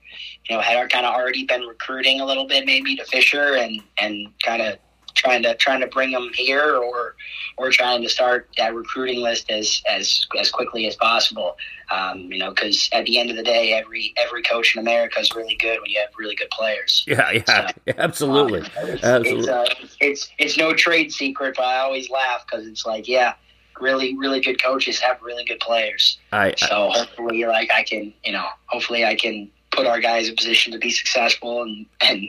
you 0.48 0.56
know 0.56 0.62
had 0.62 0.90
kind 0.90 1.06
of 1.06 1.14
already 1.14 1.44
been 1.44 1.62
recruiting 1.62 2.20
a 2.20 2.24
little 2.24 2.46
bit 2.46 2.66
maybe 2.66 2.96
to 2.96 3.04
Fisher 3.04 3.56
and 3.56 3.82
and 3.98 4.28
kind 4.42 4.62
of 4.62 4.78
trying 5.14 5.42
to 5.42 5.54
trying 5.56 5.80
to 5.80 5.86
bring 5.86 6.10
them 6.10 6.30
here 6.34 6.76
or 6.76 7.14
or 7.56 7.70
trying 7.70 8.02
to 8.02 8.08
start 8.08 8.48
that 8.58 8.74
recruiting 8.74 9.22
list 9.22 9.50
as 9.50 9.82
as 9.88 10.26
as 10.38 10.50
quickly 10.50 10.86
as 10.86 10.96
possible. 10.96 11.56
Um, 11.90 12.32
you 12.32 12.38
know, 12.38 12.50
because 12.50 12.88
at 12.92 13.04
the 13.04 13.18
end 13.18 13.30
of 13.30 13.36
the 13.36 13.42
day, 13.42 13.72
every 13.72 14.12
every 14.16 14.42
coach 14.42 14.74
in 14.74 14.80
America 14.80 15.20
is 15.20 15.34
really 15.34 15.56
good 15.56 15.80
when 15.80 15.90
you 15.90 16.00
have 16.00 16.10
really 16.18 16.34
good 16.34 16.50
players. 16.50 17.04
Yeah, 17.06 17.30
yeah, 17.30 17.70
so, 17.70 17.74
absolutely, 17.98 18.60
um, 18.60 18.66
it's, 18.88 19.04
absolutely. 19.04 19.38
It's, 19.40 19.48
uh, 19.48 19.66
it's 20.00 20.30
it's 20.38 20.56
no 20.56 20.74
trade 20.74 21.12
secret, 21.12 21.54
but 21.56 21.64
I 21.64 21.78
always 21.78 22.10
laugh 22.10 22.44
because 22.46 22.66
it's 22.66 22.86
like, 22.86 23.06
yeah, 23.06 23.34
really 23.80 24.16
really 24.16 24.40
good 24.40 24.62
coaches 24.62 24.98
have 25.00 25.20
really 25.22 25.44
good 25.44 25.60
players. 25.60 26.18
I, 26.32 26.54
so 26.56 26.90
hopefully, 26.90 27.44
like 27.44 27.70
I 27.70 27.84
can, 27.84 28.12
you 28.24 28.32
know, 28.32 28.46
hopefully 28.66 29.04
I 29.04 29.14
can 29.14 29.50
put 29.74 29.86
our 29.86 30.00
guys 30.00 30.28
in 30.28 30.36
position 30.36 30.72
to 30.72 30.78
be 30.78 30.90
successful 30.90 31.62
and 31.62 31.86
and 32.00 32.28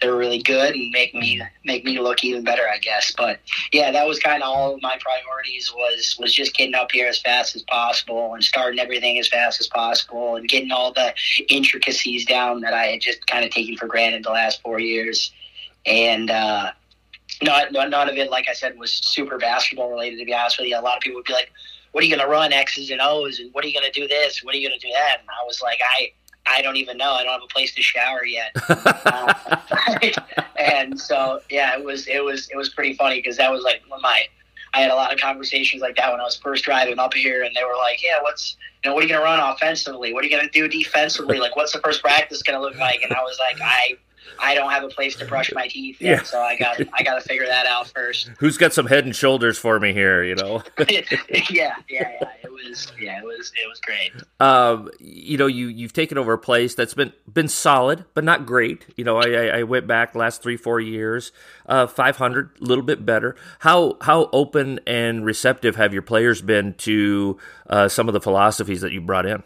they're 0.00 0.16
really 0.16 0.42
good 0.42 0.74
and 0.74 0.90
make 0.90 1.14
me 1.14 1.42
make 1.64 1.84
me 1.84 1.98
look 2.00 2.24
even 2.24 2.44
better 2.44 2.62
I 2.68 2.78
guess. 2.78 3.12
But 3.16 3.40
yeah 3.72 3.90
that 3.90 4.06
was 4.06 4.18
kind 4.18 4.42
of 4.42 4.48
all 4.48 4.78
my 4.80 4.98
priorities 5.00 5.72
was 5.74 6.16
was 6.18 6.34
just 6.34 6.54
getting 6.54 6.74
up 6.74 6.90
here 6.92 7.08
as 7.08 7.20
fast 7.20 7.54
as 7.54 7.62
possible 7.62 8.34
and 8.34 8.42
starting 8.42 8.80
everything 8.80 9.18
as 9.18 9.28
fast 9.28 9.60
as 9.60 9.66
possible 9.66 10.36
and 10.36 10.48
getting 10.48 10.72
all 10.72 10.92
the 10.92 11.14
intricacies 11.48 12.24
down 12.24 12.60
that 12.62 12.74
I 12.74 12.86
had 12.86 13.00
just 13.00 13.26
kind 13.26 13.44
of 13.44 13.50
taken 13.50 13.76
for 13.76 13.86
granted 13.86 14.24
the 14.24 14.30
last 14.30 14.62
four 14.62 14.80
years. 14.80 15.32
And 15.84 16.30
uh 16.30 16.70
not, 17.42 17.72
none 17.72 18.08
of 18.08 18.16
it 18.16 18.30
like 18.30 18.48
I 18.48 18.54
said 18.54 18.78
was 18.78 18.92
super 18.92 19.36
basketball 19.36 19.90
related 19.90 20.18
to 20.18 20.24
be 20.24 20.32
honest 20.34 20.58
with 20.58 20.68
you. 20.68 20.78
A 20.78 20.80
lot 20.80 20.96
of 20.96 21.02
people 21.02 21.16
would 21.16 21.26
be 21.26 21.32
like 21.32 21.52
what 21.92 22.02
are 22.02 22.06
you 22.06 22.14
going 22.14 22.26
to 22.26 22.30
run 22.30 22.52
X's 22.52 22.90
and 22.90 23.00
O's 23.00 23.38
and 23.38 23.52
what 23.54 23.64
are 23.64 23.68
you 23.68 23.72
going 23.72 23.90
to 23.90 24.00
do 24.00 24.06
this? 24.06 24.44
What 24.44 24.54
are 24.54 24.58
you 24.58 24.68
going 24.68 24.78
to 24.78 24.86
do 24.86 24.92
that? 24.92 25.20
And 25.20 25.28
I 25.30 25.46
was 25.46 25.62
like 25.62 25.80
I 25.82 26.12
I 26.46 26.62
don't 26.62 26.76
even 26.76 26.96
know. 26.96 27.12
I 27.12 27.24
don't 27.24 27.32
have 27.32 27.42
a 27.42 27.52
place 27.52 27.74
to 27.74 27.82
shower 27.82 28.24
yet. 28.24 28.52
uh, 28.68 29.56
and 30.56 30.98
so, 30.98 31.40
yeah, 31.50 31.76
it 31.76 31.84
was 31.84 32.06
it 32.06 32.24
was 32.24 32.48
it 32.50 32.56
was 32.56 32.68
pretty 32.70 32.94
funny 32.94 33.16
because 33.16 33.36
that 33.36 33.50
was 33.50 33.62
like 33.62 33.82
my. 34.00 34.24
I 34.74 34.80
had 34.80 34.90
a 34.90 34.94
lot 34.94 35.10
of 35.10 35.18
conversations 35.18 35.80
like 35.80 35.96
that 35.96 36.10
when 36.10 36.20
I 36.20 36.24
was 36.24 36.36
first 36.36 36.64
driving 36.64 36.98
up 36.98 37.14
here, 37.14 37.44
and 37.44 37.56
they 37.56 37.64
were 37.64 37.76
like, 37.78 38.02
"Yeah, 38.02 38.20
what's 38.20 38.56
you 38.84 38.90
know 38.90 38.94
what 38.94 39.04
are 39.04 39.06
you 39.06 39.14
going 39.14 39.20
to 39.20 39.24
run 39.24 39.40
offensively? 39.40 40.12
What 40.12 40.22
are 40.22 40.26
you 40.26 40.36
going 40.36 40.46
to 40.46 40.52
do 40.52 40.68
defensively? 40.68 41.38
Like, 41.38 41.56
what's 41.56 41.72
the 41.72 41.78
first 41.78 42.02
practice 42.02 42.42
going 42.42 42.58
to 42.58 42.62
look 42.62 42.76
like?" 42.76 43.00
And 43.02 43.12
I 43.12 43.22
was 43.22 43.38
like, 43.38 43.58
"I 43.62 43.96
I 44.38 44.54
don't 44.54 44.70
have 44.70 44.84
a 44.84 44.88
place 44.88 45.16
to 45.16 45.24
brush 45.24 45.52
my 45.52 45.68
teeth 45.68 46.00
yet, 46.00 46.18
yeah. 46.18 46.22
so 46.22 46.40
I 46.40 46.56
got 46.56 46.80
I 46.98 47.02
got 47.02 47.14
to 47.14 47.20
figure 47.20 47.46
that 47.46 47.66
out 47.66 47.88
first. 47.88 48.30
Who's 48.38 48.56
got 48.56 48.72
some 48.72 48.86
head 48.86 49.04
and 49.04 49.14
shoulders 49.14 49.58
for 49.58 49.78
me 49.80 49.92
here? 49.92 50.22
You 50.22 50.34
know. 50.34 50.62
yeah, 50.88 51.02
yeah, 51.50 51.74
yeah. 51.88 52.30
It 52.42 52.52
was 52.52 52.92
yeah, 53.00 53.18
it 53.18 53.24
was 53.24 53.52
it 53.56 53.68
was 53.68 53.80
great. 53.80 54.12
Um, 54.40 54.90
you 55.00 55.36
know, 55.36 55.46
you 55.46 55.68
you've 55.68 55.92
taken 55.92 56.18
over 56.18 56.32
a 56.32 56.38
place 56.38 56.74
that's 56.74 56.94
been 56.94 57.12
been 57.32 57.48
solid, 57.48 58.04
but 58.14 58.24
not 58.24 58.46
great. 58.46 58.86
You 58.96 59.04
know, 59.04 59.18
I 59.18 59.58
I 59.58 59.62
went 59.62 59.86
back 59.86 60.14
last 60.14 60.42
three 60.42 60.56
four 60.56 60.80
years, 60.80 61.32
uh, 61.66 61.86
five 61.86 62.16
hundred, 62.16 62.50
a 62.60 62.64
little 62.64 62.84
bit 62.84 63.04
better. 63.06 63.36
How 63.60 63.96
how 64.00 64.28
open 64.32 64.80
and 64.86 65.24
receptive 65.24 65.76
have 65.76 65.92
your 65.92 66.02
players 66.02 66.42
been 66.42 66.74
to 66.74 67.38
uh, 67.68 67.88
some 67.88 68.08
of 68.08 68.12
the 68.12 68.20
philosophies 68.20 68.80
that 68.80 68.92
you 68.92 69.00
brought 69.00 69.26
in? 69.26 69.42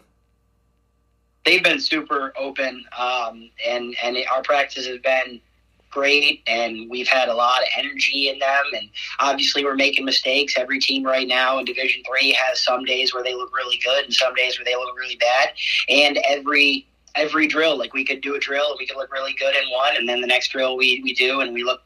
They've 1.45 1.63
been 1.63 1.79
super 1.79 2.33
open, 2.37 2.85
um, 2.97 3.49
and 3.65 3.95
and 4.03 4.17
our 4.33 4.41
practice 4.43 4.85
has 4.87 4.99
been 4.99 5.41
great, 5.89 6.41
and 6.47 6.89
we've 6.89 7.07
had 7.07 7.27
a 7.27 7.33
lot 7.33 7.61
of 7.61 7.67
energy 7.77 8.29
in 8.29 8.39
them. 8.39 8.63
And 8.73 8.89
obviously, 9.19 9.63
we're 9.63 9.75
making 9.75 10.05
mistakes. 10.05 10.57
Every 10.57 10.79
team 10.79 11.03
right 11.03 11.27
now 11.27 11.59
in 11.59 11.65
Division 11.65 12.01
Three 12.07 12.31
has 12.33 12.63
some 12.63 12.85
days 12.85 13.13
where 13.13 13.23
they 13.23 13.35
look 13.35 13.55
really 13.55 13.79
good, 13.83 14.05
and 14.05 14.13
some 14.13 14.33
days 14.33 14.57
where 14.57 14.65
they 14.65 14.75
look 14.75 14.97
really 14.97 15.17
bad. 15.17 15.49
And 15.89 16.17
every 16.27 16.87
every 17.15 17.47
drill, 17.47 17.77
like 17.77 17.93
we 17.93 18.05
could 18.05 18.21
do 18.21 18.35
a 18.35 18.39
drill 18.39 18.69
and 18.69 18.77
we 18.79 18.87
could 18.87 18.95
look 18.97 19.11
really 19.11 19.33
good 19.33 19.55
in 19.55 19.69
one, 19.71 19.95
and 19.97 20.07
then 20.07 20.21
the 20.21 20.27
next 20.27 20.49
drill 20.49 20.77
we 20.77 21.01
we 21.03 21.13
do 21.13 21.41
and 21.41 21.53
we 21.53 21.63
look 21.63 21.81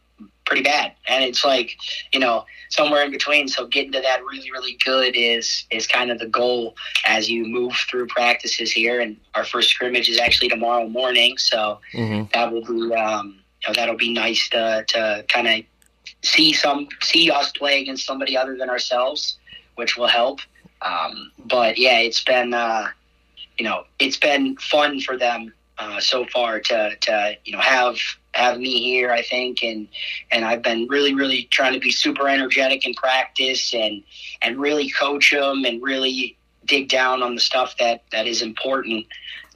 pretty 0.46 0.62
bad. 0.62 0.94
And 1.08 1.24
it's 1.24 1.44
like, 1.44 1.78
you 2.12 2.20
know, 2.20 2.46
somewhere 2.70 3.04
in 3.04 3.12
between. 3.12 3.48
So 3.48 3.68
getting 3.68 3.92
to 3.94 4.02
that 4.02 4.24
really, 4.24 4.52
really 4.52 4.78
good 4.84 5.16
is 5.16 5.66
is 5.72 5.88
kind 5.88 6.12
of 6.12 6.20
the 6.20 6.28
goal 6.28 6.76
as 7.06 7.30
you 7.30 7.46
move 7.46 7.74
through 7.90 8.08
practices 8.08 8.72
here. 8.72 9.00
And 9.00 9.18
our 9.34 9.44
first 9.44 9.70
scrimmage 9.70 10.10
is 10.10 10.20
actually 10.20 10.50
tomorrow 10.50 10.88
morning, 10.88 11.38
so 11.38 11.80
mm-hmm. 11.94 12.26
that 12.34 12.52
will 12.52 12.64
be 12.64 12.94
um, 12.94 13.40
you 13.62 13.70
know, 13.70 13.74
that'll 13.74 13.98
be 13.98 14.14
nice 14.14 14.48
to 14.50 14.86
to 14.88 15.26
kind 15.28 15.48
of 15.48 15.66
see 16.24 16.54
some 16.54 16.88
see 17.02 17.32
us 17.32 17.52
play 17.52 17.82
against 17.82 18.06
somebody 18.06 18.38
other 18.38 18.58
than 18.58 18.70
ourselves, 18.70 19.38
which 19.76 19.98
will 19.98 20.08
help. 20.08 20.40
Um, 20.82 21.32
but 21.46 21.78
yeah, 21.78 22.00
it's 22.00 22.24
been 22.24 22.54
uh, 22.54 22.90
you 23.58 23.66
know 23.66 23.86
it's 24.00 24.18
been 24.18 24.58
fun 24.58 25.00
for 25.02 25.18
them 25.18 25.54
uh, 25.78 26.00
so 26.00 26.26
far 26.26 26.60
to 26.60 26.96
to 26.96 27.38
you 27.46 27.54
know 27.54 27.60
have 27.60 27.98
have 28.36 28.60
me 28.60 28.84
here, 28.84 29.12
I 29.12 29.22
think, 29.22 29.64
and 29.64 29.88
and 30.32 30.44
I've 30.44 30.62
been 30.62 30.88
really, 30.90 31.14
really 31.14 31.44
trying 31.52 31.74
to 31.74 31.80
be 31.80 31.92
super 31.92 32.28
energetic 32.28 32.86
in 32.86 32.94
practice 32.94 33.74
and 33.74 34.04
and 34.42 34.60
really 34.60 34.90
coach 34.90 35.32
them 35.32 35.64
and 35.66 35.82
really 35.82 36.38
dig 36.66 36.90
down 36.90 37.24
on 37.24 37.36
the 37.36 37.42
stuff 37.42 37.76
that 37.80 38.04
that 38.12 38.28
is 38.28 38.42
important 38.42 39.06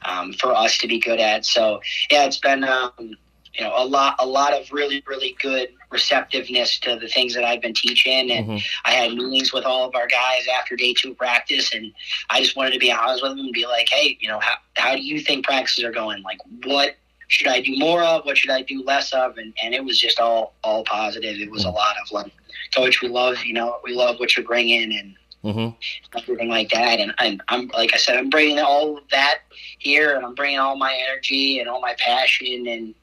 um, 0.04 0.34
for 0.34 0.56
us 0.56 0.78
to 0.80 0.88
be 0.88 1.00
good 1.00 1.20
at. 1.20 1.46
So 1.46 1.82
yeah, 2.10 2.26
it's 2.26 2.40
been 2.40 2.64
um, 2.64 2.92
you 2.98 3.66
know 3.66 3.74
a 3.76 3.86
lot 3.86 4.16
a 4.20 4.26
lot 4.26 4.54
of 4.54 4.72
really 4.72 5.04
really 5.06 5.36
good 5.42 5.70
receptiveness 5.92 6.80
to 6.80 6.98
the 6.98 7.08
things 7.08 7.34
that 7.34 7.44
I've 7.44 7.62
been 7.62 7.74
teaching, 7.74 8.32
and 8.32 8.48
mm-hmm. 8.48 8.58
I 8.86 8.92
had 8.92 9.14
meetings 9.14 9.52
with 9.52 9.66
all 9.66 9.88
of 9.88 9.96
our 9.96 10.08
guys 10.08 10.48
after 10.48 10.78
day 10.78 10.94
two 10.94 11.16
practice, 11.16 11.74
and 11.74 11.92
I 12.30 12.42
just 12.42 12.56
wanted 12.56 12.74
to 12.74 12.80
be 12.80 12.94
honest 12.94 13.24
with 13.24 13.32
them 13.32 13.40
and 13.40 13.54
be 13.54 13.66
like, 13.66 13.90
hey, 13.90 14.18
you 14.22 14.30
know, 14.30 14.40
how 14.40 14.56
how 14.76 14.96
do 14.96 15.02
you 15.02 15.20
think 15.20 15.46
practices 15.46 15.84
are 15.84 15.92
going? 15.92 16.24
Like 16.24 16.40
what 16.64 16.96
should 17.30 17.48
I 17.48 17.62
do 17.62 17.78
more 17.78 18.04
of? 18.04 18.26
What 18.26 18.38
should 18.38 18.50
I 18.50 18.64
do 18.64 18.84
less 18.84 19.14
of? 19.14 19.38
And, 19.38 19.54
and 19.64 19.74
it 19.74 19.84
was 19.84 20.00
just 20.00 20.20
all 20.20 20.56
all 20.64 20.84
positive. 20.84 21.40
It 21.40 21.50
was 21.50 21.64
a 21.64 21.70
lot 21.70 21.96
of 22.04 22.12
like, 22.12 22.32
coach, 22.76 23.02
we 23.02 23.08
love 23.08 23.44
you 23.46 23.54
know 23.54 23.80
we 23.84 23.94
love 23.94 24.20
what 24.20 24.36
you're 24.36 24.46
bringing 24.46 24.94
and 24.94 25.16
mm-hmm. 25.44 26.18
everything 26.18 26.50
like 26.50 26.70
that. 26.72 27.00
And 27.00 27.14
I'm 27.20 27.40
I'm 27.48 27.68
like 27.70 27.94
I 27.94 27.98
said, 27.98 28.18
I'm 28.18 28.30
bringing 28.30 28.60
all 28.60 28.98
of 28.98 29.04
that 29.12 29.40
here, 29.78 30.16
and 30.16 30.26
I'm 30.26 30.36
bringing 30.36 30.60
all 30.60 30.76
my 30.76 30.94
energy 31.08 31.60
and 31.60 31.70
all 31.70 31.80
my 31.80 31.96
passion 32.00 32.68
and 32.68 32.96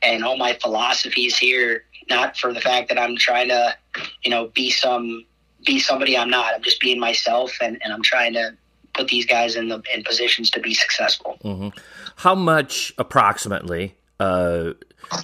and 0.00 0.24
all 0.24 0.36
my 0.36 0.54
philosophies 0.54 1.36
here. 1.36 1.84
Not 2.08 2.36
for 2.36 2.52
the 2.52 2.60
fact 2.60 2.88
that 2.88 2.98
I'm 2.98 3.16
trying 3.16 3.48
to 3.48 3.76
you 4.22 4.30
know 4.30 4.46
be 4.48 4.70
some 4.70 5.24
be 5.66 5.80
somebody 5.80 6.16
I'm 6.16 6.30
not. 6.30 6.54
I'm 6.54 6.62
just 6.62 6.80
being 6.80 7.00
myself, 7.00 7.52
and, 7.60 7.78
and 7.82 7.92
I'm 7.92 8.02
trying 8.02 8.32
to 8.34 8.56
put 8.94 9.08
these 9.08 9.26
guys 9.26 9.56
in 9.56 9.68
the 9.68 9.82
in 9.94 10.04
positions 10.04 10.50
to 10.50 10.60
be 10.60 10.74
successful. 10.74 11.38
Mm-hmm. 11.44 11.68
How 12.16 12.34
much 12.34 12.92
approximately? 12.98 13.96
Uh, 14.20 14.72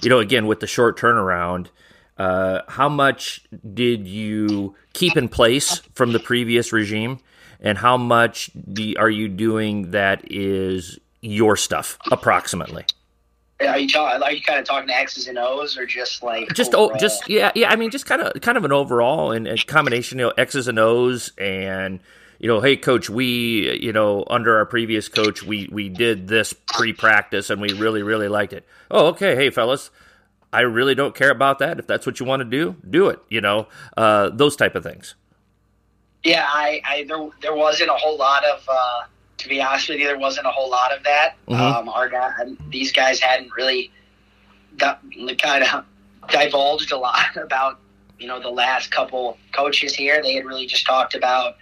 you 0.01 0.09
know, 0.09 0.19
again 0.19 0.47
with 0.47 0.59
the 0.59 0.67
short 0.67 0.97
turnaround, 0.99 1.67
uh, 2.17 2.61
how 2.67 2.89
much 2.89 3.45
did 3.73 4.07
you 4.07 4.75
keep 4.93 5.15
in 5.15 5.29
place 5.29 5.77
from 5.93 6.11
the 6.11 6.19
previous 6.19 6.73
regime, 6.73 7.19
and 7.61 7.77
how 7.77 7.97
much 7.97 8.51
do, 8.71 8.93
are 8.97 9.09
you 9.09 9.29
doing 9.29 9.91
that 9.91 10.29
is 10.29 10.99
your 11.21 11.55
stuff 11.55 11.97
approximately? 12.11 12.85
Are 13.61 13.77
you 13.77 13.89
talking? 13.89 14.23
Are 14.23 14.31
you 14.31 14.41
kind 14.41 14.59
of 14.59 14.65
talking 14.65 14.87
to 14.87 14.95
X's 14.95 15.27
and 15.27 15.37
O's, 15.37 15.77
or 15.77 15.85
just 15.85 16.23
like 16.23 16.53
just 16.53 16.73
oh, 16.75 16.95
just 16.97 17.29
yeah, 17.29 17.51
yeah? 17.55 17.69
I 17.69 17.75
mean, 17.75 17.91
just 17.91 18.05
kind 18.05 18.21
of 18.21 18.41
kind 18.41 18.57
of 18.57 18.65
an 18.65 18.71
overall 18.71 19.31
and 19.31 19.47
a 19.47 19.57
combination, 19.57 20.19
you 20.19 20.25
know, 20.25 20.33
X's 20.37 20.67
and 20.67 20.79
O's, 20.79 21.31
and 21.37 21.99
you 22.39 22.47
know, 22.47 22.61
hey 22.61 22.77
coach, 22.77 23.09
we 23.09 23.79
you 23.81 23.93
know 23.93 24.23
under 24.29 24.57
our 24.57 24.65
previous 24.65 25.07
coach 25.07 25.43
we 25.43 25.69
we 25.71 25.89
did 25.89 26.27
this 26.27 26.53
pre-practice 26.53 27.49
and 27.49 27.61
we 27.61 27.73
really 27.73 28.01
really 28.01 28.27
liked 28.27 28.53
it. 28.53 28.65
Oh, 28.89 29.07
okay, 29.07 29.35
hey 29.35 29.49
fellas, 29.49 29.91
I 30.51 30.61
really 30.61 30.95
don't 30.95 31.13
care 31.13 31.31
about 31.31 31.59
that. 31.59 31.79
If 31.79 31.87
that's 31.87 32.05
what 32.05 32.19
you 32.19 32.25
want 32.25 32.39
to 32.39 32.45
do, 32.45 32.75
do 32.89 33.09
it. 33.09 33.19
You 33.29 33.41
know, 33.41 33.67
uh, 33.95 34.29
those 34.29 34.55
type 34.55 34.75
of 34.75 34.83
things. 34.83 35.15
Yeah, 36.23 36.45
I, 36.47 36.81
I 36.85 37.03
there 37.07 37.29
there 37.41 37.55
wasn't 37.55 37.89
a 37.89 37.95
whole 37.95 38.17
lot 38.17 38.43
of. 38.45 38.63
Uh, 38.67 39.03
to 39.37 39.47
be 39.47 39.61
honest 39.61 39.87
with 39.87 39.99
you, 39.99 40.05
there 40.05 40.19
wasn't 40.19 40.45
a 40.47 40.49
whole 40.49 40.69
lot 40.69 40.93
of 40.93 41.03
that. 41.05 41.35
Mm-hmm. 41.47 41.61
Um, 41.61 41.87
our 41.87 42.09
guy, 42.09 42.29
these 42.69 42.91
guys 42.91 43.21
hadn't 43.21 43.53
really 43.53 43.89
got, 44.77 45.01
kind 45.41 45.63
of 45.63 45.85
divulged 46.29 46.91
a 46.91 46.97
lot 46.97 47.35
about 47.37 47.79
you 48.17 48.27
know 48.27 48.39
the 48.39 48.49
last 48.49 48.91
couple 48.91 49.37
coaches 49.53 49.93
here. 49.93 50.21
They 50.21 50.33
had 50.33 50.45
really 50.45 50.65
just 50.65 50.85
talked 50.85 51.15
about 51.15 51.55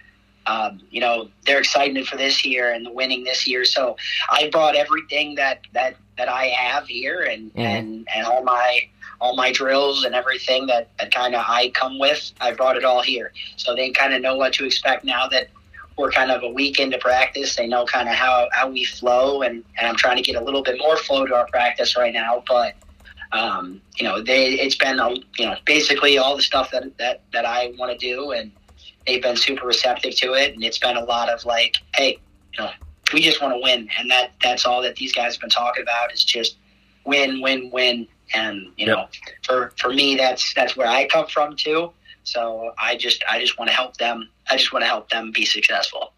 um, 0.48 0.80
you 0.90 1.00
know 1.00 1.28
they're 1.46 1.58
excited 1.58 2.06
for 2.08 2.16
this 2.16 2.44
year 2.44 2.72
and 2.72 2.84
the 2.84 2.90
winning 2.90 3.22
this 3.22 3.46
year. 3.46 3.64
So 3.64 3.96
I 4.30 4.48
brought 4.50 4.74
everything 4.74 5.34
that 5.34 5.60
that 5.74 5.96
that 6.16 6.28
I 6.28 6.46
have 6.46 6.86
here 6.86 7.20
and 7.20 7.50
mm-hmm. 7.50 7.60
and 7.60 8.08
and 8.14 8.26
all 8.26 8.42
my 8.42 8.88
all 9.20 9.36
my 9.36 9.52
drills 9.52 10.04
and 10.04 10.14
everything 10.14 10.66
that, 10.66 10.88
that 11.00 11.12
kind 11.12 11.34
of 11.34 11.44
I 11.46 11.70
come 11.70 11.98
with. 11.98 12.32
I 12.40 12.52
brought 12.52 12.76
it 12.76 12.84
all 12.84 13.02
here, 13.02 13.32
so 13.56 13.74
they 13.74 13.90
kind 13.90 14.14
of 14.14 14.22
know 14.22 14.36
what 14.36 14.54
to 14.54 14.64
expect 14.64 15.04
now 15.04 15.28
that 15.28 15.48
we're 15.96 16.12
kind 16.12 16.30
of 16.30 16.44
a 16.44 16.48
week 16.48 16.78
into 16.78 16.98
practice. 16.98 17.56
They 17.56 17.66
know 17.66 17.84
kind 17.84 18.08
of 18.08 18.14
how 18.14 18.48
how 18.52 18.70
we 18.70 18.84
flow, 18.84 19.42
and 19.42 19.64
and 19.78 19.86
I'm 19.86 19.96
trying 19.96 20.16
to 20.16 20.22
get 20.22 20.40
a 20.40 20.44
little 20.44 20.62
bit 20.62 20.78
more 20.78 20.96
flow 20.96 21.26
to 21.26 21.34
our 21.34 21.46
practice 21.46 21.96
right 21.96 22.12
now, 22.12 22.42
but. 22.48 22.74
Um, 23.30 23.82
you 23.96 24.04
know, 24.04 24.22
they 24.22 24.54
it's 24.54 24.74
been 24.74 24.96
you 25.38 25.44
know 25.44 25.54
basically 25.66 26.16
all 26.16 26.34
the 26.34 26.42
stuff 26.42 26.70
that 26.70 26.96
that 26.96 27.20
that 27.34 27.44
I 27.44 27.74
want 27.76 27.92
to 27.92 27.98
do, 27.98 28.30
and 28.30 28.50
they've 29.08 29.22
been 29.22 29.36
super 29.36 29.66
receptive 29.66 30.14
to 30.16 30.34
it, 30.34 30.54
and 30.54 30.62
it's 30.62 30.78
been 30.78 30.96
a 30.96 31.04
lot 31.04 31.30
of 31.30 31.44
like, 31.44 31.78
hey, 31.94 32.18
you 32.52 32.64
know, 32.64 32.70
we 33.12 33.22
just 33.22 33.40
want 33.40 33.54
to 33.54 33.60
win, 33.60 33.88
and 33.98 34.10
that 34.10 34.32
that's 34.42 34.66
all 34.66 34.82
that 34.82 34.96
these 34.96 35.12
guys 35.12 35.34
have 35.34 35.40
been 35.40 35.50
talking 35.50 35.82
about 35.82 36.12
is 36.12 36.22
just 36.22 36.58
win, 37.04 37.40
win, 37.40 37.70
win, 37.72 38.06
and 38.34 38.66
you 38.76 38.86
yep. 38.86 38.96
know, 38.96 39.08
for 39.42 39.72
for 39.78 39.92
me, 39.92 40.16
that's 40.16 40.52
that's 40.54 40.76
where 40.76 40.86
I 40.86 41.08
come 41.08 41.26
from 41.26 41.56
too. 41.56 41.90
So 42.24 42.74
I 42.78 42.96
just 42.96 43.24
I 43.28 43.40
just 43.40 43.58
want 43.58 43.70
to 43.70 43.74
help 43.74 43.96
them. 43.96 44.28
I 44.50 44.56
just 44.58 44.72
want 44.72 44.82
to 44.82 44.88
help 44.88 45.08
them 45.08 45.32
be 45.32 45.46
successful. 45.46 46.12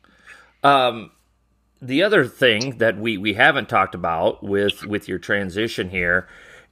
Um, 0.65 1.13
the 1.81 2.03
other 2.03 2.27
thing 2.27 2.79
that 2.79 2.99
we 2.99 3.17
we 3.17 3.35
haven't 3.35 3.69
talked 3.69 3.95
about 3.95 4.43
with 4.43 4.85
with 4.85 5.09
your 5.09 5.19
transition 5.19 5.91
here 5.91 6.27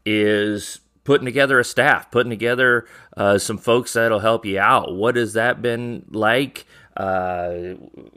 is 0.05 0.81
putting 1.09 1.25
together 1.25 1.59
a 1.59 1.65
staff, 1.65 2.11
putting 2.11 2.29
together 2.29 2.87
uh, 3.17 3.39
some 3.39 3.57
folks 3.57 3.95
that'll 3.95 4.19
help 4.19 4.45
you 4.45 4.59
out. 4.59 4.95
What 4.95 5.17
has 5.17 5.33
that 5.33 5.63
been 5.63 6.05
like? 6.11 6.67
Uh, 6.99 7.75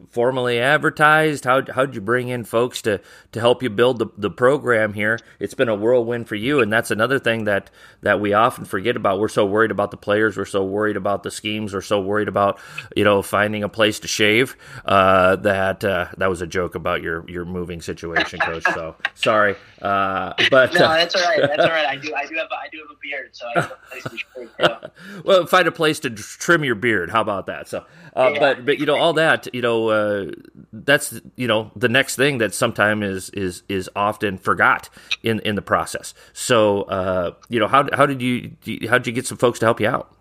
formally 0.10 0.60
advertised? 0.60 1.46
How 1.46 1.62
how'd 1.72 1.94
you 1.94 2.02
bring 2.02 2.30
in 2.30 2.44
folks 2.44 2.82
to 2.82 3.00
to 3.32 3.40
help 3.40 3.62
you 3.62 3.70
build 3.70 4.00
the, 4.00 4.08
the 4.18 4.32
program 4.32 4.94
here? 4.94 5.20
It's 5.40 5.54
been 5.54 5.70
a 5.70 5.76
whirlwind 5.76 6.28
for 6.28 6.36
you, 6.36 6.60
and 6.60 6.74
that's 6.74 6.90
another 6.90 7.20
thing 7.20 7.44
that 7.46 7.70
that 8.02 8.20
we 8.20 8.34
often 8.34 8.66
forget 8.66 8.96
about. 8.96 9.20
We're 9.20 9.28
so 9.28 9.46
worried 9.46 9.70
about 9.70 9.92
the 9.92 9.98
players, 9.98 10.36
we're 10.36 10.46
so 10.46 10.64
worried 10.64 10.98
about 10.98 11.22
the 11.22 11.30
schemes, 11.30 11.74
we're 11.74 11.82
so 11.82 12.02
worried 12.02 12.28
about 12.28 12.60
you 12.96 13.04
know 13.04 13.22
finding 13.22 13.64
a 13.64 13.70
place 13.70 14.00
to 14.00 14.08
shave. 14.08 14.58
Uh, 14.84 15.36
that 15.38 15.84
uh, 15.84 16.08
that 16.18 16.30
was 16.30 16.42
a 16.42 16.48
joke 16.48 16.74
about 16.74 17.04
your 17.04 17.24
your 17.30 17.46
moving 17.46 17.82
situation, 17.82 18.40
coach. 18.40 18.64
So 18.74 18.96
sorry, 19.14 19.56
uh, 19.82 20.34
but 20.50 20.74
no, 20.74 20.80
that's 20.80 21.14
all 21.14 21.22
right. 21.22 21.42
That's 21.42 21.64
all 21.64 21.70
right. 21.70 21.86
I 21.86 21.98
do 21.98 22.14
I 22.16 22.26
do 22.26 22.36
have 22.36 22.48
I 22.52 22.68
do 22.72 22.80
have 22.80 22.90
a 22.90 23.00
beard, 23.00 23.30
so 23.34 23.46
I 23.56 23.62
have 23.62 23.72
a 23.72 23.90
place 23.92 24.04
to 24.04 24.18
shave. 24.18 24.92
well, 25.24 25.46
find 25.46 25.68
a 25.68 25.72
place 25.72 26.00
to 26.00 26.10
trim 26.10 26.64
your 26.64 26.76
beard. 26.76 27.12
How 27.12 27.22
about 27.22 27.46
that? 27.46 27.68
So, 27.68 27.86
uh, 28.16 28.32
yeah. 28.34 28.40
but 28.40 28.66
but 28.72 28.80
you 28.80 28.86
know 28.86 28.96
all 28.96 29.12
that 29.12 29.54
you 29.54 29.62
know 29.62 29.90
uh, 29.90 30.32
that's 30.72 31.20
you 31.36 31.46
know 31.46 31.72
the 31.76 31.90
next 31.90 32.16
thing 32.16 32.38
that 32.38 32.54
sometimes 32.54 33.04
is 33.04 33.30
is 33.32 33.64
is 33.68 33.90
often 33.98 34.38
forgot 34.38 34.90
in 35.24 35.42
in 35.42 35.56
the 35.56 35.62
process. 35.62 36.14
So 36.32 36.84
uh, 36.84 37.34
you 37.50 37.60
know 37.60 37.68
how 37.68 37.90
how 37.92 38.06
did 38.06 38.22
you 38.22 38.56
how 38.88 38.98
did 38.98 39.08
you 39.08 39.12
get 39.12 39.28
some 39.28 39.38
folks 39.38 39.60
to 39.60 39.66
help 39.66 39.82
you 39.82 39.90
out? 39.90 40.16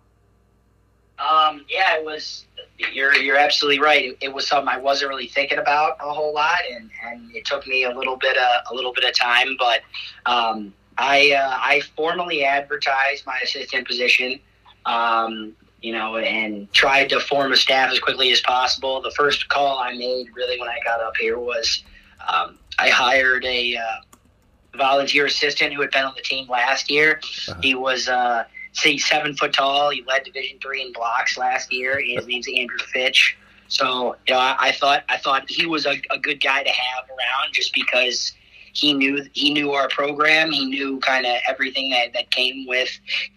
Um, 1.17 1.63
yeah, 1.69 1.95
it 1.95 2.03
was. 2.03 2.45
You're 2.77 3.15
you're 3.15 3.37
absolutely 3.37 3.79
right. 3.79 4.03
It, 4.03 4.17
it, 4.19 4.33
was 4.33 4.45
something 4.49 4.67
I 4.67 4.79
wasn't 4.79 5.07
really 5.07 5.27
thinking 5.27 5.59
about 5.59 5.95
a 6.01 6.11
whole 6.11 6.33
lot, 6.33 6.59
and, 6.69 6.89
and 7.05 7.33
it 7.33 7.45
took 7.45 7.65
me 7.67 7.85
a 7.85 7.95
little 7.95 8.17
bit 8.17 8.35
of, 8.35 8.63
a 8.69 8.75
little 8.75 8.91
bit 8.91 9.05
of 9.05 9.15
time. 9.15 9.55
But 9.57 9.79
um, 10.25 10.73
I 10.97 11.31
uh, 11.31 11.55
I 11.57 11.83
formally 11.95 12.43
advertised 12.43 13.25
my 13.25 13.39
assistant 13.41 13.87
position. 13.87 14.41
Um, 14.85 15.53
you 15.81 15.91
know, 15.93 16.17
and 16.17 16.71
tried 16.73 17.09
to 17.09 17.19
form 17.19 17.51
a 17.51 17.55
staff 17.55 17.91
as 17.91 17.99
quickly 17.99 18.31
as 18.31 18.41
possible. 18.41 19.01
The 19.01 19.11
first 19.11 19.49
call 19.49 19.79
I 19.79 19.93
made, 19.93 20.27
really, 20.35 20.59
when 20.59 20.69
I 20.69 20.79
got 20.83 21.01
up 21.01 21.17
here, 21.17 21.39
was 21.39 21.83
um, 22.27 22.59
I 22.77 22.89
hired 22.89 23.43
a 23.45 23.77
uh, 23.77 24.77
volunteer 24.77 25.25
assistant 25.25 25.73
who 25.73 25.81
had 25.81 25.91
been 25.91 26.05
on 26.05 26.13
the 26.15 26.21
team 26.21 26.47
last 26.47 26.89
year. 26.89 27.19
Uh-huh. 27.23 27.59
He 27.61 27.75
was, 27.75 28.07
uh, 28.07 28.43
say, 28.73 28.97
seven 28.97 29.35
foot 29.35 29.53
tall. 29.53 29.89
He 29.89 30.03
led 30.07 30.23
Division 30.23 30.59
three 30.61 30.81
in 30.81 30.93
blocks 30.93 31.37
last 31.37 31.73
year. 31.73 31.99
His 31.99 32.27
name's 32.27 32.47
Andrew 32.47 32.77
Fitch. 32.93 33.37
So, 33.67 34.15
you 34.27 34.33
know, 34.33 34.39
I, 34.39 34.55
I 34.59 34.71
thought 34.71 35.03
I 35.09 35.17
thought 35.17 35.49
he 35.49 35.65
was 35.65 35.85
a, 35.85 36.01
a 36.11 36.19
good 36.19 36.41
guy 36.41 36.61
to 36.61 36.69
have 36.69 37.05
around, 37.05 37.53
just 37.53 37.73
because 37.73 38.33
he 38.73 38.93
knew 38.93 39.23
he 39.33 39.53
knew 39.53 39.71
our 39.71 39.87
program. 39.89 40.51
He 40.51 40.65
knew 40.65 40.99
kind 40.99 41.25
of 41.25 41.37
everything 41.47 41.89
that, 41.91 42.13
that 42.13 42.31
came 42.31 42.65
with 42.67 42.89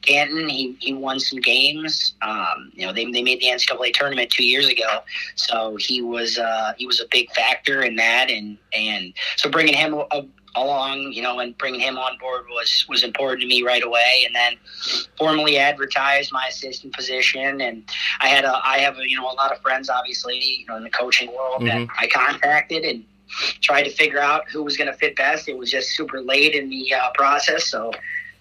Canton. 0.03 0.49
He, 0.49 0.77
he 0.81 0.93
won 0.93 1.21
some 1.21 1.41
games. 1.41 2.15
Um, 2.23 2.71
you 2.75 2.87
know, 2.87 2.93
they, 2.93 3.05
they 3.11 3.23
made 3.23 3.41
the 3.41 3.47
NCAA 3.47 3.95
tournament 3.95 4.31
two 4.31 4.45
years 4.45 4.69
ago, 4.69 5.01
so 5.35 5.77
he 5.77 6.03
was 6.03 6.39
uh, 6.39 6.73
he 6.77 6.87
was 6.87 7.01
a 7.01 7.07
big 7.11 7.31
factor 7.33 7.83
in 7.83 7.97
that. 7.97 8.31
And 8.31 8.59
and 8.77 9.13
so 9.37 9.51
bringing 9.51 9.75
him 9.75 9.95
a, 9.95 10.27
along, 10.57 11.13
you 11.13 11.23
know, 11.23 11.41
and 11.41 11.57
bringing 11.59 11.81
him 11.81 11.99
on 11.99 12.17
board 12.19 12.45
was 12.51 12.87
was 12.89 13.03
important 13.03 13.43
to 13.43 13.47
me 13.47 13.63
right 13.63 13.83
away. 13.83 14.25
And 14.27 14.35
then 14.35 14.55
formally 15.19 15.59
advertised 15.59 16.33
my 16.33 16.47
assistant 16.49 16.95
position, 16.95 17.61
and 17.61 17.85
I 18.21 18.29
had 18.29 18.45
a 18.45 18.61
I 18.65 18.79
have 18.79 18.99
a, 18.99 19.09
you 19.09 19.17
know 19.17 19.31
a 19.31 19.35
lot 19.35 19.53
of 19.53 19.61
friends, 19.61 19.91
obviously, 19.91 20.39
you 20.39 20.67
know, 20.67 20.77
in 20.77 20.85
the 20.85 20.91
coaching 20.91 21.29
world 21.35 21.63
mm-hmm. 21.63 21.87
that 21.87 21.89
I 21.99 22.07
contacted 22.09 22.85
and 22.85 23.05
tried 23.61 23.83
to 23.85 23.91
figure 23.91 24.21
out 24.21 24.49
who 24.51 24.63
was 24.63 24.77
going 24.77 24.91
to 24.91 24.97
fit 24.97 25.17
best. 25.17 25.49
It 25.49 25.57
was 25.57 25.71
just 25.71 25.91
super 25.91 26.21
late 26.21 26.55
in 26.55 26.69
the 26.69 26.95
uh, 26.95 27.11
process, 27.15 27.69
so 27.69 27.93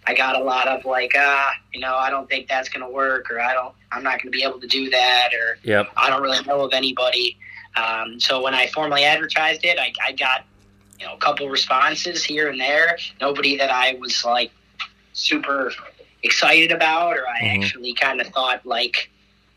I 0.05 0.13
got 0.13 0.35
a 0.35 0.43
lot 0.43 0.67
of 0.67 0.85
like, 0.85 1.13
ah, 1.15 1.53
you 1.73 1.79
know, 1.79 1.95
I 1.95 2.09
don't 2.09 2.27
think 2.29 2.47
that's 2.47 2.69
going 2.69 2.85
to 2.85 2.91
work, 2.91 3.31
or 3.31 3.39
I 3.39 3.53
don't, 3.53 3.73
I'm 3.91 4.03
not 4.03 4.21
going 4.21 4.31
to 4.31 4.37
be 4.37 4.43
able 4.43 4.59
to 4.59 4.67
do 4.67 4.89
that, 4.89 5.29
or 5.33 5.57
yep. 5.63 5.89
I 5.95 6.09
don't 6.09 6.21
really 6.21 6.43
know 6.43 6.61
of 6.61 6.73
anybody. 6.73 7.37
Um, 7.75 8.19
so 8.19 8.41
when 8.41 8.53
I 8.53 8.67
formally 8.67 9.03
advertised 9.03 9.65
it, 9.65 9.79
I, 9.79 9.93
I 10.05 10.11
got, 10.11 10.45
you 10.99 11.05
know, 11.05 11.13
a 11.13 11.17
couple 11.17 11.49
responses 11.49 12.23
here 12.23 12.49
and 12.49 12.59
there. 12.59 12.97
Nobody 13.19 13.57
that 13.57 13.71
I 13.71 13.95
was 13.99 14.23
like 14.25 14.51
super 15.13 15.71
excited 16.21 16.71
about, 16.71 17.17
or 17.17 17.27
I 17.27 17.41
mm-hmm. 17.41 17.63
actually 17.63 17.93
kind 17.93 18.21
of 18.21 18.27
thought 18.27 18.65
like 18.65 19.09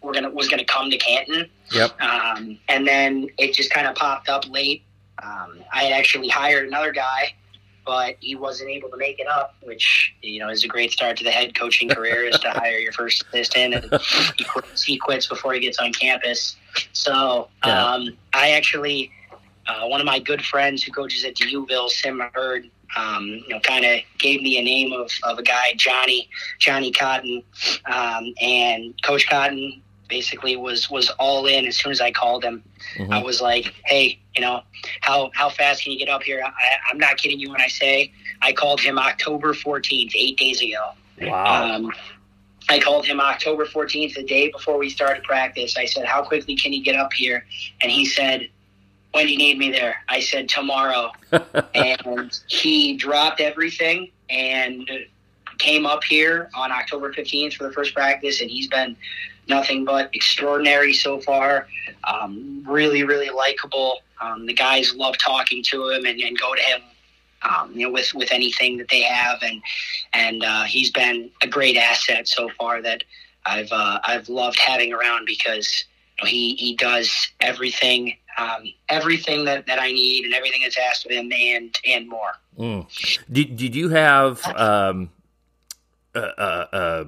we're 0.02 0.14
gonna 0.14 0.30
was 0.30 0.48
gonna 0.48 0.64
come 0.64 0.90
to 0.90 0.96
Canton. 0.96 1.50
Yep. 1.72 2.00
Um, 2.00 2.58
and 2.68 2.86
then 2.86 3.28
it 3.38 3.52
just 3.54 3.70
kind 3.70 3.86
of 3.86 3.96
popped 3.96 4.28
up 4.28 4.48
late 4.48 4.82
um, 5.22 5.62
I 5.72 5.84
had 5.84 5.92
actually 5.92 6.28
hired 6.28 6.66
another 6.66 6.92
guy, 6.92 7.34
but 7.84 8.16
he 8.20 8.34
wasn't 8.34 8.70
able 8.70 8.90
to 8.90 8.96
make 8.96 9.20
it 9.20 9.26
up, 9.26 9.54
which 9.62 10.14
you 10.22 10.40
know 10.40 10.48
is 10.50 10.64
a 10.64 10.68
great 10.68 10.92
start 10.92 11.16
to 11.18 11.24
the 11.24 11.30
head 11.30 11.54
coaching 11.54 11.88
career 11.88 12.24
is 12.24 12.38
to 12.40 12.50
hire 12.52 12.78
your 12.78 12.92
first 12.92 13.24
assistant, 13.28 13.74
and 13.74 14.00
he 14.36 14.44
quits, 14.44 14.82
he 14.82 14.98
quits 14.98 15.26
before 15.26 15.54
he 15.54 15.60
gets 15.60 15.78
on 15.78 15.92
campus. 15.92 16.56
So 16.92 17.48
um, 17.62 18.16
I 18.34 18.50
actually, 18.50 19.10
uh, 19.66 19.86
one 19.86 20.00
of 20.00 20.06
my 20.06 20.18
good 20.18 20.44
friends 20.44 20.82
who 20.82 20.92
coaches 20.92 21.24
at 21.24 21.36
D'Youville, 21.36 21.88
Sim 21.88 22.20
Hurd, 22.34 22.68
um, 22.96 23.26
you 23.26 23.48
know, 23.48 23.60
kind 23.60 23.84
of 23.84 24.00
gave 24.18 24.42
me 24.42 24.58
a 24.58 24.62
name 24.62 24.92
of, 24.92 25.10
of 25.24 25.38
a 25.38 25.42
guy, 25.42 25.72
Johnny, 25.76 26.28
Johnny 26.58 26.90
Cotton, 26.90 27.42
um, 27.86 28.34
and 28.40 28.94
Coach 29.02 29.28
Cotton 29.28 29.82
basically 30.08 30.56
was 30.56 30.88
was 30.88 31.10
all 31.18 31.46
in 31.46 31.66
as 31.66 31.76
soon 31.76 31.90
as 31.92 32.00
I 32.00 32.10
called 32.10 32.44
him. 32.44 32.62
Mm-hmm. 32.96 33.12
I 33.12 33.22
was 33.22 33.40
like, 33.40 33.74
"Hey, 33.84 34.20
you 34.36 34.42
know, 34.42 34.62
how 35.00 35.30
how 35.34 35.48
fast 35.48 35.82
can 35.82 35.92
you 35.92 35.98
get 35.98 36.08
up 36.08 36.22
here?" 36.22 36.42
I, 36.44 36.90
am 36.90 36.98
not 36.98 37.16
kidding 37.16 37.40
you 37.40 37.50
when 37.50 37.60
I 37.60 37.68
say 37.68 38.12
I 38.42 38.52
called 38.52 38.80
him 38.80 38.98
October 38.98 39.54
14th, 39.54 40.12
eight 40.14 40.36
days 40.36 40.60
ago. 40.60 40.92
Wow. 41.22 41.74
Um, 41.74 41.92
I 42.68 42.80
called 42.80 43.06
him 43.06 43.20
October 43.20 43.64
14th, 43.64 44.14
the 44.14 44.24
day 44.24 44.50
before 44.50 44.76
we 44.76 44.90
started 44.90 45.22
practice. 45.22 45.76
I 45.76 45.86
said, 45.86 46.04
"How 46.04 46.22
quickly 46.22 46.56
can 46.56 46.72
you 46.72 46.82
get 46.82 46.96
up 46.96 47.12
here?" 47.12 47.46
And 47.80 47.90
he 47.90 48.04
said, 48.04 48.48
"When 49.12 49.26
do 49.26 49.32
you 49.32 49.38
need 49.38 49.58
me 49.58 49.70
there?" 49.70 50.04
I 50.08 50.20
said, 50.20 50.48
"Tomorrow." 50.48 51.12
and 51.74 52.40
he 52.48 52.96
dropped 52.96 53.40
everything 53.40 54.10
and 54.28 54.88
came 55.58 55.86
up 55.86 56.04
here 56.04 56.50
on 56.54 56.70
October 56.70 57.12
15th 57.12 57.54
for 57.54 57.64
the 57.64 57.72
first 57.72 57.94
practice, 57.94 58.40
and 58.40 58.50
he's 58.50 58.68
been 58.68 58.96
nothing 59.48 59.84
but 59.84 60.10
extraordinary 60.14 60.92
so 60.92 61.20
far. 61.20 61.68
Um, 62.04 62.64
really, 62.66 63.04
really 63.04 63.30
likable. 63.30 64.00
Um, 64.20 64.46
the 64.46 64.54
guys 64.54 64.94
love 64.94 65.18
talking 65.18 65.62
to 65.64 65.90
him 65.90 66.06
and, 66.06 66.20
and 66.20 66.38
go 66.38 66.54
to 66.54 66.62
him. 66.62 66.80
Um, 67.42 67.72
you 67.74 67.86
know, 67.86 67.92
with 67.92 68.12
with 68.14 68.32
anything 68.32 68.78
that 68.78 68.88
they 68.88 69.02
have, 69.02 69.42
and 69.42 69.62
and 70.14 70.42
uh, 70.42 70.64
he's 70.64 70.90
been 70.90 71.30
a 71.42 71.46
great 71.46 71.76
asset 71.76 72.26
so 72.26 72.48
far 72.58 72.82
that 72.82 73.04
I've 73.44 73.70
uh, 73.70 74.00
I've 74.04 74.28
loved 74.28 74.58
having 74.58 74.92
around 74.92 75.26
because 75.26 75.84
you 76.18 76.24
know, 76.24 76.30
he 76.30 76.54
he 76.56 76.74
does 76.74 77.28
everything 77.40 78.16
um, 78.38 78.64
everything 78.88 79.44
that, 79.44 79.66
that 79.66 79.80
I 79.80 79.92
need 79.92 80.24
and 80.24 80.34
everything 80.34 80.62
that's 80.62 80.78
asked 80.78 81.06
of 81.06 81.12
him 81.12 81.30
and 81.32 81.76
and 81.86 82.08
more. 82.08 82.32
Mm. 82.58 83.24
Did 83.30 83.56
did 83.56 83.76
you 83.76 83.90
have 83.90 84.44
um, 84.56 85.10
uh, 86.14 86.18
uh, 86.18 86.66
uh 86.72 87.04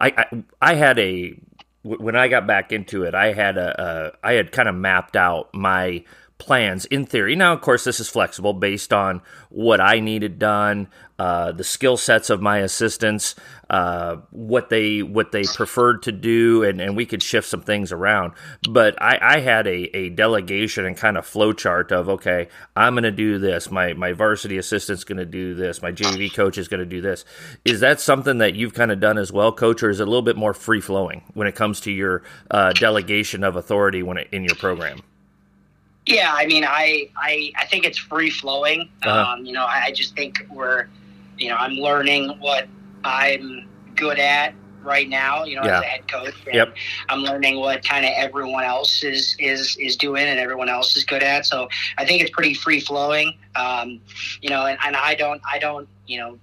I, 0.00 0.12
I 0.16 0.42
I 0.62 0.74
had 0.74 0.98
a 0.98 1.36
when 1.82 2.16
I 2.16 2.28
got 2.28 2.46
back 2.46 2.72
into 2.72 3.04
it, 3.04 3.14
I 3.14 3.32
had 3.32 3.56
a, 3.56 3.82
a 3.82 4.26
I 4.26 4.32
had 4.34 4.52
kind 4.52 4.68
of 4.68 4.74
mapped 4.74 5.16
out 5.16 5.52
my 5.54 6.04
plans 6.40 6.86
in 6.86 7.06
theory. 7.06 7.36
Now, 7.36 7.52
of 7.52 7.60
course, 7.60 7.84
this 7.84 8.00
is 8.00 8.08
flexible 8.08 8.52
based 8.52 8.92
on 8.92 9.22
what 9.50 9.80
I 9.80 10.00
needed 10.00 10.38
done, 10.38 10.88
uh, 11.18 11.52
the 11.52 11.64
skill 11.64 11.96
sets 11.96 12.30
of 12.30 12.40
my 12.40 12.58
assistants, 12.58 13.34
uh, 13.68 14.16
what 14.30 14.70
they 14.70 15.02
what 15.02 15.32
they 15.32 15.44
preferred 15.44 16.02
to 16.04 16.12
do, 16.12 16.64
and, 16.64 16.80
and 16.80 16.96
we 16.96 17.04
could 17.04 17.22
shift 17.22 17.46
some 17.46 17.60
things 17.60 17.92
around. 17.92 18.32
But 18.68 19.00
I, 19.00 19.18
I 19.20 19.40
had 19.40 19.66
a, 19.66 19.96
a 19.96 20.08
delegation 20.08 20.86
and 20.86 20.96
kind 20.96 21.18
of 21.18 21.26
flow 21.26 21.52
chart 21.52 21.92
of 21.92 22.08
okay, 22.08 22.48
I'm 22.74 22.94
going 22.94 23.04
to 23.04 23.10
do 23.10 23.38
this. 23.38 23.70
My 23.70 23.92
my 23.92 24.12
varsity 24.12 24.56
assistant's 24.56 25.04
going 25.04 25.18
to 25.18 25.26
do 25.26 25.54
this. 25.54 25.82
My 25.82 25.92
JV 25.92 26.34
coach 26.34 26.56
is 26.56 26.68
going 26.68 26.80
to 26.80 26.86
do 26.86 27.02
this. 27.02 27.24
Is 27.64 27.80
that 27.80 28.00
something 28.00 28.38
that 28.38 28.54
you've 28.54 28.74
kind 28.74 28.90
of 28.90 28.98
done 28.98 29.18
as 29.18 29.30
well, 29.30 29.52
coach, 29.52 29.82
or 29.82 29.90
is 29.90 30.00
it 30.00 30.04
a 30.04 30.10
little 30.10 30.22
bit 30.22 30.36
more 30.36 30.54
free 30.54 30.80
flowing 30.80 31.22
when 31.34 31.46
it 31.46 31.54
comes 31.54 31.80
to 31.82 31.92
your 31.92 32.22
uh, 32.50 32.72
delegation 32.72 33.44
of 33.44 33.56
authority 33.56 34.02
when 34.02 34.16
it, 34.16 34.28
in 34.32 34.42
your 34.42 34.56
program? 34.56 35.02
Yeah, 36.10 36.32
I 36.34 36.46
mean, 36.46 36.64
I 36.64 37.08
I, 37.16 37.52
I 37.56 37.66
think 37.66 37.84
it's 37.84 37.98
free 37.98 38.30
flowing. 38.30 38.88
Uh-huh. 39.02 39.34
Um, 39.34 39.46
you 39.46 39.52
know, 39.52 39.64
I, 39.64 39.84
I 39.86 39.92
just 39.92 40.16
think 40.16 40.44
we're, 40.50 40.88
you 41.38 41.48
know, 41.48 41.56
I'm 41.56 41.74
learning 41.74 42.28
what 42.40 42.66
I'm 43.04 43.68
good 43.94 44.18
at 44.18 44.54
right 44.82 45.08
now. 45.08 45.44
You 45.44 45.56
know, 45.56 45.64
yeah. 45.64 45.76
as 45.78 45.82
a 45.82 45.86
head 45.86 46.08
coach, 46.08 46.34
yep. 46.52 46.74
I'm 47.08 47.20
learning 47.20 47.60
what 47.60 47.84
kind 47.84 48.04
of 48.04 48.12
everyone 48.16 48.64
else 48.64 49.04
is 49.04 49.36
is 49.38 49.76
is 49.76 49.96
doing 49.96 50.26
and 50.26 50.40
everyone 50.40 50.68
else 50.68 50.96
is 50.96 51.04
good 51.04 51.22
at. 51.22 51.46
So 51.46 51.68
I 51.96 52.04
think 52.04 52.22
it's 52.22 52.30
pretty 52.30 52.54
free 52.54 52.80
flowing. 52.80 53.38
Um, 53.54 54.00
you 54.42 54.50
know, 54.50 54.66
and, 54.66 54.78
and 54.84 54.96
I 54.96 55.14
don't 55.14 55.40
I 55.50 55.58
don't 55.58 55.88
you 56.06 56.18
know 56.18 56.38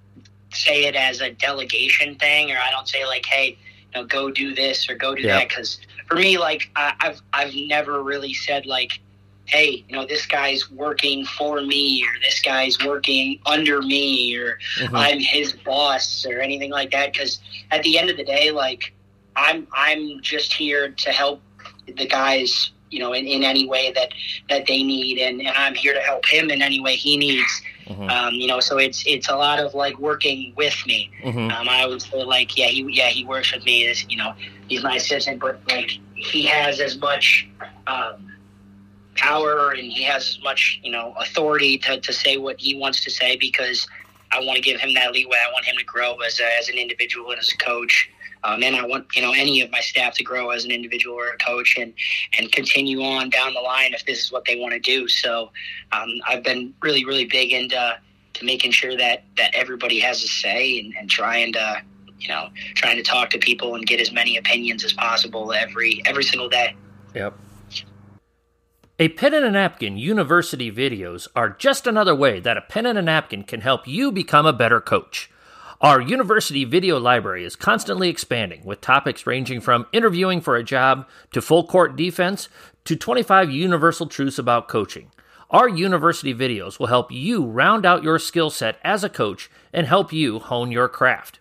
say 0.53 0.85
it 0.85 0.95
as 0.95 1.19
a 1.19 1.31
delegation 1.31 2.15
thing, 2.15 2.51
or 2.51 2.57
I 2.57 2.71
don't 2.71 2.87
say 2.87 3.05
like, 3.05 3.25
hey, 3.25 3.57
you 3.93 4.01
know, 4.01 4.07
go 4.07 4.31
do 4.31 4.55
this 4.55 4.89
or 4.89 4.95
go 4.95 5.13
do 5.13 5.23
yep. 5.23 5.41
that, 5.41 5.49
because 5.49 5.79
for 6.07 6.15
me, 6.15 6.37
like 6.37 6.69
I, 6.75 6.93
I've 7.01 7.21
I've 7.33 7.55
never 7.55 8.01
really 8.01 8.33
said 8.33 8.65
like 8.65 9.01
hey, 9.47 9.85
you 9.87 9.95
know, 9.95 10.05
this 10.05 10.25
guy's 10.25 10.69
working 10.71 11.25
for 11.25 11.61
me 11.61 12.03
or 12.03 12.19
this 12.21 12.41
guy's 12.41 12.77
working 12.85 13.39
under 13.45 13.81
me 13.81 14.35
or 14.37 14.59
mm-hmm. 14.79 14.95
I'm 14.95 15.19
his 15.19 15.53
boss 15.53 16.25
or 16.25 16.39
anything 16.39 16.71
like 16.71 16.91
that. 16.91 17.15
Cause 17.17 17.39
at 17.71 17.83
the 17.83 17.97
end 17.97 18.09
of 18.09 18.17
the 18.17 18.25
day, 18.25 18.51
like 18.51 18.93
I'm, 19.35 19.67
I'm 19.73 20.21
just 20.21 20.53
here 20.53 20.89
to 20.89 21.11
help 21.11 21.41
the 21.85 22.07
guys 22.07 22.71
you 22.89 22.99
know, 22.99 23.13
in, 23.13 23.25
in 23.27 23.43
any 23.43 23.67
way 23.67 23.91
that 23.93 24.13
that 24.49 24.65
they 24.67 24.83
need, 24.83 25.17
and, 25.19 25.39
and 25.41 25.49
I'm 25.49 25.75
here 25.75 25.93
to 25.93 25.99
help 25.99 26.25
him 26.25 26.49
in 26.49 26.61
any 26.61 26.79
way 26.79 26.95
he 26.95 27.17
needs. 27.17 27.61
Mm-hmm. 27.85 28.09
Um, 28.09 28.33
you 28.33 28.47
know, 28.47 28.59
so 28.59 28.77
it's 28.77 29.03
it's 29.05 29.29
a 29.29 29.35
lot 29.35 29.59
of 29.59 29.73
like 29.73 29.97
working 29.97 30.53
with 30.55 30.75
me. 30.85 31.11
Mm-hmm. 31.23 31.51
Um, 31.51 31.69
I 31.69 31.83
always 31.83 32.05
feel 32.05 32.27
like, 32.27 32.57
yeah, 32.57 32.67
he 32.67 32.85
yeah 32.89 33.07
he 33.07 33.25
works 33.25 33.53
with 33.53 33.65
me. 33.65 33.85
Is 33.85 34.05
you 34.09 34.17
know, 34.17 34.33
he's 34.67 34.83
my 34.83 34.95
assistant, 34.95 35.39
but 35.39 35.59
like 35.69 35.91
he 36.15 36.45
has 36.45 36.79
as 36.79 36.97
much. 36.97 37.47
Um, 37.87 38.33
power 39.17 39.71
and 39.71 39.91
he 39.91 40.03
has 40.03 40.29
as 40.29 40.43
much 40.43 40.79
you 40.83 40.91
know 40.91 41.13
authority 41.19 41.77
to, 41.79 41.99
to 41.99 42.13
say 42.13 42.37
what 42.37 42.59
he 42.59 42.75
wants 42.75 43.03
to 43.03 43.11
say 43.11 43.35
because 43.35 43.87
I 44.31 44.39
want 44.41 44.55
to 44.55 44.61
give 44.61 44.79
him 44.79 44.93
that 44.95 45.11
leeway. 45.11 45.37
I 45.37 45.51
want 45.51 45.65
him 45.65 45.77
to 45.77 45.85
grow 45.85 46.15
as, 46.17 46.39
a, 46.39 46.57
as 46.59 46.69
an 46.69 46.75
individual 46.75 47.31
and 47.31 47.39
as 47.39 47.49
a 47.49 47.57
coach. 47.57 48.09
Um, 48.43 48.61
and 48.61 48.75
I 48.75 48.85
want 48.85 49.07
you 49.15 49.21
know 49.21 49.33
any 49.33 49.61
of 49.61 49.71
my 49.71 49.79
staff 49.79 50.13
to 50.15 50.23
grow 50.23 50.51
as 50.51 50.63
an 50.63 50.71
individual 50.71 51.15
or 51.15 51.29
a 51.29 51.37
coach 51.37 51.75
and 51.77 51.93
and 52.37 52.51
continue 52.51 53.01
on 53.01 53.29
down 53.29 53.53
the 53.53 53.59
line 53.59 53.93
if 53.93 54.05
this 54.05 54.23
is 54.23 54.31
what 54.31 54.45
they 54.45 54.57
want 54.57 54.73
to 54.73 54.79
do. 54.79 55.07
So 55.07 55.51
um, 55.91 56.09
I've 56.27 56.43
been 56.43 56.73
really 56.81 57.03
really 57.03 57.25
big 57.25 57.51
into 57.51 57.97
to 58.33 58.45
making 58.45 58.71
sure 58.71 58.95
that 58.95 59.23
that 59.37 59.55
everybody 59.55 59.99
has 59.99 60.23
a 60.23 60.27
say 60.27 60.79
and, 60.79 60.93
and 60.97 61.09
trying 61.09 61.51
to 61.53 61.81
you 62.19 62.27
know 62.27 62.49
trying 62.75 62.97
to 62.97 63.03
talk 63.03 63.31
to 63.31 63.39
people 63.39 63.73
and 63.73 63.85
get 63.85 63.99
as 63.99 64.11
many 64.11 64.37
opinions 64.37 64.85
as 64.85 64.93
possible 64.93 65.51
every 65.51 66.03
every 66.05 66.23
single 66.23 66.47
day. 66.47 66.75
Yep. 67.15 67.33
A 68.99 69.09
pen 69.09 69.35
and 69.35 69.45
a 69.45 69.51
napkin 69.51 69.95
university 69.99 70.71
videos 70.71 71.27
are 71.35 71.51
just 71.51 71.85
another 71.85 72.15
way 72.15 72.39
that 72.39 72.57
a 72.57 72.61
pen 72.61 72.87
and 72.87 72.97
a 72.97 73.01
napkin 73.03 73.43
can 73.43 73.61
help 73.61 73.87
you 73.87 74.11
become 74.11 74.47
a 74.47 74.51
better 74.51 74.81
coach. 74.81 75.29
Our 75.81 76.01
university 76.01 76.65
video 76.65 76.99
library 76.99 77.45
is 77.45 77.55
constantly 77.55 78.09
expanding 78.09 78.65
with 78.65 78.81
topics 78.81 79.27
ranging 79.27 79.61
from 79.61 79.85
interviewing 79.93 80.41
for 80.41 80.55
a 80.55 80.63
job 80.63 81.07
to 81.31 81.43
full 81.43 81.67
court 81.67 81.95
defense 81.95 82.49
to 82.85 82.95
25 82.95 83.51
universal 83.51 84.07
truths 84.07 84.39
about 84.39 84.67
coaching. 84.67 85.11
Our 85.51 85.69
university 85.69 86.33
videos 86.33 86.79
will 86.79 86.87
help 86.87 87.11
you 87.11 87.45
round 87.45 87.85
out 87.85 88.01
your 88.01 88.17
skill 88.17 88.49
set 88.49 88.79
as 88.83 89.03
a 89.03 89.09
coach 89.09 89.47
and 89.71 89.85
help 89.85 90.11
you 90.11 90.39
hone 90.39 90.71
your 90.71 90.89
craft. 90.89 91.39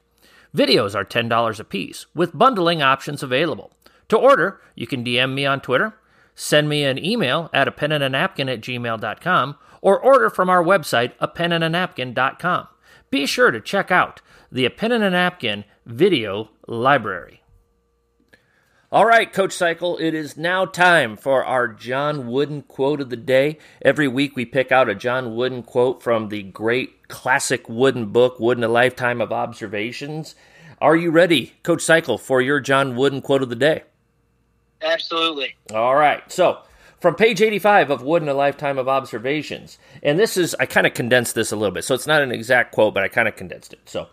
Videos 0.54 0.94
are 0.94 1.06
$10 1.06 1.58
a 1.58 1.64
piece 1.64 2.04
with 2.14 2.36
bundling 2.36 2.82
options 2.82 3.22
available. 3.22 3.72
To 4.10 4.18
order, 4.18 4.60
you 4.74 4.86
can 4.86 5.02
DM 5.02 5.32
me 5.32 5.46
on 5.46 5.62
Twitter 5.62 5.94
Send 6.36 6.68
me 6.68 6.84
an 6.84 7.04
email 7.04 7.50
at 7.52 7.66
a 7.66 7.72
pen 7.72 7.90
and 7.90 8.04
a 8.04 8.08
napkin 8.08 8.48
at 8.48 8.60
gmail.com 8.60 9.56
or 9.80 9.98
order 9.98 10.30
from 10.30 10.48
our 10.48 10.62
website, 10.62 11.12
a 11.18 11.26
pen 11.26 11.50
and 11.50 11.64
a 11.64 11.68
napkin.com. 11.68 12.68
Be 13.10 13.26
sure 13.26 13.50
to 13.50 13.60
check 13.60 13.90
out 13.90 14.20
the 14.50 14.66
A 14.66 14.70
Pen 14.70 14.92
and 14.92 15.04
a 15.04 15.10
Napkin 15.10 15.64
video 15.84 16.50
library. 16.66 17.42
All 18.92 19.04
right, 19.04 19.32
Coach 19.32 19.50
Seikel, 19.50 20.00
it 20.00 20.14
is 20.14 20.36
now 20.36 20.64
time 20.64 21.16
for 21.16 21.44
our 21.44 21.68
John 21.68 22.28
Wooden 22.28 22.62
quote 22.62 23.00
of 23.00 23.10
the 23.10 23.16
day. 23.16 23.58
Every 23.82 24.06
week 24.06 24.36
we 24.36 24.44
pick 24.44 24.70
out 24.70 24.88
a 24.88 24.94
John 24.94 25.34
Wooden 25.34 25.64
quote 25.64 26.02
from 26.02 26.28
the 26.28 26.42
great 26.42 27.08
classic 27.08 27.68
Wooden 27.68 28.06
book, 28.06 28.38
Wooden 28.38 28.64
A 28.64 28.68
Lifetime 28.68 29.20
of 29.20 29.32
Observations. 29.32 30.34
Are 30.80 30.96
you 30.96 31.10
ready, 31.10 31.54
Coach 31.62 31.80
Seikel, 31.80 32.20
for 32.20 32.40
your 32.40 32.60
John 32.60 32.96
Wooden 32.96 33.22
quote 33.22 33.42
of 33.42 33.48
the 33.48 33.56
day? 33.56 33.82
Absolutely. 34.82 35.56
All 35.74 35.94
right. 35.94 36.30
So, 36.30 36.58
from 37.00 37.14
page 37.14 37.42
85 37.42 37.90
of 37.90 38.02
Wooden 38.02 38.28
A 38.28 38.34
Lifetime 38.34 38.78
of 38.78 38.88
Observations, 38.88 39.78
and 40.02 40.18
this 40.18 40.36
is, 40.36 40.54
I 40.58 40.66
kind 40.66 40.86
of 40.86 40.94
condensed 40.94 41.34
this 41.34 41.52
a 41.52 41.56
little 41.56 41.74
bit. 41.74 41.84
So, 41.84 41.94
it's 41.94 42.06
not 42.06 42.22
an 42.22 42.32
exact 42.32 42.72
quote, 42.72 42.94
but 42.94 43.02
I 43.02 43.08
kind 43.08 43.28
of 43.28 43.36
condensed 43.36 43.72
it. 43.72 43.80
So, 43.86 44.08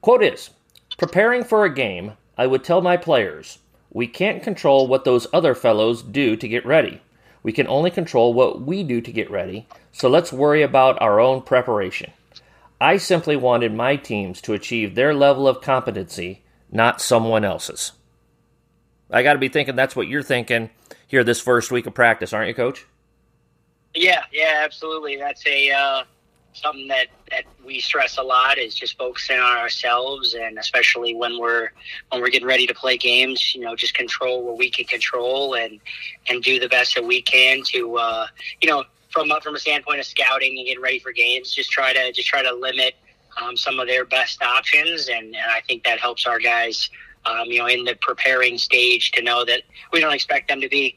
quote 0.00 0.22
is 0.22 0.50
Preparing 0.96 1.44
for 1.44 1.64
a 1.64 1.74
game, 1.74 2.12
I 2.36 2.46
would 2.46 2.64
tell 2.64 2.80
my 2.80 2.96
players, 2.96 3.58
we 3.90 4.06
can't 4.06 4.42
control 4.42 4.86
what 4.86 5.04
those 5.04 5.26
other 5.32 5.54
fellows 5.54 6.02
do 6.02 6.36
to 6.36 6.48
get 6.48 6.66
ready. 6.66 7.00
We 7.42 7.52
can 7.52 7.68
only 7.68 7.90
control 7.90 8.34
what 8.34 8.60
we 8.60 8.82
do 8.82 9.00
to 9.00 9.12
get 9.12 9.30
ready, 9.30 9.66
so 9.92 10.08
let's 10.08 10.32
worry 10.32 10.62
about 10.62 11.00
our 11.00 11.20
own 11.20 11.42
preparation. 11.42 12.12
I 12.80 12.96
simply 12.96 13.36
wanted 13.36 13.74
my 13.74 13.96
teams 13.96 14.40
to 14.42 14.52
achieve 14.52 14.94
their 14.94 15.14
level 15.14 15.48
of 15.48 15.60
competency, 15.60 16.42
not 16.70 17.00
someone 17.00 17.44
else's. 17.44 17.92
I 19.10 19.22
got 19.22 19.34
to 19.34 19.38
be 19.38 19.48
thinking 19.48 19.76
that's 19.76 19.96
what 19.96 20.08
you're 20.08 20.22
thinking 20.22 20.70
here 21.06 21.24
this 21.24 21.40
first 21.40 21.70
week 21.70 21.86
of 21.86 21.94
practice, 21.94 22.32
aren't 22.32 22.48
you, 22.48 22.54
Coach? 22.54 22.86
Yeah, 23.94 24.22
yeah, 24.32 24.60
absolutely. 24.62 25.16
That's 25.16 25.46
a 25.46 25.70
uh, 25.70 26.02
something 26.52 26.88
that 26.88 27.06
that 27.30 27.44
we 27.64 27.80
stress 27.80 28.18
a 28.18 28.22
lot 28.22 28.58
is 28.58 28.74
just 28.74 28.98
focusing 28.98 29.38
on 29.38 29.56
ourselves, 29.56 30.34
and 30.34 30.58
especially 30.58 31.14
when 31.14 31.38
we're 31.38 31.70
when 32.10 32.20
we're 32.20 32.30
getting 32.30 32.48
ready 32.48 32.66
to 32.66 32.74
play 32.74 32.96
games. 32.96 33.54
You 33.54 33.62
know, 33.62 33.74
just 33.74 33.94
control 33.94 34.44
what 34.44 34.58
we 34.58 34.70
can 34.70 34.84
control, 34.84 35.54
and 35.54 35.80
and 36.28 36.42
do 36.42 36.60
the 36.60 36.68
best 36.68 36.94
that 36.94 37.04
we 37.04 37.22
can 37.22 37.62
to 37.68 37.96
uh, 37.96 38.26
you 38.60 38.68
know 38.68 38.84
from 39.10 39.32
from 39.42 39.54
a 39.54 39.58
standpoint 39.58 40.00
of 40.00 40.06
scouting 40.06 40.58
and 40.58 40.66
getting 40.66 40.82
ready 40.82 40.98
for 40.98 41.12
games. 41.12 41.52
Just 41.52 41.70
try 41.70 41.92
to 41.92 42.12
just 42.12 42.28
try 42.28 42.42
to 42.42 42.52
limit 42.52 42.94
um, 43.42 43.56
some 43.56 43.80
of 43.80 43.86
their 43.86 44.04
best 44.04 44.42
options, 44.42 45.08
and, 45.08 45.26
and 45.34 45.50
I 45.50 45.60
think 45.66 45.84
that 45.84 45.98
helps 45.98 46.26
our 46.26 46.38
guys 46.38 46.90
um, 47.28 47.46
you 47.46 47.58
know, 47.58 47.66
in 47.66 47.84
the 47.84 47.94
preparing 48.00 48.58
stage 48.58 49.10
to 49.12 49.22
know 49.22 49.44
that 49.44 49.62
we 49.92 50.00
don't 50.00 50.14
expect 50.14 50.48
them 50.48 50.60
to 50.60 50.68
be, 50.68 50.94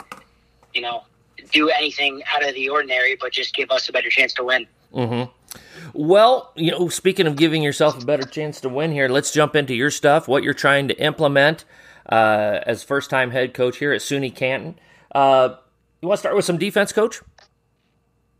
you 0.73 0.81
know, 0.81 1.03
do 1.51 1.69
anything 1.69 2.21
out 2.33 2.47
of 2.47 2.53
the 2.55 2.69
ordinary, 2.69 3.15
but 3.19 3.31
just 3.31 3.53
give 3.55 3.71
us 3.71 3.89
a 3.89 3.91
better 3.91 4.09
chance 4.09 4.33
to 4.33 4.43
win. 4.43 4.67
Mm-hmm. 4.93 5.31
Well, 5.93 6.51
you 6.55 6.71
know, 6.71 6.87
speaking 6.89 7.27
of 7.27 7.35
giving 7.35 7.61
yourself 7.61 8.01
a 8.01 8.05
better 8.05 8.25
chance 8.25 8.61
to 8.61 8.69
win 8.69 8.91
here, 8.91 9.09
let's 9.09 9.31
jump 9.31 9.55
into 9.55 9.73
your 9.73 9.91
stuff, 9.91 10.27
what 10.27 10.43
you're 10.43 10.53
trying 10.53 10.87
to 10.87 10.97
implement 11.03 11.65
uh, 12.09 12.59
as 12.65 12.83
first 12.83 13.09
time 13.09 13.31
head 13.31 13.53
coach 13.53 13.77
here 13.77 13.91
at 13.91 14.01
SUNY 14.01 14.33
Canton. 14.35 14.79
Uh, 15.13 15.55
you 16.01 16.07
want 16.07 16.17
to 16.17 16.21
start 16.21 16.35
with 16.35 16.45
some 16.45 16.57
defense, 16.57 16.91
coach? 16.91 17.21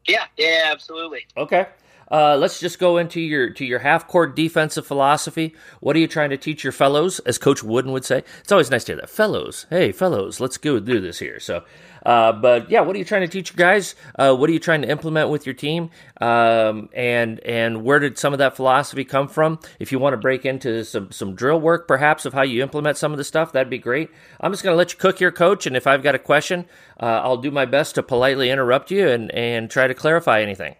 Yeah, 0.07 0.25
yeah, 0.37 0.69
absolutely. 0.71 1.25
Okay. 1.37 1.67
Uh, 2.11 2.35
let's 2.35 2.59
just 2.59 2.77
go 2.77 2.97
into 2.97 3.21
your 3.21 3.49
to 3.51 3.65
your 3.65 3.79
half 3.79 4.07
court 4.07 4.35
defensive 4.35 4.85
philosophy. 4.85 5.55
What 5.79 5.95
are 5.95 5.99
you 5.99 6.07
trying 6.07 6.31
to 6.31 6.37
teach 6.37 6.63
your 6.63 6.73
fellows, 6.73 7.19
as 7.19 7.37
Coach 7.37 7.63
Wooden 7.63 7.93
would 7.93 8.03
say? 8.03 8.23
It's 8.41 8.51
always 8.51 8.69
nice 8.69 8.83
to 8.85 8.93
hear 8.93 9.01
that, 9.01 9.09
fellows. 9.09 9.65
Hey, 9.69 9.91
fellows, 9.91 10.39
let's 10.41 10.57
go 10.57 10.79
do 10.79 10.99
this 10.99 11.19
here. 11.19 11.39
So, 11.39 11.63
uh, 12.05 12.33
but 12.33 12.69
yeah, 12.69 12.81
what 12.81 12.95
are 12.95 12.99
you 12.99 13.05
trying 13.05 13.21
to 13.21 13.27
teach 13.29 13.51
your 13.51 13.57
guys? 13.57 13.95
Uh, 14.19 14.35
what 14.35 14.49
are 14.49 14.53
you 14.53 14.59
trying 14.59 14.81
to 14.81 14.89
implement 14.89 15.29
with 15.29 15.45
your 15.45 15.55
team? 15.55 15.89
Um, 16.19 16.89
and 16.93 17.39
and 17.41 17.83
where 17.83 17.99
did 17.99 18.17
some 18.17 18.33
of 18.33 18.39
that 18.39 18.57
philosophy 18.57 19.05
come 19.05 19.29
from? 19.29 19.59
If 19.79 19.93
you 19.93 19.99
want 19.99 20.13
to 20.13 20.17
break 20.17 20.45
into 20.45 20.83
some 20.83 21.11
some 21.11 21.33
drill 21.33 21.61
work, 21.61 21.87
perhaps 21.87 22.25
of 22.25 22.33
how 22.33 22.43
you 22.43 22.61
implement 22.61 22.97
some 22.97 23.13
of 23.13 23.17
the 23.19 23.23
stuff, 23.23 23.53
that'd 23.53 23.69
be 23.69 23.77
great. 23.77 24.09
I'm 24.41 24.51
just 24.51 24.63
going 24.63 24.73
to 24.73 24.77
let 24.77 24.91
you 24.91 24.99
cook 24.99 25.19
here, 25.19 25.31
Coach. 25.31 25.65
And 25.65 25.77
if 25.77 25.87
I've 25.87 26.03
got 26.03 26.15
a 26.15 26.19
question, 26.19 26.65
uh, 26.99 27.21
I'll 27.23 27.37
do 27.37 27.51
my 27.51 27.65
best 27.65 27.95
to 27.95 28.03
politely 28.03 28.49
interrupt 28.49 28.91
you 28.91 29.07
and 29.07 29.31
and 29.31 29.69
try 29.71 29.87
to 29.87 29.93
clarify 29.93 30.41
anything. 30.41 30.75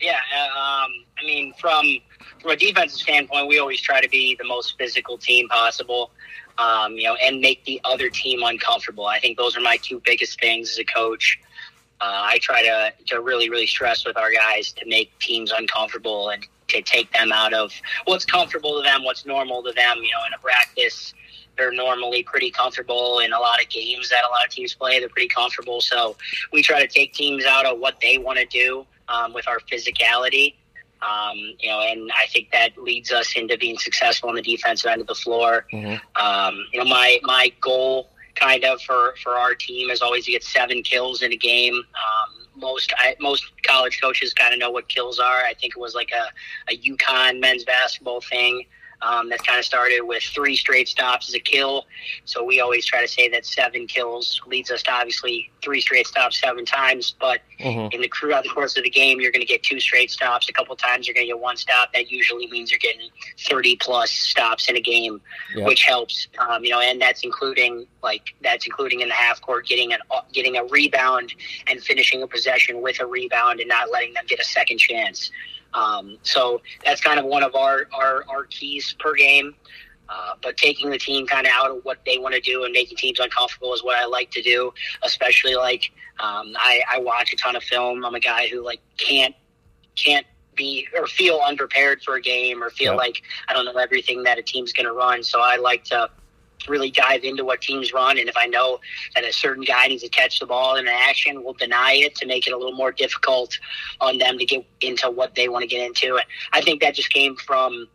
Yeah, 0.00 0.16
um, 0.16 1.04
I 1.18 1.24
mean, 1.24 1.54
from 1.60 1.98
from 2.40 2.50
a 2.50 2.56
defensive 2.56 3.00
standpoint, 3.00 3.48
we 3.48 3.58
always 3.58 3.80
try 3.80 4.00
to 4.00 4.08
be 4.08 4.36
the 4.36 4.46
most 4.46 4.76
physical 4.76 5.16
team 5.16 5.48
possible, 5.48 6.10
um, 6.58 6.94
you 6.96 7.04
know, 7.04 7.14
and 7.22 7.40
make 7.40 7.64
the 7.64 7.80
other 7.84 8.10
team 8.10 8.42
uncomfortable. 8.42 9.06
I 9.06 9.20
think 9.20 9.38
those 9.38 9.56
are 9.56 9.60
my 9.60 9.76
two 9.76 10.02
biggest 10.04 10.40
things 10.40 10.70
as 10.70 10.78
a 10.78 10.84
coach. 10.84 11.38
Uh, 12.00 12.22
I 12.24 12.38
try 12.42 12.62
to 12.62 12.92
to 13.06 13.20
really 13.20 13.48
really 13.48 13.66
stress 13.66 14.04
with 14.04 14.16
our 14.16 14.32
guys 14.32 14.72
to 14.72 14.86
make 14.86 15.16
teams 15.20 15.52
uncomfortable 15.52 16.30
and 16.30 16.44
to 16.68 16.82
take 16.82 17.12
them 17.12 17.30
out 17.30 17.54
of 17.54 17.72
what's 18.06 18.24
comfortable 18.24 18.76
to 18.78 18.82
them, 18.82 19.04
what's 19.04 19.24
normal 19.24 19.62
to 19.62 19.72
them. 19.72 19.98
You 19.98 20.10
know, 20.10 20.26
in 20.26 20.34
a 20.34 20.38
practice, 20.38 21.14
they're 21.56 21.72
normally 21.72 22.24
pretty 22.24 22.50
comfortable 22.50 23.20
in 23.20 23.32
a 23.32 23.38
lot 23.38 23.62
of 23.62 23.68
games 23.68 24.08
that 24.10 24.24
a 24.24 24.30
lot 24.32 24.44
of 24.44 24.50
teams 24.50 24.74
play. 24.74 24.98
They're 24.98 25.08
pretty 25.08 25.28
comfortable, 25.28 25.80
so 25.80 26.16
we 26.52 26.62
try 26.62 26.80
to 26.80 26.88
take 26.88 27.12
teams 27.12 27.44
out 27.44 27.64
of 27.64 27.78
what 27.78 28.00
they 28.00 28.18
want 28.18 28.40
to 28.40 28.46
do 28.46 28.84
um, 29.08 29.32
with 29.32 29.48
our 29.48 29.58
physicality. 29.60 30.54
Um, 31.02 31.36
you 31.60 31.68
know, 31.68 31.80
and 31.80 32.10
I 32.12 32.26
think 32.28 32.50
that 32.52 32.78
leads 32.78 33.12
us 33.12 33.34
into 33.36 33.58
being 33.58 33.76
successful 33.78 34.30
on 34.30 34.36
the 34.36 34.42
defensive 34.42 34.90
end 34.90 35.00
of 35.02 35.06
the 35.06 35.14
floor. 35.14 35.66
Mm-hmm. 35.72 36.24
Um, 36.24 36.64
you 36.72 36.78
know, 36.78 36.86
my 36.86 37.18
my 37.22 37.52
goal 37.60 38.10
kind 38.34 38.64
of 38.64 38.80
for, 38.82 39.14
for 39.22 39.32
our 39.32 39.54
team 39.54 39.90
is 39.90 40.02
always 40.02 40.24
to 40.24 40.32
get 40.32 40.42
seven 40.42 40.82
kills 40.82 41.22
in 41.22 41.32
a 41.32 41.36
game. 41.36 41.74
Um, 41.74 42.46
most 42.56 42.92
I, 42.96 43.16
most 43.20 43.44
college 43.66 44.00
coaches 44.00 44.32
kind 44.32 44.52
of 44.54 44.60
know 44.60 44.70
what 44.70 44.88
kills 44.88 45.18
are. 45.18 45.44
I 45.44 45.54
think 45.54 45.74
it 45.76 45.80
was 45.80 45.94
like 45.94 46.10
a, 46.12 46.72
a 46.72 46.76
UConn 46.76 47.40
men's 47.40 47.64
basketball 47.64 48.20
thing 48.20 48.64
um, 49.04 49.28
that 49.28 49.44
kind 49.46 49.58
of 49.58 49.64
started 49.64 50.02
with 50.02 50.22
three 50.22 50.56
straight 50.56 50.88
stops 50.88 51.28
as 51.28 51.34
a 51.34 51.40
kill. 51.40 51.84
So 52.24 52.42
we 52.42 52.60
always 52.60 52.86
try 52.86 53.00
to 53.00 53.08
say 53.08 53.28
that 53.28 53.44
seven 53.44 53.86
kills 53.86 54.40
leads 54.46 54.70
us 54.70 54.82
to 54.84 54.92
obviously 54.92 55.50
three 55.62 55.80
straight 55.80 56.06
stops 56.06 56.40
seven 56.40 56.64
times. 56.64 57.14
But 57.20 57.40
mm-hmm. 57.60 57.94
in 57.94 58.00
the 58.00 58.10
throughout 58.18 58.44
the 58.44 58.50
course 58.50 58.76
of 58.76 58.84
the 58.84 58.90
game, 58.90 59.20
you're 59.20 59.32
going 59.32 59.42
to 59.42 59.46
get 59.46 59.62
two 59.62 59.78
straight 59.78 60.10
stops. 60.10 60.48
A 60.48 60.52
couple 60.52 60.74
times 60.76 61.06
you're 61.06 61.14
going 61.14 61.26
to 61.26 61.32
get 61.32 61.40
one 61.40 61.56
stop. 61.56 61.92
That 61.92 62.10
usually 62.10 62.46
means 62.46 62.70
you're 62.70 62.78
getting 62.78 63.10
30 63.48 63.76
plus 63.76 64.10
stops 64.10 64.68
in 64.68 64.76
a 64.76 64.80
game, 64.80 65.20
yep. 65.54 65.66
which 65.66 65.84
helps. 65.84 66.28
Um, 66.38 66.64
you 66.64 66.70
know, 66.70 66.80
and 66.80 67.00
that's 67.00 67.24
including 67.24 67.86
like 68.02 68.34
that's 68.42 68.66
including 68.66 69.00
in 69.00 69.08
the 69.08 69.14
half 69.14 69.40
court 69.40 69.66
getting 69.66 69.92
an 69.92 70.00
getting 70.32 70.56
a 70.56 70.64
rebound 70.64 71.34
and 71.66 71.82
finishing 71.82 72.22
a 72.22 72.26
possession 72.26 72.80
with 72.80 73.00
a 73.00 73.06
rebound 73.06 73.60
and 73.60 73.68
not 73.68 73.90
letting 73.90 74.14
them 74.14 74.24
get 74.26 74.40
a 74.40 74.44
second 74.44 74.78
chance. 74.78 75.30
Um, 75.74 76.18
so 76.22 76.62
that's 76.84 77.00
kind 77.00 77.18
of 77.18 77.26
one 77.26 77.42
of 77.42 77.54
our, 77.54 77.88
our, 77.92 78.24
our 78.28 78.44
keys 78.44 78.94
per 78.98 79.14
game. 79.14 79.54
Uh, 80.08 80.34
but 80.42 80.56
taking 80.56 80.90
the 80.90 80.98
team 80.98 81.26
kind 81.26 81.46
of 81.46 81.52
out 81.52 81.70
of 81.70 81.84
what 81.84 81.98
they 82.04 82.18
want 82.18 82.34
to 82.34 82.40
do 82.40 82.64
and 82.64 82.72
making 82.72 82.96
teams 82.96 83.18
uncomfortable 83.18 83.72
is 83.72 83.82
what 83.82 83.96
I 83.96 84.04
like 84.04 84.30
to 84.32 84.42
do. 84.42 84.72
Especially 85.02 85.54
like 85.54 85.90
um, 86.20 86.54
I, 86.58 86.82
I 86.90 86.98
watch 86.98 87.32
a 87.32 87.36
ton 87.36 87.56
of 87.56 87.62
film. 87.62 88.04
I'm 88.04 88.14
a 88.14 88.20
guy 88.20 88.48
who 88.48 88.62
like 88.62 88.80
can't 88.98 89.34
can't 89.96 90.26
be 90.54 90.86
or 90.96 91.06
feel 91.06 91.40
unprepared 91.44 92.02
for 92.02 92.16
a 92.16 92.20
game 92.20 92.62
or 92.62 92.70
feel 92.70 92.96
like 92.96 93.22
I 93.48 93.54
don't 93.54 93.64
know 93.64 93.80
everything 93.80 94.22
that 94.24 94.38
a 94.38 94.42
team's 94.42 94.72
going 94.72 94.86
to 94.86 94.92
run. 94.92 95.22
So 95.22 95.40
I 95.40 95.56
like 95.56 95.84
to 95.84 96.10
really 96.68 96.90
dive 96.90 97.24
into 97.24 97.44
what 97.44 97.60
teams 97.60 97.92
run. 97.92 98.18
And 98.18 98.28
if 98.28 98.36
I 98.36 98.46
know 98.46 98.80
that 99.14 99.24
a 99.24 99.32
certain 99.32 99.64
guy 99.64 99.88
needs 99.88 100.02
to 100.02 100.08
catch 100.08 100.40
the 100.40 100.46
ball 100.46 100.76
in 100.76 100.86
an 100.86 100.94
action, 100.94 101.42
we'll 101.42 101.54
deny 101.54 101.94
it 101.94 102.14
to 102.16 102.26
make 102.26 102.46
it 102.46 102.52
a 102.52 102.56
little 102.56 102.74
more 102.74 102.92
difficult 102.92 103.58
on 104.00 104.18
them 104.18 104.38
to 104.38 104.44
get 104.44 104.64
into 104.80 105.10
what 105.10 105.34
they 105.34 105.48
want 105.48 105.62
to 105.62 105.68
get 105.68 105.86
into. 105.86 106.16
And 106.16 106.24
I 106.52 106.60
think 106.60 106.80
that 106.80 106.94
just 106.94 107.10
came 107.10 107.36
from 107.36 107.88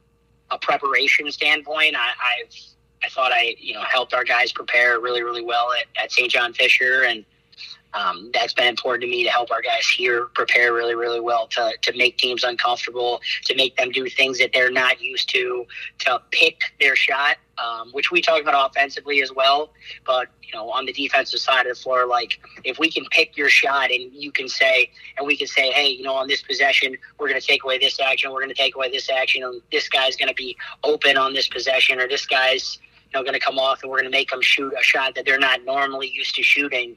a 0.51 0.57
preparation 0.57 1.31
standpoint. 1.31 1.95
I, 1.95 2.09
I've 2.09 2.55
I 3.01 3.07
thought 3.07 3.31
I 3.31 3.55
you 3.59 3.73
know 3.73 3.81
helped 3.83 4.13
our 4.13 4.25
guys 4.25 4.51
prepare 4.51 4.99
really 4.99 5.23
really 5.23 5.43
well 5.43 5.69
at, 5.71 6.03
at 6.03 6.11
St. 6.11 6.29
John 6.29 6.53
Fisher 6.53 7.05
and 7.05 7.23
um, 7.93 8.29
that's 8.33 8.53
been 8.53 8.67
important 8.67 9.01
to 9.03 9.09
me 9.09 9.23
to 9.23 9.29
help 9.29 9.51
our 9.51 9.61
guys 9.61 9.87
here 9.87 10.25
prepare 10.35 10.73
really, 10.73 10.95
really 10.95 11.19
well 11.19 11.47
to, 11.47 11.73
to 11.81 11.97
make 11.97 12.17
teams 12.17 12.43
uncomfortable, 12.43 13.21
to 13.45 13.55
make 13.55 13.75
them 13.77 13.89
do 13.91 14.07
things 14.09 14.37
that 14.39 14.51
they're 14.53 14.71
not 14.71 15.01
used 15.01 15.29
to, 15.29 15.65
to 15.99 16.21
pick 16.31 16.59
their 16.79 16.95
shot, 16.95 17.37
um, 17.63 17.91
which 17.91 18.11
we 18.11 18.21
talk 18.21 18.41
about 18.41 18.69
offensively 18.69 19.21
as 19.21 19.31
well. 19.31 19.71
But, 20.05 20.27
you 20.43 20.53
know, 20.53 20.69
on 20.71 20.85
the 20.85 20.93
defensive 20.93 21.39
side 21.39 21.65
of 21.65 21.75
the 21.75 21.81
floor, 21.81 22.05
like 22.05 22.39
if 22.63 22.79
we 22.79 22.91
can 22.91 23.05
pick 23.11 23.37
your 23.37 23.49
shot 23.49 23.91
and 23.91 24.13
you 24.13 24.31
can 24.31 24.47
say, 24.47 24.91
and 25.17 25.27
we 25.27 25.37
can 25.37 25.47
say, 25.47 25.71
hey, 25.71 25.89
you 25.89 26.03
know, 26.03 26.15
on 26.15 26.27
this 26.27 26.41
possession, 26.41 26.97
we're 27.17 27.29
going 27.29 27.39
to 27.39 27.45
take 27.45 27.63
away 27.63 27.77
this 27.77 27.99
action, 27.99 28.31
we're 28.31 28.41
going 28.41 28.49
to 28.49 28.55
take 28.55 28.75
away 28.75 28.89
this 28.89 29.09
action, 29.09 29.43
and 29.43 29.61
this 29.71 29.89
guy's 29.89 30.15
going 30.15 30.29
to 30.29 30.35
be 30.35 30.55
open 30.83 31.17
on 31.17 31.33
this 31.33 31.47
possession, 31.47 31.99
or 31.99 32.07
this 32.07 32.25
guy's, 32.25 32.79
you 33.11 33.19
know, 33.19 33.23
going 33.23 33.33
to 33.33 33.39
come 33.39 33.57
off 33.57 33.81
and 33.81 33.91
we're 33.91 33.99
going 33.99 34.11
to 34.11 34.17
make 34.17 34.29
them 34.29 34.41
shoot 34.41 34.73
a 34.79 34.83
shot 34.83 35.15
that 35.15 35.25
they're 35.25 35.39
not 35.39 35.65
normally 35.65 36.07
used 36.07 36.35
to 36.35 36.43
shooting 36.43 36.95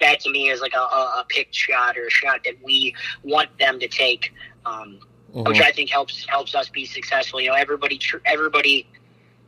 that 0.00 0.20
to 0.20 0.30
me 0.30 0.48
is 0.48 0.60
like 0.60 0.72
a, 0.74 0.78
a, 0.78 1.24
picked 1.28 1.54
shot 1.54 1.96
or 1.96 2.06
a 2.06 2.10
shot 2.10 2.42
that 2.44 2.54
we 2.62 2.94
want 3.22 3.56
them 3.58 3.78
to 3.78 3.86
take, 3.86 4.32
um, 4.66 4.98
mm-hmm. 5.32 5.42
which 5.48 5.60
I 5.60 5.70
think 5.70 5.90
helps 5.90 6.26
helps 6.28 6.54
us 6.54 6.68
be 6.68 6.84
successful. 6.86 7.40
You 7.40 7.50
know, 7.50 7.54
everybody 7.54 8.00
everybody 8.24 8.86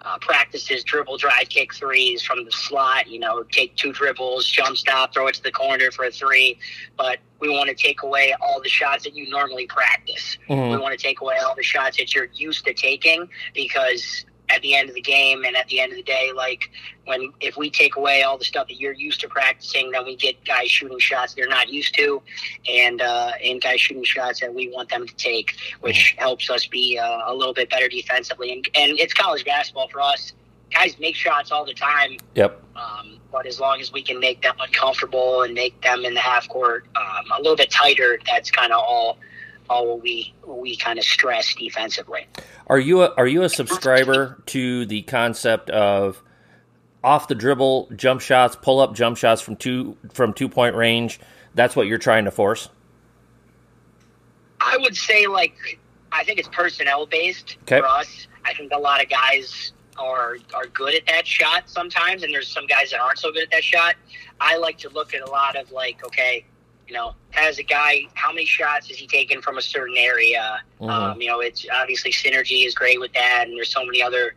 uh, 0.04 0.18
practices 0.18 0.84
dribble, 0.84 1.16
drive, 1.16 1.48
kick 1.48 1.74
threes 1.74 2.22
from 2.22 2.44
the 2.44 2.52
slot. 2.52 3.08
You 3.08 3.18
know, 3.18 3.42
take 3.44 3.76
two 3.76 3.92
dribbles, 3.92 4.46
jump 4.46 4.76
stop, 4.76 5.14
throw 5.14 5.26
it 5.28 5.34
to 5.34 5.42
the 5.42 5.52
corner 5.52 5.90
for 5.90 6.04
a 6.04 6.10
three. 6.10 6.58
But 6.96 7.18
we 7.40 7.48
want 7.48 7.68
to 7.68 7.74
take 7.74 8.02
away 8.02 8.34
all 8.40 8.60
the 8.62 8.68
shots 8.68 9.04
that 9.04 9.14
you 9.14 9.28
normally 9.28 9.66
practice. 9.66 10.38
Mm-hmm. 10.48 10.70
We 10.70 10.76
want 10.78 10.98
to 10.98 11.02
take 11.02 11.20
away 11.20 11.36
all 11.38 11.54
the 11.54 11.62
shots 11.62 11.96
that 11.98 12.14
you're 12.14 12.28
used 12.34 12.64
to 12.66 12.74
taking 12.74 13.28
because 13.54 14.24
at 14.52 14.60
the 14.62 14.74
end 14.74 14.88
of 14.88 14.94
the 14.94 15.00
game 15.00 15.44
and 15.44 15.56
at 15.56 15.66
the 15.68 15.80
end 15.80 15.92
of 15.92 15.96
the 15.96 16.02
day 16.02 16.30
like 16.34 16.70
when 17.06 17.32
if 17.40 17.56
we 17.56 17.70
take 17.70 17.96
away 17.96 18.22
all 18.22 18.38
the 18.38 18.44
stuff 18.44 18.68
that 18.68 18.78
you're 18.78 18.92
used 18.92 19.20
to 19.20 19.28
practicing 19.28 19.90
then 19.90 20.04
we 20.04 20.16
get 20.16 20.42
guys 20.44 20.70
shooting 20.70 20.98
shots 20.98 21.34
they're 21.34 21.48
not 21.48 21.68
used 21.68 21.94
to 21.94 22.22
and 22.68 23.00
uh, 23.00 23.32
and 23.44 23.60
guys 23.62 23.80
shooting 23.80 24.04
shots 24.04 24.40
that 24.40 24.52
we 24.52 24.68
want 24.68 24.88
them 24.88 25.06
to 25.06 25.14
take 25.16 25.54
which 25.80 26.14
mm-hmm. 26.14 26.20
helps 26.20 26.50
us 26.50 26.66
be 26.66 26.98
uh, 26.98 27.20
a 27.26 27.34
little 27.34 27.54
bit 27.54 27.70
better 27.70 27.88
defensively. 27.88 28.52
And, 28.52 28.68
and 28.74 28.98
it's 28.98 29.14
college 29.14 29.44
basketball 29.44 29.88
for 29.88 30.00
us. 30.00 30.32
Guys 30.72 30.98
make 30.98 31.14
shots 31.14 31.52
all 31.52 31.64
the 31.64 31.74
time. 31.74 32.16
Yep. 32.34 32.62
Um, 32.76 33.18
but 33.30 33.46
as 33.46 33.60
long 33.60 33.80
as 33.80 33.92
we 33.92 34.02
can 34.02 34.18
make 34.18 34.42
them 34.42 34.54
uncomfortable 34.60 35.42
and 35.42 35.54
make 35.54 35.80
them 35.82 36.04
in 36.04 36.14
the 36.14 36.20
half 36.20 36.48
court 36.48 36.86
um, 36.96 37.30
a 37.38 37.38
little 37.38 37.56
bit 37.56 37.70
tighter 37.70 38.18
that's 38.26 38.50
kind 38.50 38.72
of 38.72 38.78
all 38.78 39.18
all 39.72 39.98
we 39.98 40.34
we 40.46 40.76
kind 40.76 40.98
of 40.98 41.04
stress 41.04 41.54
defensively. 41.54 42.26
Are 42.66 42.78
you 42.78 43.02
a, 43.02 43.14
are 43.16 43.26
you 43.26 43.42
a 43.42 43.48
subscriber 43.48 44.42
to 44.46 44.84
the 44.86 45.02
concept 45.02 45.70
of 45.70 46.22
off 47.02 47.26
the 47.26 47.34
dribble 47.34 47.90
jump 47.96 48.20
shots, 48.20 48.54
pull 48.54 48.80
up 48.80 48.94
jump 48.94 49.16
shots 49.16 49.40
from 49.40 49.56
two 49.56 49.96
from 50.12 50.34
two 50.34 50.48
point 50.48 50.76
range? 50.76 51.18
That's 51.54 51.74
what 51.74 51.86
you're 51.86 51.98
trying 51.98 52.26
to 52.26 52.30
force. 52.30 52.68
I 54.60 54.76
would 54.78 54.96
say 54.96 55.26
like 55.26 55.56
I 56.12 56.22
think 56.24 56.38
it's 56.38 56.48
personnel 56.48 57.06
based 57.06 57.56
okay. 57.62 57.80
for 57.80 57.86
us. 57.86 58.28
I 58.44 58.52
think 58.54 58.72
a 58.72 58.78
lot 58.78 59.02
of 59.02 59.08
guys 59.08 59.72
are 59.96 60.36
are 60.54 60.66
good 60.66 60.94
at 60.94 61.06
that 61.06 61.26
shot 61.26 61.68
sometimes, 61.68 62.22
and 62.22 62.32
there's 62.32 62.48
some 62.48 62.66
guys 62.66 62.90
that 62.90 63.00
aren't 63.00 63.18
so 63.18 63.32
good 63.32 63.44
at 63.44 63.50
that 63.50 63.64
shot. 63.64 63.96
I 64.38 64.58
like 64.58 64.76
to 64.78 64.90
look 64.90 65.14
at 65.14 65.22
a 65.22 65.30
lot 65.30 65.56
of 65.56 65.72
like, 65.72 66.04
okay, 66.04 66.44
you 66.92 66.98
know, 66.98 67.14
has 67.30 67.58
a 67.58 67.62
guy, 67.62 68.02
how 68.12 68.30
many 68.30 68.44
shots 68.44 68.88
has 68.88 68.98
he 68.98 69.06
taken 69.06 69.40
from 69.40 69.56
a 69.56 69.62
certain 69.62 69.96
area? 69.96 70.60
Mm-hmm. 70.78 70.90
Um, 70.90 71.22
you 71.22 71.28
know, 71.28 71.40
it's 71.40 71.66
obviously 71.72 72.12
synergy 72.12 72.66
is 72.66 72.74
great 72.74 73.00
with 73.00 73.14
that, 73.14 73.44
and 73.46 73.56
there's 73.56 73.72
so 73.72 73.82
many 73.82 74.02
other 74.02 74.34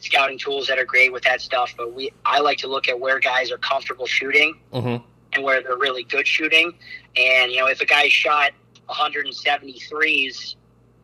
scouting 0.00 0.38
tools 0.38 0.66
that 0.66 0.78
are 0.78 0.84
great 0.84 1.14
with 1.14 1.22
that 1.22 1.40
stuff. 1.40 1.72
But 1.78 1.94
we, 1.94 2.12
I 2.26 2.40
like 2.40 2.58
to 2.58 2.68
look 2.68 2.90
at 2.90 3.00
where 3.00 3.18
guys 3.20 3.50
are 3.50 3.56
comfortable 3.56 4.06
shooting 4.06 4.60
mm-hmm. 4.70 5.02
and 5.32 5.44
where 5.44 5.62
they're 5.62 5.78
really 5.78 6.04
good 6.04 6.28
shooting. 6.28 6.74
And 7.16 7.50
you 7.50 7.60
know, 7.60 7.68
if 7.68 7.80
a 7.80 7.86
guy 7.86 8.08
shot 8.08 8.52
173s 8.90 10.56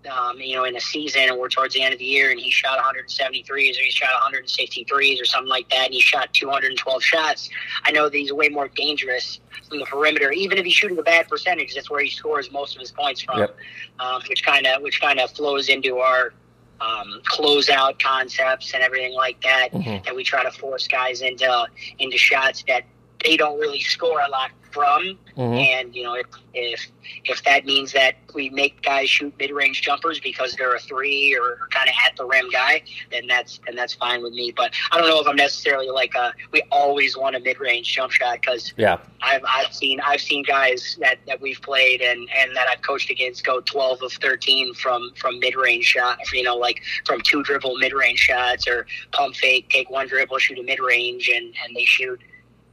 um, 0.09 0.38
you 0.40 0.57
know, 0.57 0.64
in 0.64 0.76
a 0.76 0.80
season 0.80 1.22
and 1.28 1.38
we're 1.38 1.48
towards 1.48 1.74
the 1.74 1.82
end 1.82 1.92
of 1.92 1.98
the 1.98 2.05
year 2.05 2.30
and 2.30 2.40
he 2.40 2.51
shot 2.51 2.78
173s 2.78 3.51
or 3.51 3.82
he 3.82 3.90
shot 3.90 4.09
163s 4.32 5.20
or 5.20 5.24
something 5.24 5.48
like 5.48 5.68
that 5.70 5.86
and 5.86 5.94
he 5.94 6.01
shot 6.01 6.32
212 6.32 7.03
shots, 7.03 7.51
I 7.84 7.90
know 7.90 8.09
that 8.09 8.16
he's 8.16 8.32
way 8.32 8.48
more 8.48 8.68
dangerous 8.68 9.40
from 9.68 9.78
the 9.78 9.84
perimeter. 9.84 10.32
Even 10.32 10.59
if 10.59 10.64
he's 10.64 10.74
shooting 10.74 10.98
a 10.98 11.03
bad 11.03 11.28
percentage, 11.28 11.74
that's 11.74 11.90
where 11.90 12.03
he 12.03 12.11
scores 12.11 12.51
most 12.51 12.74
of 12.76 12.80
his 12.80 12.92
points 12.92 13.20
from, 13.20 13.40
yep. 13.40 13.57
um, 13.98 14.22
which 14.28 14.44
kind 14.44 14.66
of 14.66 14.82
which 14.82 15.01
kind 15.01 15.20
of 15.20 15.30
flows 15.32 15.68
into 15.68 15.98
our 15.98 16.32
um, 16.80 17.20
closeout 17.30 18.03
concepts 18.03 18.72
and 18.72 18.82
everything 18.82 19.14
like 19.14 19.40
that. 19.42 19.68
Mm-hmm. 19.72 20.07
And 20.07 20.16
we 20.16 20.24
try 20.24 20.42
to 20.42 20.51
force 20.51 20.88
guys 20.88 21.20
into 21.20 21.66
into 21.98 22.16
shots 22.16 22.64
that 22.68 22.84
they 23.25 23.37
don't 23.37 23.59
really 23.59 23.81
score 23.81 24.21
a 24.21 24.29
lot 24.29 24.51
from. 24.71 25.18
Mm-hmm. 25.37 25.55
And 25.55 25.95
you 25.95 26.03
know, 26.03 26.14
if, 26.14 26.27
if 26.55 26.91
if 27.25 27.43
that 27.45 27.64
means 27.64 27.93
that 27.93 28.16
we 28.35 28.51
make 28.51 28.83
guys 28.83 29.09
shoot 29.09 29.35
mid 29.39 29.51
range 29.51 29.83
jumpers 29.83 30.21
because 30.21 30.53
they're 30.55 30.75
a 30.75 30.81
three 30.81 31.37
or, 31.37 31.68
kind 31.71 31.89
of 31.89 31.95
at 32.07 32.16
the 32.16 32.25
rim 32.25 32.51
guy, 32.51 32.83
then 33.11 33.27
that's 33.27 33.61
then 33.66 33.75
that's 33.77 33.95
fine 33.95 34.23
with 34.23 34.33
me. 34.33 34.53
But 34.57 34.73
I 34.91 34.99
don't 34.99 35.09
know 35.09 35.21
if 35.21 35.27
I'm 35.27 35.37
necessarily 35.37 35.89
like 35.89 36.14
a, 36.14 36.33
we 36.53 36.62
always 36.71 37.16
want 37.16 37.37
a 37.37 37.41
mid 37.41 37.61
range 37.61 37.93
jump 37.93 38.12
shot 38.12 38.41
because 38.41 38.73
yeah, 38.77 38.99
I've 39.23 39.43
I've 39.47 39.75
seen 39.75 40.01
I've 40.01 40.21
seen 40.21 40.43
guys 40.43 40.97
that, 41.01 41.18
that 41.27 41.41
we've 41.41 41.61
played 41.62 42.01
and, 42.01 42.29
and 42.37 42.55
that 42.57 42.68
I've 42.68 42.83
coached 42.83 43.11
against 43.11 43.45
go 43.45 43.61
12 43.61 44.03
of 44.03 44.12
13 44.12 44.75
from 44.75 45.12
from 45.16 45.39
mid 45.39 45.57
range 45.57 45.85
shot, 45.85 46.18
you 46.33 46.43
know, 46.43 46.57
like 46.57 46.83
from 47.07 47.21
two 47.23 47.43
dribble 47.43 47.77
mid 47.79 47.93
range 47.93 48.18
shots 48.18 48.68
or 48.68 48.87
pump 49.12 49.37
fake, 49.37 49.68
take 49.71 49.91
one 49.91 50.09
dribble, 50.09 50.39
shoot 50.39 50.59
a 50.59 50.62
mid 50.62 50.81
range, 50.81 51.29
and 51.29 51.55
and 51.64 51.75
they 51.75 51.85
shoot 51.85 52.21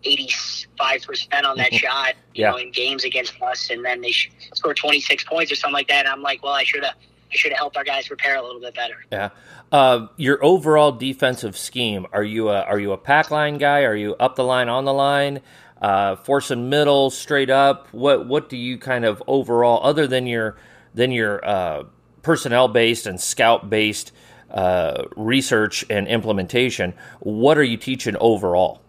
85% 0.05 1.45
on 1.45 1.57
that 1.57 1.73
shot, 1.73 2.13
you 2.33 2.43
yeah. 2.43 2.51
know, 2.51 2.57
in 2.57 2.71
games 2.71 3.03
against 3.03 3.41
us. 3.41 3.69
And 3.69 3.83
then 3.83 4.01
they 4.01 4.13
score 4.53 4.73
26 4.73 5.23
points 5.23 5.51
or 5.51 5.55
something 5.55 5.73
like 5.73 5.87
that. 5.87 6.05
And 6.05 6.09
I'm 6.09 6.21
like, 6.21 6.43
well, 6.43 6.53
I 6.53 6.63
should 6.63 6.83
have, 6.83 6.95
I 6.95 7.35
should 7.35 7.51
have 7.51 7.59
helped 7.59 7.77
our 7.77 7.83
guys 7.83 8.07
prepare 8.07 8.37
a 8.37 8.41
little 8.41 8.61
bit 8.61 8.75
better. 8.75 8.95
Yeah. 9.11 9.29
Uh, 9.71 10.07
your 10.15 10.43
overall 10.43 10.91
defensive 10.91 11.57
scheme, 11.57 12.05
are 12.13 12.23
you 12.23 12.49
a, 12.49 12.61
are 12.61 12.79
you 12.79 12.91
a 12.93 12.97
pack 12.97 13.31
line 13.31 13.57
guy? 13.57 13.81
Are 13.81 13.95
you 13.95 14.15
up 14.15 14.35
the 14.35 14.43
line, 14.43 14.69
on 14.69 14.85
the 14.85 14.93
line? 14.93 15.41
Uh, 15.81 16.15
forcing 16.15 16.69
middle, 16.69 17.09
straight 17.11 17.51
up. 17.51 17.87
What 17.93 18.27
what 18.27 18.49
do 18.49 18.57
you 18.57 18.79
kind 18.79 19.05
of 19.05 19.21
overall, 19.27 19.79
other 19.83 20.07
than 20.07 20.25
your 20.25 20.57
than 20.95 21.11
your 21.11 21.45
uh, 21.45 21.83
personnel 22.23 22.67
based 22.67 23.05
and 23.05 23.21
scout 23.21 23.69
based 23.69 24.11
uh, 24.49 25.03
research 25.15 25.85
and 25.87 26.07
implementation? 26.07 26.95
What 27.19 27.59
are 27.59 27.63
you 27.63 27.77
teaching 27.77 28.15
overall? 28.19 28.81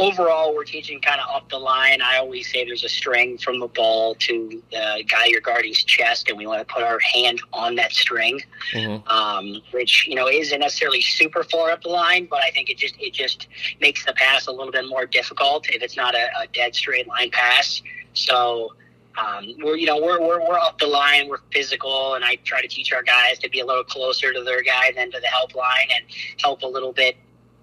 Overall, 0.00 0.54
we're 0.54 0.64
teaching 0.64 1.00
kind 1.00 1.20
of 1.20 1.28
up 1.34 1.48
the 1.50 1.58
line. 1.58 2.00
I 2.02 2.16
always 2.18 2.50
say 2.50 2.64
there's 2.64 2.84
a 2.84 2.88
string 2.88 3.38
from 3.38 3.60
the 3.60 3.68
ball 3.68 4.14
to 4.16 4.62
the 4.70 5.04
guy 5.08 5.26
you're 5.26 5.40
guarding's 5.40 5.84
chest, 5.84 6.28
and 6.28 6.38
we 6.38 6.46
want 6.46 6.66
to 6.66 6.72
put 6.72 6.82
our 6.82 6.98
hand 6.98 7.40
on 7.52 7.74
that 7.76 7.92
string, 7.92 8.40
mm-hmm. 8.72 9.06
um, 9.08 9.60
which 9.72 10.06
you 10.08 10.14
know 10.14 10.28
isn't 10.28 10.60
necessarily 10.60 11.00
super 11.00 11.44
far 11.44 11.70
up 11.70 11.82
the 11.82 11.88
line, 11.88 12.26
but 12.26 12.42
I 12.42 12.50
think 12.50 12.70
it 12.70 12.78
just 12.78 12.94
it 12.98 13.12
just 13.12 13.48
makes 13.80 14.04
the 14.04 14.12
pass 14.14 14.46
a 14.46 14.52
little 14.52 14.72
bit 14.72 14.88
more 14.88 15.06
difficult 15.06 15.68
if 15.70 15.82
it's 15.82 15.96
not 15.96 16.14
a, 16.14 16.28
a 16.42 16.46
dead 16.52 16.74
straight 16.74 17.06
line 17.06 17.30
pass. 17.30 17.82
So. 18.14 18.74
Um, 19.18 19.54
we're 19.60 19.76
you 19.76 19.86
know 19.86 20.00
we're, 20.00 20.20
we're 20.20 20.40
we're 20.40 20.58
up 20.58 20.78
the 20.78 20.86
line. 20.86 21.28
We're 21.28 21.40
physical, 21.52 22.14
and 22.14 22.24
I 22.24 22.36
try 22.44 22.62
to 22.62 22.68
teach 22.68 22.92
our 22.92 23.02
guys 23.02 23.40
to 23.40 23.50
be 23.50 23.58
a 23.58 23.66
little 23.66 23.82
closer 23.82 24.32
to 24.32 24.44
their 24.44 24.62
guy 24.62 24.92
than 24.94 25.10
to 25.10 25.18
the 25.18 25.26
help 25.26 25.56
line 25.56 25.88
and 25.94 26.04
help 26.40 26.62
a 26.62 26.66
little 26.66 26.92
bit 26.92 27.16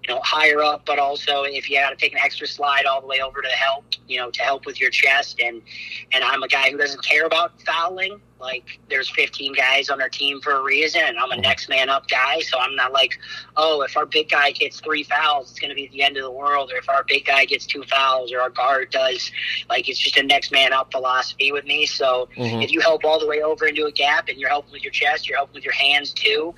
you 0.08 0.14
know, 0.14 0.20
higher 0.24 0.62
up, 0.62 0.86
but 0.86 0.98
also 0.98 1.42
if 1.42 1.68
you 1.68 1.78
got 1.78 1.90
to 1.90 1.96
take 1.96 2.12
an 2.12 2.18
extra 2.18 2.46
slide 2.46 2.86
all 2.86 3.00
the 3.00 3.06
way 3.06 3.20
over 3.20 3.42
to 3.42 3.48
help, 3.48 3.84
you 4.06 4.18
know, 4.18 4.30
to 4.30 4.42
help 4.42 4.64
with 4.64 4.80
your 4.80 4.90
chest. 4.90 5.38
And 5.40 5.60
and 6.12 6.24
I'm 6.24 6.42
a 6.42 6.48
guy 6.48 6.70
who 6.70 6.78
doesn't 6.78 7.04
care 7.04 7.26
about 7.26 7.60
fouling. 7.62 8.20
Like 8.40 8.78
there's 8.88 9.08
15 9.10 9.52
guys 9.54 9.90
on 9.90 10.00
our 10.00 10.08
team 10.08 10.40
for 10.40 10.52
a 10.52 10.62
reason 10.62 11.02
and 11.04 11.18
i'm 11.18 11.30
a 11.30 11.36
next 11.36 11.68
man 11.68 11.88
up 11.88 12.06
guy 12.08 12.40
so 12.40 12.58
i'm 12.58 12.74
not 12.76 12.92
like 12.92 13.18
oh 13.56 13.82
if 13.82 13.96
our 13.96 14.06
big 14.06 14.28
guy 14.28 14.50
gets 14.52 14.80
three 14.80 15.02
fouls 15.02 15.50
it's 15.50 15.58
going 15.58 15.70
to 15.70 15.74
be 15.74 15.88
the 15.88 16.02
end 16.02 16.16
of 16.16 16.22
the 16.22 16.30
world 16.30 16.70
or 16.72 16.76
if 16.76 16.88
our 16.88 17.04
big 17.08 17.24
guy 17.24 17.44
gets 17.44 17.66
two 17.66 17.82
fouls 17.84 18.32
or 18.32 18.40
our 18.40 18.50
guard 18.50 18.90
does 18.90 19.30
like 19.68 19.88
it's 19.88 19.98
just 19.98 20.16
a 20.16 20.22
next 20.22 20.52
man 20.52 20.72
up 20.72 20.90
philosophy 20.92 21.50
with 21.50 21.64
me 21.64 21.84
so 21.84 22.28
mm-hmm. 22.36 22.62
if 22.62 22.70
you 22.70 22.80
help 22.80 23.04
all 23.04 23.18
the 23.18 23.26
way 23.26 23.42
over 23.42 23.66
into 23.66 23.86
a 23.86 23.92
gap 23.92 24.28
and 24.28 24.38
you're 24.38 24.50
helping 24.50 24.72
with 24.72 24.82
your 24.82 24.92
chest 24.92 25.28
you're 25.28 25.38
helping 25.38 25.54
with 25.54 25.64
your 25.64 25.74
hands 25.74 26.12
too 26.12 26.54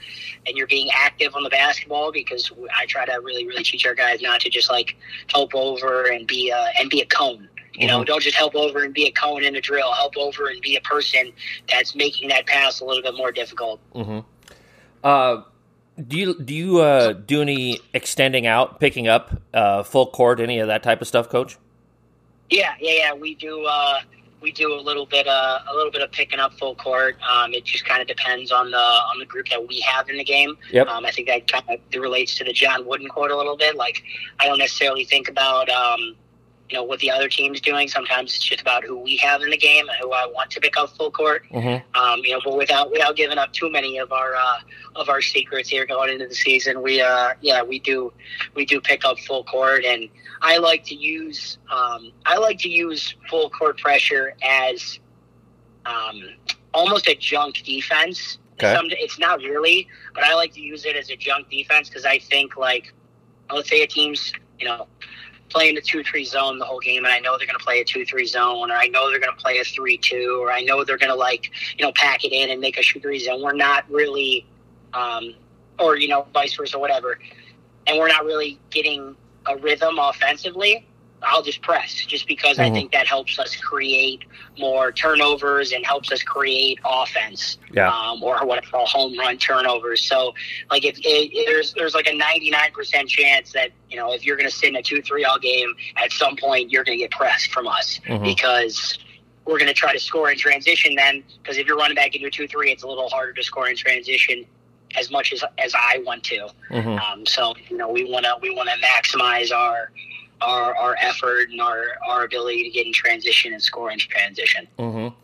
and 0.46 0.56
you're 0.56 0.66
being 0.66 0.90
active 0.94 1.34
on 1.34 1.42
the 1.42 1.50
basketball 1.50 2.12
because 2.12 2.50
i 2.76 2.84
try 2.86 3.04
to 3.06 3.20
really 3.22 3.46
really 3.46 3.64
teach 3.64 3.86
our 3.86 3.94
guys 3.94 4.20
not 4.20 4.40
to 4.40 4.50
just 4.50 4.70
like 4.70 4.96
help 5.28 5.54
over 5.54 6.10
and 6.10 6.26
be 6.26 6.50
a, 6.50 6.72
and 6.78 6.90
be 6.90 7.00
a 7.00 7.06
cone 7.06 7.48
you 7.74 7.86
know, 7.86 7.98
mm-hmm. 7.98 8.04
don't 8.04 8.22
just 8.22 8.36
help 8.36 8.54
over 8.54 8.82
and 8.82 8.92
be 8.92 9.06
a 9.06 9.12
cone 9.12 9.44
in 9.44 9.56
a 9.56 9.60
drill. 9.60 9.92
Help 9.92 10.16
over 10.16 10.48
and 10.48 10.60
be 10.60 10.76
a 10.76 10.80
person 10.80 11.32
that's 11.70 11.94
making 11.94 12.28
that 12.28 12.46
pass 12.46 12.80
a 12.80 12.84
little 12.84 13.02
bit 13.02 13.14
more 13.16 13.32
difficult. 13.32 13.80
Mm-hmm. 13.94 14.20
Uh, 15.02 15.42
do 16.06 16.18
you 16.18 16.34
do 16.40 16.54
you 16.54 16.78
uh, 16.80 17.12
do 17.12 17.42
any 17.42 17.78
extending 17.92 18.46
out, 18.46 18.80
picking 18.80 19.08
up 19.08 19.40
uh, 19.52 19.82
full 19.82 20.06
court, 20.06 20.40
any 20.40 20.58
of 20.58 20.68
that 20.68 20.82
type 20.82 21.00
of 21.00 21.08
stuff, 21.08 21.28
Coach? 21.28 21.58
Yeah, 22.48 22.74
yeah, 22.80 22.92
yeah. 22.92 23.14
We 23.14 23.34
do. 23.34 23.64
Uh, 23.64 24.00
we 24.40 24.52
do 24.52 24.72
a 24.72 24.80
little 24.80 25.06
bit 25.06 25.26
uh, 25.26 25.58
a 25.70 25.74
little 25.74 25.90
bit 25.90 26.02
of 26.02 26.10
picking 26.12 26.40
up 26.40 26.54
full 26.54 26.74
court. 26.74 27.16
Um, 27.22 27.52
it 27.52 27.64
just 27.64 27.84
kind 27.84 28.00
of 28.00 28.08
depends 28.08 28.50
on 28.50 28.70
the 28.70 28.76
on 28.76 29.18
the 29.18 29.26
group 29.26 29.48
that 29.48 29.66
we 29.66 29.80
have 29.80 30.08
in 30.08 30.16
the 30.16 30.24
game. 30.24 30.56
Yep. 30.70 30.88
Um, 30.88 31.04
I 31.04 31.10
think 31.10 31.28
that 31.28 31.50
kind 31.50 31.64
of 31.68 32.00
relates 32.00 32.34
to 32.36 32.44
the 32.44 32.52
John 32.52 32.86
Wooden 32.86 33.08
quote 33.08 33.30
a 33.30 33.36
little 33.36 33.56
bit. 33.56 33.76
Like 33.76 34.02
I 34.38 34.46
don't 34.46 34.58
necessarily 34.58 35.04
think 35.04 35.28
about 35.28 35.68
um, 35.68 36.16
you 36.70 36.76
know 36.76 36.84
what 36.84 37.00
the 37.00 37.10
other 37.10 37.28
team's 37.28 37.60
doing. 37.60 37.88
Sometimes 37.88 38.34
it's 38.34 38.44
just 38.44 38.60
about 38.60 38.84
who 38.84 38.96
we 38.96 39.16
have 39.16 39.42
in 39.42 39.50
the 39.50 39.56
game 39.56 39.88
and 39.88 39.98
who 40.00 40.12
I 40.12 40.26
want 40.26 40.50
to 40.52 40.60
pick 40.60 40.76
up 40.76 40.90
full 40.90 41.10
court. 41.10 41.44
Mm-hmm. 41.50 42.00
Um, 42.00 42.20
you 42.20 42.30
know, 42.30 42.40
but 42.44 42.56
without 42.56 42.92
without 42.92 43.16
giving 43.16 43.38
up 43.38 43.52
too 43.52 43.70
many 43.70 43.98
of 43.98 44.12
our 44.12 44.36
uh, 44.36 44.58
of 44.94 45.08
our 45.08 45.20
secrets 45.20 45.68
here 45.68 45.84
going 45.84 46.12
into 46.12 46.28
the 46.28 46.34
season, 46.34 46.80
we 46.80 47.00
uh, 47.00 47.30
yeah 47.40 47.62
we 47.62 47.80
do 47.80 48.12
we 48.54 48.64
do 48.64 48.80
pick 48.80 49.04
up 49.04 49.18
full 49.18 49.42
court, 49.44 49.84
and 49.84 50.08
I 50.42 50.58
like 50.58 50.84
to 50.84 50.94
use 50.94 51.58
um, 51.70 52.12
I 52.24 52.38
like 52.38 52.58
to 52.60 52.68
use 52.68 53.16
full 53.28 53.50
court 53.50 53.78
pressure 53.78 54.34
as 54.46 55.00
um, 55.86 56.22
almost 56.72 57.08
a 57.08 57.16
junk 57.16 57.62
defense. 57.64 58.38
Okay. 58.54 58.74
Some, 58.74 58.86
it's 58.90 59.18
not 59.18 59.40
really, 59.40 59.88
but 60.14 60.22
I 60.22 60.34
like 60.34 60.52
to 60.52 60.60
use 60.60 60.84
it 60.84 60.94
as 60.94 61.10
a 61.10 61.16
junk 61.16 61.50
defense 61.50 61.88
because 61.88 62.04
I 62.04 62.18
think 62.18 62.56
like 62.56 62.92
let's 63.52 63.68
say 63.68 63.82
a 63.82 63.88
team's 63.88 64.32
you 64.60 64.66
know 64.66 64.86
playing 65.50 65.76
a 65.76 65.80
2 65.80 66.02
3 66.02 66.24
zone 66.24 66.58
the 66.58 66.64
whole 66.64 66.80
game, 66.80 67.04
and 67.04 67.12
I 67.12 67.18
know 67.18 67.36
they're 67.36 67.46
going 67.46 67.58
to 67.58 67.64
play 67.64 67.80
a 67.80 67.84
2 67.84 68.04
3 68.04 68.24
zone, 68.26 68.70
or 68.70 68.74
I 68.74 68.86
know 68.86 69.10
they're 69.10 69.20
going 69.20 69.36
to 69.36 69.42
play 69.42 69.58
a 69.58 69.64
3 69.64 69.98
2, 69.98 70.40
or 70.40 70.50
I 70.50 70.60
know 70.60 70.82
they're 70.84 70.98
going 70.98 71.10
to, 71.10 71.16
like, 71.16 71.50
you 71.76 71.84
know, 71.84 71.92
pack 71.92 72.24
it 72.24 72.32
in 72.32 72.50
and 72.50 72.60
make 72.60 72.78
a 72.78 72.82
shoot 72.82 73.02
3 73.02 73.18
zone. 73.18 73.42
We're 73.42 73.52
not 73.52 73.90
really, 73.90 74.46
um, 74.94 75.34
or, 75.78 75.96
you 75.96 76.08
know, 76.08 76.26
vice 76.32 76.54
versa, 76.54 76.78
whatever. 76.78 77.18
And 77.86 77.98
we're 77.98 78.08
not 78.08 78.24
really 78.24 78.58
getting 78.70 79.16
a 79.46 79.56
rhythm 79.56 79.98
offensively. 79.98 80.86
I'll 81.22 81.42
just 81.42 81.62
press 81.62 81.94
just 81.94 82.26
because 82.26 82.56
mm-hmm. 82.56 82.72
I 82.72 82.74
think 82.74 82.92
that 82.92 83.06
helps 83.06 83.38
us 83.38 83.54
create 83.56 84.24
more 84.58 84.92
turnovers 84.92 85.72
and 85.72 85.84
helps 85.84 86.10
us 86.12 86.22
create 86.22 86.78
offense. 86.84 87.58
Yeah. 87.72 87.90
Um, 87.90 88.22
or 88.22 88.44
what 88.46 88.58
I 88.58 88.62
call 88.62 88.86
home 88.86 89.18
run 89.18 89.36
turnovers. 89.36 90.02
So, 90.04 90.34
like, 90.70 90.84
if, 90.84 90.98
if 91.02 91.46
there's 91.46 91.74
there's 91.74 91.94
like 91.94 92.06
a 92.06 92.18
99% 92.18 93.08
chance 93.08 93.52
that 93.52 93.70
you 93.90 93.96
know 93.96 94.12
if 94.12 94.24
you're 94.24 94.36
going 94.36 94.48
to 94.48 94.54
sit 94.54 94.70
in 94.70 94.76
a 94.76 94.82
two 94.82 95.02
three 95.02 95.24
all 95.24 95.38
game, 95.38 95.74
at 95.96 96.12
some 96.12 96.36
point 96.36 96.70
you're 96.70 96.84
going 96.84 96.98
to 96.98 97.04
get 97.04 97.10
pressed 97.10 97.50
from 97.50 97.66
us 97.66 98.00
mm-hmm. 98.06 98.24
because 98.24 98.98
we're 99.44 99.58
going 99.58 99.68
to 99.68 99.74
try 99.74 99.92
to 99.92 100.00
score 100.00 100.30
in 100.30 100.38
transition. 100.38 100.94
Then, 100.94 101.22
because 101.42 101.58
if 101.58 101.66
you're 101.66 101.76
running 101.76 101.96
back 101.96 102.14
into 102.14 102.28
a 102.28 102.30
two 102.30 102.48
three, 102.48 102.70
it's 102.70 102.82
a 102.82 102.88
little 102.88 103.08
harder 103.08 103.32
to 103.32 103.42
score 103.42 103.68
in 103.68 103.76
transition 103.76 104.46
as 104.96 105.10
much 105.10 105.32
as 105.32 105.44
as 105.58 105.74
I 105.74 106.02
want 106.04 106.24
to. 106.24 106.48
Mm-hmm. 106.70 106.98
Um, 106.98 107.26
so 107.26 107.54
you 107.68 107.76
know 107.76 107.88
we 107.90 108.10
want 108.10 108.24
to 108.24 108.36
we 108.40 108.54
want 108.54 108.68
to 108.68 108.76
maximize 108.76 109.52
our 109.52 109.90
our, 110.42 110.76
our 110.76 110.96
effort 111.00 111.50
and 111.50 111.60
our, 111.60 111.84
our 112.06 112.24
ability 112.24 112.64
to 112.64 112.70
get 112.70 112.86
in 112.86 112.92
transition 112.92 113.52
and 113.52 113.62
score 113.62 113.90
in 113.90 113.98
transition. 113.98 114.66
Mm-hmm. 114.78 115.14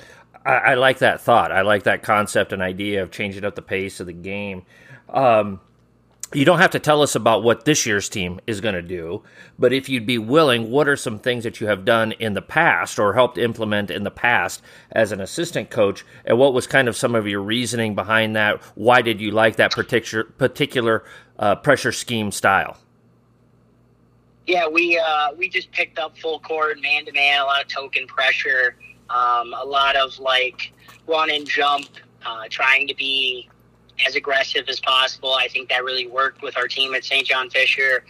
I, 0.45 0.53
I, 0.53 0.75
like 0.75 0.99
that 0.99 1.21
thought. 1.21 1.53
I 1.53 1.63
like 1.63 1.85
that 1.85 2.03
concept 2.03 2.53
and 2.53 2.63
idea 2.63 3.03
of 3.03 3.11
changing 3.11 3.45
up 3.45 3.55
the 3.55 3.63
pace 3.63 4.01
of 4.01 4.07
the 4.07 4.13
game. 4.13 4.63
Um, 5.09 5.61
you 6.35 6.45
don't 6.45 6.59
have 6.59 6.73
to 6.73 6.81
tell 6.81 7.03
us 7.03 7.15
about 7.15 7.45
what 7.45 7.65
this 7.65 7.87
year's 7.87 8.09
team 8.09 8.41
is 8.47 8.61
going 8.61 8.75
to 8.75 8.83
do, 8.83 9.23
but 9.59 9.73
if 9.73 9.89
you'd 9.89 10.07
be 10.07 10.19
willing, 10.19 10.71
what 10.71 10.89
are 10.89 10.97
some 10.97 11.21
things 11.21 11.45
that 11.45 11.61
you 11.61 11.69
have 11.69 11.85
done 11.85 12.13
in 12.13 12.35
the 12.35 12.43
past 12.43 12.99
or 12.99 13.15
helped 13.15 13.39
implement 13.39 13.93
in 13.93 14.03
the 14.03 14.11
past 14.11 14.61
as 14.91 15.13
an 15.13 15.21
assistant 15.21 15.71
coach, 15.71 16.05
and 16.25 16.37
what 16.37 16.53
was 16.53 16.67
kind 16.67 16.89
of 16.89 16.97
some 16.97 17.15
of 17.15 17.29
your 17.29 17.41
reasoning 17.41 17.95
behind 17.95 18.35
that? 18.35 18.61
Why 18.75 19.03
did 19.03 19.21
you 19.21 19.31
like 19.31 19.57
that 19.57 19.71
particular 19.71 20.25
particular 20.25 21.05
uh, 21.39 21.57
pressure 21.57 21.93
scheme 21.93 22.33
style? 22.33 22.77
Yeah, 24.47 24.69
we 24.69 24.97
uh, 24.97 25.33
we 25.37 25.49
just 25.49 25.73
picked 25.73 25.99
up 25.99 26.17
full 26.19 26.39
court, 26.39 26.81
man 26.81 27.05
to 27.07 27.13
man, 27.13 27.41
a 27.41 27.45
lot 27.45 27.63
of 27.63 27.69
token 27.69 28.07
pressure, 28.07 28.77
um, 29.11 29.53
a 29.53 29.65
lot 29.65 29.97
of 29.97 30.19
like 30.21 30.73
run 31.09 31.31
and 31.31 31.47
jump, 31.47 31.89
uh, 32.25 32.45
trying 32.49 32.87
to 32.87 32.95
be 32.95 33.49
as 34.07 34.15
aggressive 34.15 34.69
as 34.69 34.79
possible. 34.79 35.33
I 35.33 35.49
think 35.49 35.69
that 35.71 35.83
really 35.83 36.07
worked 36.07 36.43
with 36.43 36.57
our 36.57 36.69
team 36.69 36.95
at 36.95 37.05
St. 37.05 37.27
John 37.27 37.51
Fisher, 37.51 38.05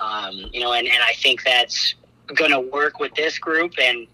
um, 0.00 0.32
you 0.52 0.60
know, 0.60 0.72
and, 0.72 0.86
and 0.86 1.02
I 1.02 1.12
think 1.14 1.42
that's 1.42 1.94
going 2.34 2.52
to 2.52 2.60
work 2.60 2.98
with 2.98 3.14
this 3.14 3.38
group, 3.38 3.74
and 3.78 4.06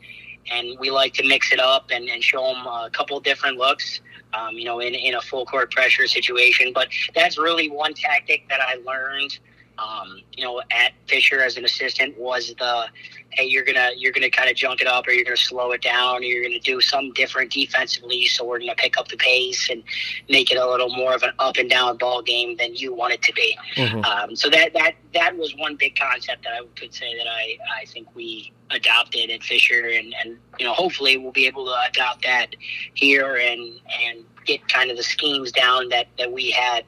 and 0.50 0.76
we 0.80 0.90
like 0.90 1.14
to 1.14 1.28
mix 1.28 1.52
it 1.52 1.60
up 1.60 1.90
and, 1.90 2.08
and 2.08 2.24
show 2.24 2.42
them 2.42 2.66
a 2.66 2.90
couple 2.92 3.20
different 3.20 3.56
looks. 3.56 4.00
Um, 4.34 4.58
you 4.58 4.64
know, 4.64 4.80
in, 4.80 4.94
in 4.94 5.14
a 5.14 5.22
full 5.22 5.46
court 5.46 5.70
pressure 5.70 6.06
situation. 6.06 6.72
But 6.74 6.88
that's 7.14 7.38
really 7.38 7.70
one 7.70 7.94
tactic 7.94 8.46
that 8.50 8.60
I 8.60 8.74
learned 8.84 9.38
um, 9.78 10.20
you 10.32 10.44
know, 10.44 10.60
at 10.70 10.92
Fisher 11.06 11.40
as 11.40 11.56
an 11.56 11.64
assistant 11.64 12.18
was 12.18 12.54
the, 12.58 12.86
hey, 13.30 13.44
you're 13.44 13.64
gonna 13.64 13.90
you're 13.96 14.12
gonna 14.12 14.30
kind 14.30 14.50
of 14.50 14.56
junk 14.56 14.80
it 14.80 14.86
up, 14.86 15.06
or 15.06 15.12
you're 15.12 15.24
gonna 15.24 15.36
slow 15.36 15.72
it 15.72 15.82
down, 15.82 16.18
or 16.18 16.22
you're 16.22 16.42
gonna 16.42 16.60
do 16.60 16.80
some 16.80 17.12
different 17.12 17.52
defensively. 17.52 18.26
So 18.26 18.44
we're 18.44 18.58
gonna 18.58 18.74
pick 18.74 18.98
up 18.98 19.08
the 19.08 19.16
pace 19.16 19.70
and 19.70 19.82
make 20.28 20.50
it 20.50 20.58
a 20.58 20.68
little 20.68 20.90
more 20.90 21.14
of 21.14 21.22
an 21.22 21.30
up 21.38 21.56
and 21.56 21.70
down 21.70 21.96
ball 21.96 22.22
game 22.22 22.56
than 22.56 22.74
you 22.74 22.92
want 22.92 23.14
it 23.14 23.22
to 23.22 23.32
be. 23.32 23.56
Mm-hmm. 23.76 24.04
Um, 24.04 24.36
so 24.36 24.50
that 24.50 24.72
that 24.74 24.94
that 25.14 25.36
was 25.36 25.54
one 25.56 25.76
big 25.76 25.96
concept 25.96 26.44
that 26.44 26.54
I 26.54 26.66
could 26.74 26.92
say 26.92 27.16
that 27.16 27.28
I 27.28 27.58
I 27.80 27.84
think 27.86 28.14
we 28.14 28.52
adopted 28.70 29.30
at 29.30 29.42
Fisher, 29.42 29.86
and 29.86 30.14
and 30.24 30.38
you 30.58 30.66
know 30.66 30.72
hopefully 30.72 31.16
we'll 31.16 31.32
be 31.32 31.46
able 31.46 31.66
to 31.66 31.76
adopt 31.88 32.24
that 32.24 32.48
here 32.94 33.36
and 33.36 33.80
and 34.04 34.24
get 34.44 34.66
kind 34.68 34.90
of 34.90 34.96
the 34.96 35.02
schemes 35.02 35.52
down 35.52 35.88
that 35.90 36.08
that 36.18 36.32
we 36.32 36.50
had 36.50 36.84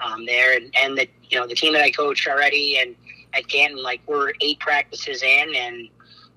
um, 0.00 0.26
there, 0.26 0.56
and, 0.56 0.72
and 0.76 0.96
the 0.96 1.08
you 1.28 1.38
know 1.38 1.46
the 1.46 1.54
team 1.54 1.72
that 1.72 1.82
I 1.82 1.90
coach 1.90 2.26
already, 2.26 2.78
and 2.78 2.94
at 3.32 3.48
Canton, 3.48 3.82
like 3.82 4.00
we're 4.06 4.32
eight 4.40 4.60
practices 4.60 5.22
in, 5.22 5.54
and 5.54 5.88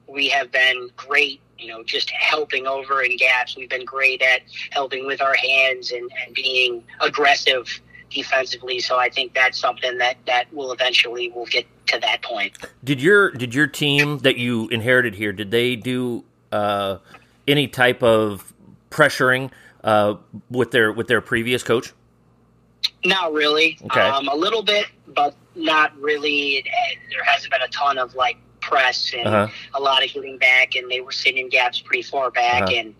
we 0.08 0.28
have 0.30 0.52
been 0.52 0.90
great. 0.96 1.42
You 1.58 1.70
know, 1.70 1.84
just 1.84 2.12
helping 2.12 2.68
over 2.68 3.02
in 3.02 3.18
gaps. 3.18 3.58
We've 3.58 3.70
been 3.70 3.86
great 3.86 4.22
at 4.22 4.42
helping 4.72 5.08
with 5.08 5.22
our 5.22 5.34
hands 5.34 5.92
and, 5.92 6.10
and 6.24 6.36
being 6.36 6.84
aggressive 7.02 7.68
defensively. 8.12 8.80
So 8.80 8.98
I 8.98 9.10
think 9.10 9.34
that's 9.34 9.60
something 9.60 9.98
that 9.98 10.18
that 10.26 10.52
will 10.54 10.72
eventually 10.72 11.32
will 11.32 11.46
get 11.46 11.66
to 11.88 12.00
that 12.00 12.22
point. 12.22 12.58
Did 12.84 13.02
your 13.02 13.32
did 13.32 13.54
your 13.54 13.68
team 13.68 14.20
that 14.20 14.38
you 14.38 14.68
inherited 14.70 15.16
here? 15.16 15.34
Did 15.34 15.52
they 15.52 15.76
do 15.76 16.24
uh, 16.52 16.98
any 17.48 17.68
type 17.68 18.04
of 18.04 18.54
pressuring 18.90 19.52
uh, 19.84 20.16
with 20.50 20.72
their 20.72 20.92
with 20.92 21.08
their 21.08 21.22
previous 21.22 21.64
coach? 21.64 21.94
Not 23.06 23.34
really. 23.34 23.78
Okay. 23.86 24.02
Um, 24.02 24.28
a 24.28 24.36
little 24.36 24.64
bit, 24.64 24.88
but 25.08 25.36
not 25.56 25.98
really. 26.00 26.64
There 27.10 27.24
hasn't 27.24 27.52
been 27.52 27.62
a 27.62 27.68
ton 27.70 27.98
of 27.98 28.16
like 28.16 28.38
press 28.62 29.14
and 29.14 29.28
uh-huh. 29.28 29.48
a 29.74 29.80
lot 29.80 30.04
of 30.04 30.12
getting 30.12 30.38
back, 30.38 30.76
and 30.76 30.90
they 30.90 31.02
were 31.02 31.12
sitting 31.12 31.46
in 31.46 31.50
gaps 31.50 31.80
pretty 31.80 32.04
far 32.04 32.32
back, 32.32 32.64
uh-huh. 32.64 32.74
and 32.76 32.96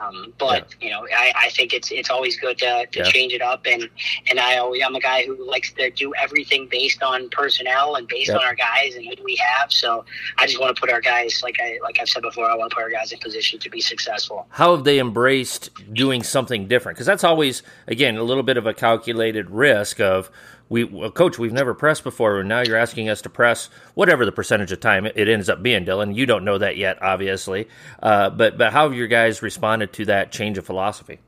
um, 0.00 0.32
but 0.38 0.74
yeah. 0.80 0.86
you 0.86 0.92
know, 0.92 1.06
I, 1.16 1.32
I 1.36 1.48
think 1.50 1.72
it's 1.72 1.90
it's 1.90 2.10
always 2.10 2.38
good 2.38 2.58
to, 2.58 2.86
to 2.86 2.98
yeah. 2.98 3.04
change 3.04 3.32
it 3.32 3.42
up, 3.42 3.66
and 3.66 3.88
and 4.30 4.38
I 4.38 4.58
always 4.58 4.82
I'm 4.84 4.94
a 4.94 5.00
guy 5.00 5.24
who 5.24 5.48
likes 5.48 5.72
to 5.72 5.90
do 5.90 6.14
everything 6.14 6.68
based 6.70 7.02
on 7.02 7.28
personnel 7.30 7.96
and 7.96 8.06
based 8.06 8.28
yep. 8.28 8.38
on 8.38 8.44
our 8.44 8.54
guys 8.54 8.94
and 8.94 9.04
who 9.04 9.24
we 9.24 9.36
have. 9.36 9.72
So 9.72 10.04
I 10.36 10.46
just 10.46 10.60
want 10.60 10.74
to 10.74 10.80
put 10.80 10.90
our 10.90 11.00
guys, 11.00 11.42
like 11.42 11.58
I 11.60 11.78
like 11.82 11.98
I've 12.00 12.08
said 12.08 12.22
before, 12.22 12.50
I 12.50 12.54
want 12.54 12.70
to 12.70 12.76
put 12.76 12.82
our 12.82 12.90
guys 12.90 13.12
in 13.12 13.18
position 13.18 13.58
to 13.60 13.70
be 13.70 13.80
successful. 13.80 14.46
How 14.50 14.74
have 14.74 14.84
they 14.84 14.98
embraced 15.00 15.70
doing 15.92 16.22
something 16.22 16.68
different? 16.68 16.96
Because 16.96 17.06
that's 17.06 17.24
always 17.24 17.62
again 17.86 18.16
a 18.16 18.22
little 18.22 18.42
bit 18.42 18.56
of 18.56 18.66
a 18.66 18.74
calculated 18.74 19.50
risk 19.50 20.00
of 20.00 20.30
we 20.68 20.84
well, 20.84 21.10
coach 21.10 21.38
we've 21.38 21.52
never 21.52 21.74
pressed 21.74 22.04
before 22.04 22.40
and 22.40 22.48
now 22.48 22.60
you're 22.60 22.76
asking 22.76 23.08
us 23.08 23.22
to 23.22 23.30
press 23.30 23.68
whatever 23.94 24.24
the 24.24 24.32
percentage 24.32 24.72
of 24.72 24.80
time 24.80 25.06
it 25.06 25.28
ends 25.28 25.48
up 25.48 25.62
being 25.62 25.84
dylan. 25.84 26.14
You 26.14 26.26
don't 26.26 26.44
know 26.44 26.58
that 26.58 26.76
yet 26.76 27.02
obviously. 27.02 27.68
Uh, 28.02 28.30
but 28.30 28.58
but 28.58 28.72
how 28.72 28.88
have 28.88 28.96
your 28.96 29.08
guys 29.08 29.42
responded 29.42 29.92
to 29.94 30.04
that 30.06 30.32
change 30.32 30.58
of 30.58 30.66
philosophy? 30.66 31.20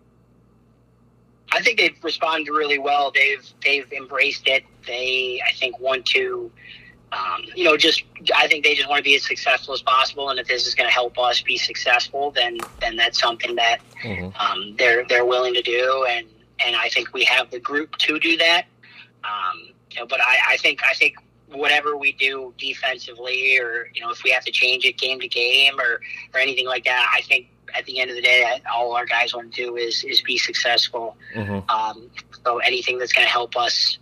I 1.52 1.62
think 1.62 1.78
they've 1.78 1.98
responded 2.02 2.50
really 2.50 2.78
well. 2.78 3.10
They've 3.12 3.44
they've 3.64 3.90
embraced 3.92 4.46
it. 4.46 4.64
They 4.86 5.42
i 5.46 5.52
think 5.52 5.78
want 5.78 6.06
to 6.06 6.50
um, 7.12 7.44
you 7.56 7.64
know, 7.64 7.76
just 7.76 8.04
I 8.34 8.46
think 8.46 8.64
they 8.64 8.74
just 8.74 8.88
want 8.88 8.98
to 8.98 9.04
be 9.04 9.16
as 9.16 9.26
successful 9.26 9.74
as 9.74 9.82
possible, 9.82 10.30
and 10.30 10.38
if 10.38 10.46
this 10.46 10.66
is 10.66 10.74
going 10.74 10.88
to 10.88 10.92
help 10.92 11.18
us 11.18 11.40
be 11.40 11.58
successful, 11.58 12.30
then 12.30 12.58
then 12.80 12.96
that's 12.96 13.18
something 13.18 13.56
that 13.56 13.78
mm-hmm. 14.02 14.28
um, 14.40 14.76
they're 14.78 15.04
they're 15.08 15.24
willing 15.24 15.54
to 15.54 15.62
do, 15.62 16.06
and 16.08 16.26
and 16.64 16.76
I 16.76 16.88
think 16.88 17.12
we 17.12 17.24
have 17.24 17.50
the 17.50 17.58
group 17.58 17.96
to 17.98 18.18
do 18.20 18.36
that. 18.36 18.66
Um, 19.24 19.70
you 19.90 20.00
know, 20.00 20.06
but 20.06 20.20
I, 20.20 20.38
I 20.50 20.56
think 20.56 20.80
I 20.84 20.94
think 20.94 21.16
whatever 21.48 21.96
we 21.96 22.12
do 22.12 22.54
defensively, 22.58 23.58
or 23.58 23.90
you 23.94 24.00
know, 24.00 24.10
if 24.10 24.22
we 24.22 24.30
have 24.30 24.44
to 24.44 24.52
change 24.52 24.84
it 24.84 24.98
game 24.98 25.20
to 25.20 25.28
game, 25.28 25.78
or 25.78 26.00
or 26.34 26.40
anything 26.40 26.66
like 26.66 26.84
that, 26.84 27.12
I 27.14 27.22
think 27.22 27.48
at 27.74 27.84
the 27.86 28.00
end 28.00 28.10
of 28.10 28.16
the 28.16 28.22
day, 28.22 28.62
all 28.72 28.94
our 28.94 29.06
guys 29.06 29.34
want 29.34 29.52
to 29.52 29.64
do 29.64 29.76
is 29.76 30.04
is 30.04 30.22
be 30.22 30.38
successful. 30.38 31.16
Mm-hmm. 31.34 31.68
Um, 31.70 32.10
so 32.44 32.58
anything 32.58 32.98
that's 32.98 33.12
going 33.12 33.26
to 33.26 33.32
help 33.32 33.56
us 33.56 33.98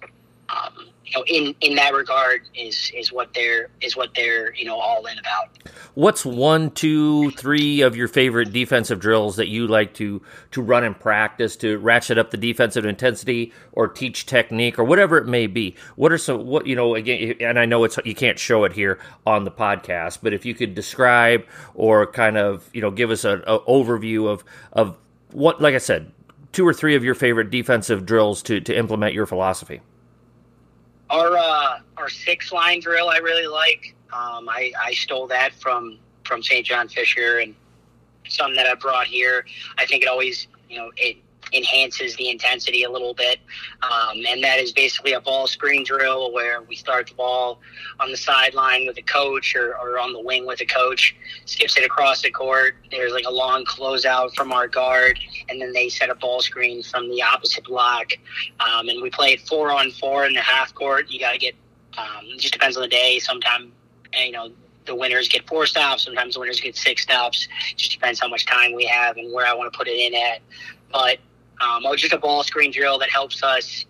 um, 0.49 0.89
you 1.09 1.19
know, 1.19 1.25
in 1.27 1.55
in 1.61 1.77
that 1.77 1.95
regard, 1.95 2.43
is 2.55 2.93
is 2.95 3.13
what 3.13 3.33
they're 3.35 3.69
is 3.81 3.97
what 3.97 4.15
they're 4.15 4.55
you 4.55 4.65
know 4.65 4.79
all 4.79 5.07
in 5.07 5.19
about. 5.19 5.49
What's 5.95 6.25
one, 6.25 6.71
two, 6.71 7.31
three 7.33 7.81
of 7.81 7.97
your 7.97 8.09
favorite 8.09 8.53
defensive 8.53 9.01
drills 9.01 9.37
that 9.37 9.49
you 9.49 9.67
like 9.67 9.95
to 9.95 10.23
to 10.53 10.63
run 10.63 10.85
in 10.85 10.95
practice 10.95 11.57
to 11.57 11.79
ratchet 11.79 12.19
up 12.19 12.31
the 12.31 12.37
defensive 12.37 12.85
intensity 12.85 13.53
or 13.73 13.89
teach 13.89 14.27
technique 14.27 14.79
or 14.79 14.85
whatever 14.85 15.19
it 15.19 15.27
may 15.27 15.47
be? 15.47 15.75
What 15.97 16.13
are 16.13 16.19
some 16.19 16.47
what 16.47 16.67
you 16.67 16.77
know 16.77 16.95
again? 16.95 17.37
And 17.41 17.59
I 17.59 17.65
know 17.65 17.85
it's 17.85 17.99
you 18.05 18.15
can't 18.15 18.39
show 18.39 18.65
it 18.65 18.73
here 18.73 18.99
on 19.27 19.45
the 19.45 19.51
podcast, 19.51 20.19
but 20.23 20.33
if 20.33 20.45
you 20.45 20.55
could 20.55 20.75
describe 20.75 21.45
or 21.75 22.07
kind 22.07 22.37
of 22.37 22.69
you 22.73 22.83
know 22.83 22.91
give 22.91 23.11
us 23.11 23.25
an 23.25 23.41
overview 23.47 24.29
of 24.29 24.45
of 24.73 24.97
what, 25.33 25.61
like 25.61 25.75
I 25.75 25.79
said, 25.79 26.13
two 26.53 26.67
or 26.67 26.73
three 26.73 26.97
of 26.97 27.05
your 27.05 27.15
favorite 27.15 27.51
defensive 27.51 28.07
drills 28.07 28.43
to 28.45 28.61
to 28.61 28.77
implement 28.77 29.15
your 29.15 29.27
philosophy. 29.27 29.81
Our 31.11 31.37
uh, 31.37 31.81
our 31.97 32.09
six 32.09 32.53
line 32.53 32.81
drill 32.81 33.09
I 33.09 33.19
really 33.19 33.47
like. 33.47 33.95
Um, 34.13 34.49
I, 34.49 34.73
I 34.81 34.93
stole 34.95 35.27
that 35.29 35.53
from 35.55 35.99
from 36.25 36.43
St. 36.43 36.65
John 36.67 36.89
Fisher 36.89 37.39
and 37.39 37.55
some 38.29 38.55
that 38.57 38.67
I 38.67 38.75
brought 38.75 39.07
here. 39.07 39.45
I 39.79 39.87
think 39.87 40.03
it 40.03 40.09
always 40.09 40.49
you 40.69 40.79
know 40.79 40.91
it 40.97 41.17
enhances 41.53 42.17
the 42.17 42.31
intensity 42.31 42.83
a 42.83 42.91
little 42.91 43.15
bit. 43.15 43.39
Um, 43.83 44.19
and 44.29 44.43
that 44.43 44.59
is 44.59 44.73
basically 44.73 45.13
a 45.13 45.21
ball 45.21 45.47
screen 45.47 45.85
drill 45.85 46.33
where 46.33 46.63
we 46.63 46.77
start 46.77 47.09
the 47.09 47.15
ball 47.15 47.61
on 48.01 48.11
the 48.11 48.17
sideline 48.17 48.87
with 48.87 48.99
a 48.99 49.03
coach 49.03 49.55
or, 49.57 49.77
or 49.77 49.99
on 49.99 50.13
the 50.13 50.21
wing 50.21 50.47
with 50.47 50.61
a 50.61 50.67
coach, 50.67 51.15
skips 51.47 51.77
it 51.77 51.85
across 51.85 52.23
the 52.23 52.31
court. 52.31 52.77
There's 52.91 53.13
like 53.13 53.25
a 53.27 53.33
long 53.33 53.65
closeout 53.65 54.35
from 54.35 54.53
our 54.53 54.69
guard, 54.69 55.19
and 55.49 55.61
then 55.61 55.73
they 55.73 55.89
set 55.89 56.11
a 56.11 56.15
ball 56.15 56.41
screen 56.41 56.83
from 56.83 57.09
the 57.09 57.23
opposite 57.23 57.65
block. 57.65 58.13
Um, 58.61 58.89
and 58.89 59.03
we 59.03 59.11
play 59.11 59.33
it 59.33 59.41
four 59.49 59.71
on 59.71 59.91
four 59.93 60.27
in 60.27 60.35
the 60.35 60.41
half 60.41 60.75
court. 60.75 61.11
You 61.11 61.21
got 61.21 61.33
to 61.33 61.39
get, 61.39 61.55
um, 61.97 62.25
it 62.25 62.39
just 62.39 62.53
depends 62.53 62.77
on 62.77 62.83
the 62.83 62.89
day. 62.89 63.19
Sometimes, 63.19 63.73
you 64.13 64.33
know, 64.33 64.51
the 64.87 64.95
winners 64.95 65.29
get 65.29 65.47
four 65.47 65.67
stops. 65.67 66.05
Sometimes 66.05 66.35
the 66.35 66.41
winners 66.41 66.61
get 66.61 66.77
six 66.77 67.03
stops. 67.03 67.47
It 67.71 67.77
Just 67.77 67.93
depends 67.93 68.21
how 68.21 68.29
much 68.29 68.47
time 68.47 68.75
we 68.75 68.87
have 68.87 69.17
and 69.19 69.33
where 69.33 69.47
I 69.47 69.55
want 69.55 69.71
to 69.73 69.77
put 69.77 69.87
it 69.87 69.99
in 69.99 70.15
at. 70.15 70.41
But 70.91 71.19
um, 71.61 71.85
or 71.85 71.97
just 71.97 72.13
a 72.13 72.19
ball 72.19 72.43
screen 72.43 72.71
drill 72.71 72.99
that 72.99 73.11
helps 73.11 73.43
us 73.43 73.87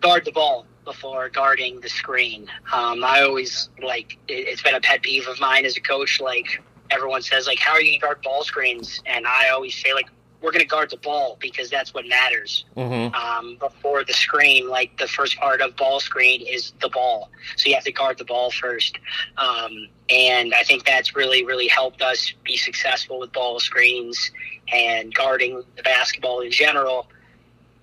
guard 0.00 0.24
the 0.24 0.32
ball 0.32 0.66
before 0.84 1.28
guarding 1.28 1.80
the 1.80 1.88
screen. 1.88 2.48
Um, 2.72 3.04
I 3.04 3.22
always 3.22 3.68
like 3.82 4.18
it, 4.28 4.48
it's 4.48 4.62
been 4.62 4.74
a 4.74 4.80
pet 4.80 5.02
peeve 5.02 5.28
of 5.28 5.38
mine 5.40 5.64
as 5.64 5.76
a 5.76 5.80
coach. 5.80 6.20
Like 6.20 6.62
everyone 6.90 7.22
says, 7.22 7.46
like 7.46 7.58
how 7.58 7.72
are 7.72 7.82
you 7.82 7.98
guard 7.98 8.20
ball 8.22 8.42
screens? 8.44 9.00
And 9.06 9.26
I 9.26 9.50
always 9.50 9.74
say 9.74 9.94
like 9.94 10.08
we're 10.42 10.50
going 10.50 10.62
to 10.62 10.68
guard 10.68 10.90
the 10.90 10.96
ball 10.96 11.36
because 11.40 11.70
that's 11.70 11.94
what 11.94 12.06
matters. 12.06 12.64
Mm-hmm. 12.76 13.14
Um, 13.14 13.56
before 13.58 14.04
the 14.04 14.12
screen, 14.12 14.68
like 14.68 14.98
the 14.98 15.06
first 15.06 15.36
part 15.38 15.60
of 15.60 15.76
ball 15.76 16.00
screen 16.00 16.44
is 16.46 16.72
the 16.80 16.88
ball, 16.88 17.30
so 17.56 17.68
you 17.68 17.74
have 17.74 17.84
to 17.84 17.92
guard 17.92 18.18
the 18.18 18.24
ball 18.24 18.50
first. 18.50 18.98
Um, 19.38 19.88
and 20.10 20.52
I 20.54 20.62
think 20.64 20.84
that's 20.84 21.14
really 21.14 21.44
really 21.44 21.68
helped 21.68 22.02
us 22.02 22.32
be 22.44 22.56
successful 22.56 23.20
with 23.20 23.32
ball 23.32 23.60
screens 23.60 24.30
and 24.72 25.14
guarding 25.14 25.62
the 25.76 25.82
basketball 25.82 26.40
in 26.40 26.50
general. 26.50 27.08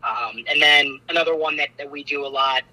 Um, 0.03 0.43
and 0.47 0.61
then 0.61 0.99
another 1.09 1.35
one 1.35 1.57
that, 1.57 1.69
that 1.77 1.89
we 1.89 2.03
do 2.03 2.25
a 2.25 2.27
lot 2.27 2.63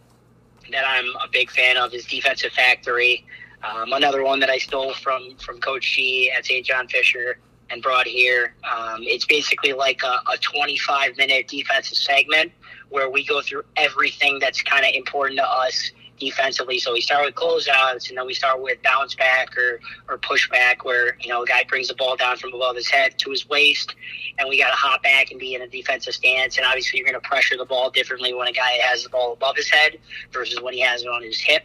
that 0.70 0.84
I'm 0.86 1.06
a 1.06 1.28
big 1.30 1.50
fan 1.50 1.76
of 1.76 1.92
is 1.94 2.06
Defensive 2.06 2.52
Factory. 2.52 3.24
Um, 3.62 3.92
another 3.92 4.22
one 4.22 4.40
that 4.40 4.50
I 4.50 4.58
stole 4.58 4.94
from 4.94 5.36
from 5.36 5.60
Coach 5.60 5.94
G 5.94 6.30
at 6.36 6.44
St. 6.44 6.64
John 6.64 6.88
Fisher 6.88 7.38
and 7.70 7.82
brought 7.82 8.06
here. 8.06 8.54
Um, 8.70 9.02
it's 9.02 9.24
basically 9.24 9.72
like 9.72 10.02
a, 10.02 10.20
a 10.32 10.36
25 10.40 11.16
minute 11.16 11.48
defensive 11.48 11.98
segment 11.98 12.52
where 12.88 13.10
we 13.10 13.24
go 13.24 13.40
through 13.40 13.62
everything 13.76 14.38
that's 14.38 14.62
kind 14.62 14.84
of 14.86 14.92
important 14.94 15.38
to 15.38 15.46
us 15.46 15.90
defensively. 16.18 16.78
So 16.78 16.92
we 16.92 17.00
start 17.00 17.24
with 17.24 17.34
closeouts, 17.34 18.08
and 18.08 18.18
then 18.18 18.26
we 18.26 18.34
start 18.34 18.62
with 18.62 18.82
bounce 18.82 19.14
back 19.14 19.56
or 19.56 19.80
or 20.08 20.18
push 20.18 20.48
back, 20.50 20.84
where 20.84 21.16
you 21.20 21.28
know 21.28 21.42
a 21.42 21.46
guy 21.46 21.64
brings 21.68 21.88
the 21.88 21.94
ball 21.94 22.16
down 22.16 22.36
from 22.36 22.54
above 22.54 22.76
his 22.76 22.88
head 22.88 23.18
to 23.18 23.30
his 23.30 23.48
waist, 23.48 23.94
and 24.38 24.48
we 24.48 24.58
got 24.58 24.70
to 24.70 24.76
hop 24.76 25.02
back 25.02 25.30
and 25.30 25.40
be 25.40 25.54
in 25.54 25.62
a 25.62 25.68
defensive 25.68 26.14
stance. 26.14 26.56
And 26.56 26.66
obviously, 26.66 26.98
you're 26.98 27.06
going 27.06 27.20
to 27.20 27.28
pressure 27.28 27.56
the 27.56 27.64
ball 27.64 27.90
differently 27.90 28.34
when 28.34 28.48
a 28.48 28.52
guy 28.52 28.78
has 28.82 29.04
the 29.04 29.10
ball 29.10 29.32
above 29.32 29.56
his 29.56 29.68
head 29.68 29.98
versus 30.32 30.60
when 30.60 30.74
he 30.74 30.80
has 30.80 31.02
it 31.02 31.08
on 31.08 31.22
his 31.22 31.40
hip. 31.40 31.64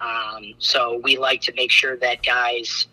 Um, 0.00 0.54
so 0.58 1.00
we 1.02 1.16
like 1.16 1.40
to 1.42 1.52
make 1.54 1.70
sure 1.70 1.96
that 1.98 2.24
guys 2.24 2.86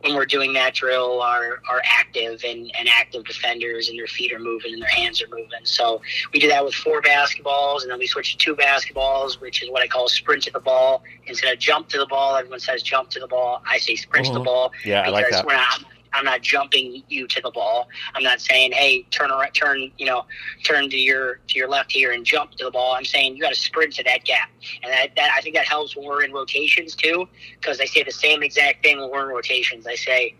when 0.00 0.14
we're 0.14 0.26
doing 0.26 0.52
that 0.52 0.74
drill 0.74 1.20
are 1.22 1.60
are 1.68 1.82
active 1.84 2.42
and, 2.44 2.70
and 2.78 2.88
active 2.88 3.24
defenders 3.24 3.88
and 3.88 3.98
their 3.98 4.06
feet 4.06 4.32
are 4.32 4.38
moving 4.38 4.72
and 4.72 4.82
their 4.82 4.88
hands 4.88 5.22
are 5.22 5.28
moving. 5.28 5.64
So 5.64 6.00
we 6.32 6.40
do 6.40 6.48
that 6.48 6.64
with 6.64 6.74
four 6.74 7.02
basketballs 7.02 7.82
and 7.82 7.90
then 7.90 7.98
we 7.98 8.06
switch 8.06 8.32
to 8.32 8.38
two 8.38 8.54
basketballs, 8.54 9.40
which 9.40 9.62
is 9.62 9.70
what 9.70 9.82
I 9.82 9.88
call 9.88 10.08
sprint 10.08 10.42
to 10.44 10.50
the 10.50 10.60
ball. 10.60 11.02
Instead 11.26 11.52
of 11.52 11.58
jump 11.58 11.88
to 11.88 11.98
the 11.98 12.06
ball, 12.06 12.36
everyone 12.36 12.60
says 12.60 12.82
jump 12.82 13.10
to 13.10 13.20
the 13.20 13.28
ball. 13.28 13.62
I 13.66 13.78
say 13.78 13.96
sprint 13.96 14.26
mm-hmm. 14.26 14.34
to 14.34 14.38
the 14.38 14.44
mm-hmm. 14.44 14.54
ball. 14.54 14.72
Yeah, 14.84 15.02
I 15.02 15.08
like 15.08 15.30
that. 15.30 15.46
We're 15.46 15.54
not, 15.54 15.84
I'm 16.16 16.24
not 16.24 16.40
jumping 16.40 17.02
you 17.08 17.26
to 17.26 17.40
the 17.42 17.50
ball. 17.50 17.88
I'm 18.14 18.22
not 18.22 18.40
saying, 18.40 18.72
hey, 18.72 19.02
turn 19.10 19.30
around, 19.30 19.52
turn, 19.52 19.90
you 19.98 20.06
know, 20.06 20.24
turn 20.64 20.88
to 20.90 20.96
your 20.96 21.40
to 21.48 21.58
your 21.58 21.68
left 21.68 21.92
here 21.92 22.12
and 22.12 22.24
jump 22.24 22.52
to 22.52 22.64
the 22.64 22.70
ball. 22.70 22.94
I'm 22.94 23.04
saying 23.04 23.36
you 23.36 23.42
got 23.42 23.50
to 23.52 23.60
sprint 23.60 23.92
to 23.94 24.04
that 24.04 24.24
gap, 24.24 24.50
and 24.82 24.92
that, 24.92 25.14
that 25.16 25.30
I 25.36 25.40
think 25.42 25.54
that 25.54 25.66
helps 25.66 25.94
when 25.94 26.06
we're 26.06 26.24
in 26.24 26.32
rotations 26.32 26.94
too, 26.94 27.28
because 27.60 27.80
I 27.80 27.84
say 27.84 28.02
the 28.02 28.10
same 28.10 28.42
exact 28.42 28.82
thing 28.82 28.98
when 28.98 29.10
we're 29.10 29.28
in 29.28 29.34
rotations. 29.34 29.86
I 29.86 29.94
say 29.94 30.34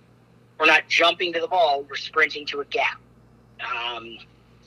we're 0.59 0.67
not 0.67 0.89
jumping 0.89 1.33
to 1.35 1.41
the 1.41 1.49
ball, 1.49 1.85
we're 1.89 1.97
sprinting 1.97 2.47
to 2.47 2.61
a 2.61 2.65
gap. 2.65 2.99
Um, 3.61 4.19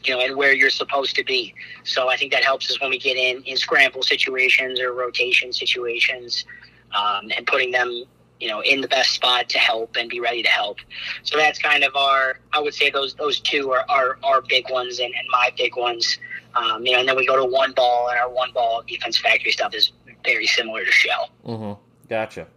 you 0.04 0.14
know, 0.14 0.22
and 0.22 0.36
where 0.38 0.54
you're 0.54 0.70
supposed 0.70 1.16
to 1.18 1.26
be. 1.26 1.54
So 1.84 2.08
I 2.08 2.16
think 2.16 2.32
that 2.32 2.44
helps 2.44 2.70
us 2.72 2.80
when 2.80 2.90
we 2.90 2.98
get 2.98 3.18
in 3.18 3.44
in 3.44 3.58
scramble 3.58 4.02
situations 4.02 4.80
or 4.80 4.94
rotation 4.94 5.52
situations, 5.52 6.46
um, 6.96 7.30
and 7.36 7.46
putting 7.46 7.72
them 7.72 8.06
you 8.40 8.48
know, 8.48 8.62
in 8.62 8.82
the 8.82 8.88
best 8.88 9.12
spot 9.12 9.50
to 9.50 9.60
help 9.60 9.96
and 9.98 10.10
be 10.10 10.20
ready 10.20 10.42
to 10.44 10.50
help. 10.50 10.78
So 11.24 11.38
that's 11.38 11.60
kind 11.60 11.84
of 11.84 11.96
our, 11.96 12.40
I 12.54 12.60
would 12.60 12.74
say 12.74 12.90
those 12.90 13.14
those 13.16 13.40
two 13.40 13.72
are 13.72 13.86
our, 13.90 14.18
our 14.24 14.42
big 14.42 14.70
ones 14.70 15.00
and, 15.00 15.14
and 15.14 15.28
my 15.32 15.52
big 15.58 15.76
ones. 15.76 16.18
Um, 16.56 16.86
you 16.86 16.94
know, 16.94 17.00
and 17.00 17.08
then 17.08 17.16
we 17.16 17.28
go 17.28 17.38
to 17.38 17.46
one 17.46 17.74
ball, 17.74 18.10
and 18.10 18.20
our 18.20 18.30
one 18.30 18.52
ball 18.54 18.82
defense 18.88 19.18
factory 19.18 19.52
stuff 19.52 19.76
is 19.76 19.92
very 20.24 20.48
similar 20.48 20.84
to 20.84 20.92
shell. 20.92 21.30
Mm-hmm. 21.46 21.82
Gotcha. 22.10 22.48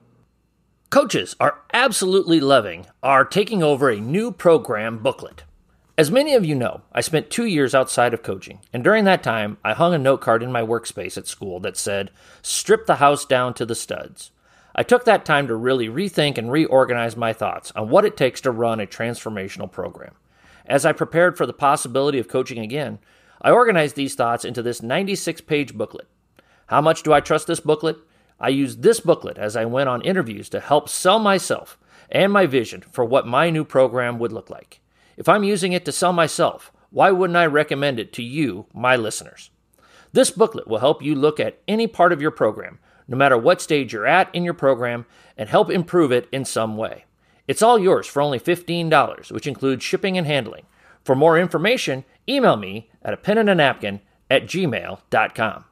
Coaches 0.89 1.37
are 1.41 1.61
absolutely 1.73 2.41
loving 2.41 2.87
our 3.03 3.25
taking 3.25 3.63
over 3.63 3.91
a 3.91 4.01
new 4.01 4.31
program 4.31 4.99
booklet. 4.99 5.45
As 5.99 6.11
many 6.11 6.35
of 6.35 6.45
you 6.45 6.55
know, 6.55 6.83
I 6.93 7.03
spent 7.03 7.31
two 7.31 7.45
years 7.45 7.75
outside 7.75 8.15
of 8.15 8.23
coaching, 8.23 8.61
and 8.73 8.83
during 8.83 9.05
that 9.05 9.23
time, 9.23 9.59
I 9.63 9.75
hung 9.75 9.93
a 9.93 9.99
note 9.99 10.23
card 10.23 10.43
in 10.43 10.51
my 10.51 10.63
workspace 10.63 11.19
at 11.19 11.27
school 11.27 11.61
that 11.61 11.77
said, 11.77 12.11
Strip 12.41 12.87
the 12.87 12.97
house 12.97 13.27
down 13.27 13.53
to 13.55 13.67
the 13.67 13.75
studs. 13.75 14.31
I 14.75 14.83
took 14.83 15.05
that 15.05 15.25
time 15.25 15.47
to 15.49 15.55
really 15.55 15.89
rethink 15.89 16.39
and 16.39 16.51
reorganize 16.51 17.17
my 17.17 17.33
thoughts 17.33 17.73
on 17.77 17.91
what 17.91 18.05
it 18.05 18.17
takes 18.17 18.41
to 18.43 18.51
run 18.51 18.81
a 18.81 18.87
transformational 18.87 19.71
program. 19.71 20.15
As 20.65 20.87
I 20.87 20.93
prepared 20.93 21.37
for 21.37 21.45
the 21.45 21.53
possibility 21.53 22.19
of 22.19 22.29
coaching 22.29 22.59
again, 22.59 22.99
I 23.43 23.51
organized 23.51 23.97
these 23.97 24.15
thoughts 24.15 24.45
into 24.45 24.63
this 24.63 24.83
96 24.83 25.41
page 25.43 25.75
booklet. 25.75 26.09
How 26.67 26.81
much 26.81 27.03
do 27.03 27.13
I 27.13 27.21
trust 27.21 27.47
this 27.47 27.61
booklet? 27.61 27.99
I 28.41 28.49
used 28.49 28.83
this 28.83 29.01
booklet 29.01 29.37
as 29.37 29.57
I 29.57 29.65
went 29.67 29.89
on 29.89 30.01
interviews 30.03 30.49
to 30.51 30.61
help 30.61 30.89
sell 30.89 31.19
myself 31.19 31.79
and 32.11 32.33
my 32.33 32.47
vision 32.47 32.83
for 32.93 33.05
what 33.05 33.27
my 33.27 33.51
new 33.51 33.65
program 33.65 34.19
would 34.19 34.33
look 34.33 34.49
like. 34.49 34.81
If 35.17 35.29
I'm 35.29 35.45
using 35.45 35.73
it 35.73 35.85
to 35.85 35.93
sell 35.93 36.13
myself, 36.13 36.73
why 36.91 37.11
wouldn't 37.11 37.37
I 37.37 37.47
recommend 37.47 38.01
it 38.01 38.13
to 38.15 38.23
you, 38.23 38.67
my 38.73 38.97
listeners? 38.97 39.51
This 40.13 40.31
booklet 40.31 40.69
will 40.69 40.79
help 40.79 41.03
you 41.03 41.15
look 41.15 41.41
at 41.41 41.61
any 41.67 41.87
part 41.87 42.13
of 42.13 42.21
your 42.21 42.31
program 42.31 42.79
no 43.09 43.17
matter 43.17 43.37
what 43.37 43.61
stage 43.61 43.93
you're 43.93 44.07
at 44.07 44.35
in 44.35 44.45
your 44.45 44.55
program, 44.55 45.07
and 45.37 45.49
help 45.49 45.71
improve 45.71 46.13
it 46.13 46.29
in 46.33 46.45
some 46.45 46.77
way. 46.77 47.05
It's 47.49 47.63
all 47.63 47.79
yours 47.79 48.07
for 48.07 48.23
only 48.23 48.39
$15, 48.39 49.33
which 49.33 49.47
includes 49.47 49.83
shipping 49.83 50.17
and 50.17 50.27
handling. 50.27 50.65
For 51.05 51.15
more 51.15 51.39
information, 51.39 52.05
email 52.29 52.57
me 52.57 52.91
at 53.03 53.15
a 53.15 53.17
pen 53.17 53.39
and 53.39 53.51
a 53.51 53.55
napkin 53.55 54.01
at 54.31 54.45
gmail.com. 54.45 55.65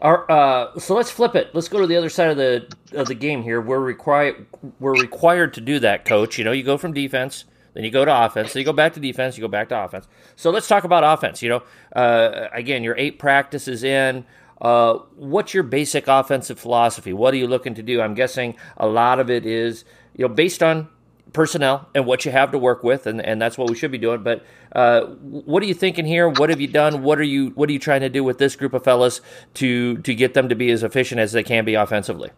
Our, 0.00 0.30
uh, 0.30 0.78
so 0.78 0.94
let's 0.94 1.10
flip 1.10 1.34
it. 1.34 1.54
Let's 1.54 1.68
go 1.68 1.80
to 1.80 1.86
the 1.86 1.96
other 1.96 2.10
side 2.10 2.28
of 2.30 2.36
the 2.36 2.66
of 2.92 3.06
the 3.06 3.14
game 3.14 3.42
here. 3.42 3.62
We're 3.62 3.80
required 3.80 4.46
we're 4.78 5.00
required 5.00 5.54
to 5.54 5.60
do 5.62 5.78
that, 5.78 6.04
coach. 6.04 6.36
You 6.36 6.44
know, 6.44 6.52
you 6.52 6.62
go 6.62 6.76
from 6.76 6.92
defense, 6.92 7.46
then 7.72 7.82
you 7.82 7.90
go 7.90 8.04
to 8.04 8.24
offense, 8.24 8.52
then 8.52 8.60
you 8.60 8.64
go 8.66 8.74
back 8.74 8.92
to 8.94 9.00
defense, 9.00 9.38
you 9.38 9.40
go 9.40 9.48
back 9.48 9.70
to 9.70 9.84
offense. 9.84 10.06
So 10.36 10.50
let's 10.50 10.68
talk 10.68 10.84
about 10.84 11.02
offense. 11.02 11.40
You 11.40 11.48
know, 11.48 11.62
uh, 11.94 12.48
again, 12.52 12.82
your 12.82 12.94
eight 12.98 13.18
practices 13.18 13.84
in 13.84 14.26
uh, 14.60 14.94
what's 15.16 15.54
your 15.54 15.62
basic 15.62 16.08
offensive 16.08 16.58
philosophy? 16.58 17.12
What 17.12 17.34
are 17.34 17.36
you 17.36 17.46
looking 17.46 17.74
to 17.74 17.82
do? 17.82 18.00
I'm 18.00 18.14
guessing 18.14 18.56
a 18.76 18.86
lot 18.86 19.20
of 19.20 19.30
it 19.30 19.44
is 19.46 19.84
you 20.14 20.26
know 20.26 20.34
based 20.34 20.62
on 20.62 20.88
personnel 21.32 21.88
and 21.94 22.06
what 22.06 22.24
you 22.24 22.32
have 22.32 22.52
to 22.52 22.58
work 22.58 22.82
with, 22.82 23.06
and, 23.06 23.20
and 23.20 23.40
that's 23.40 23.58
what 23.58 23.68
we 23.68 23.76
should 23.76 23.92
be 23.92 23.98
doing. 23.98 24.22
But 24.22 24.44
uh, 24.72 25.02
what 25.02 25.62
are 25.62 25.66
you 25.66 25.74
thinking 25.74 26.06
here? 26.06 26.28
What 26.28 26.50
have 26.50 26.60
you 26.60 26.68
done? 26.68 27.02
What 27.02 27.18
are 27.18 27.24
you 27.24 27.50
what 27.50 27.68
are 27.68 27.72
you 27.72 27.78
trying 27.78 28.00
to 28.00 28.08
do 28.08 28.24
with 28.24 28.38
this 28.38 28.56
group 28.56 28.72
of 28.72 28.84
fellas 28.84 29.20
to 29.54 29.98
to 29.98 30.14
get 30.14 30.34
them 30.34 30.48
to 30.48 30.54
be 30.54 30.70
as 30.70 30.82
efficient 30.82 31.20
as 31.20 31.32
they 31.32 31.42
can 31.42 31.64
be 31.64 31.74
offensively? 31.74 32.30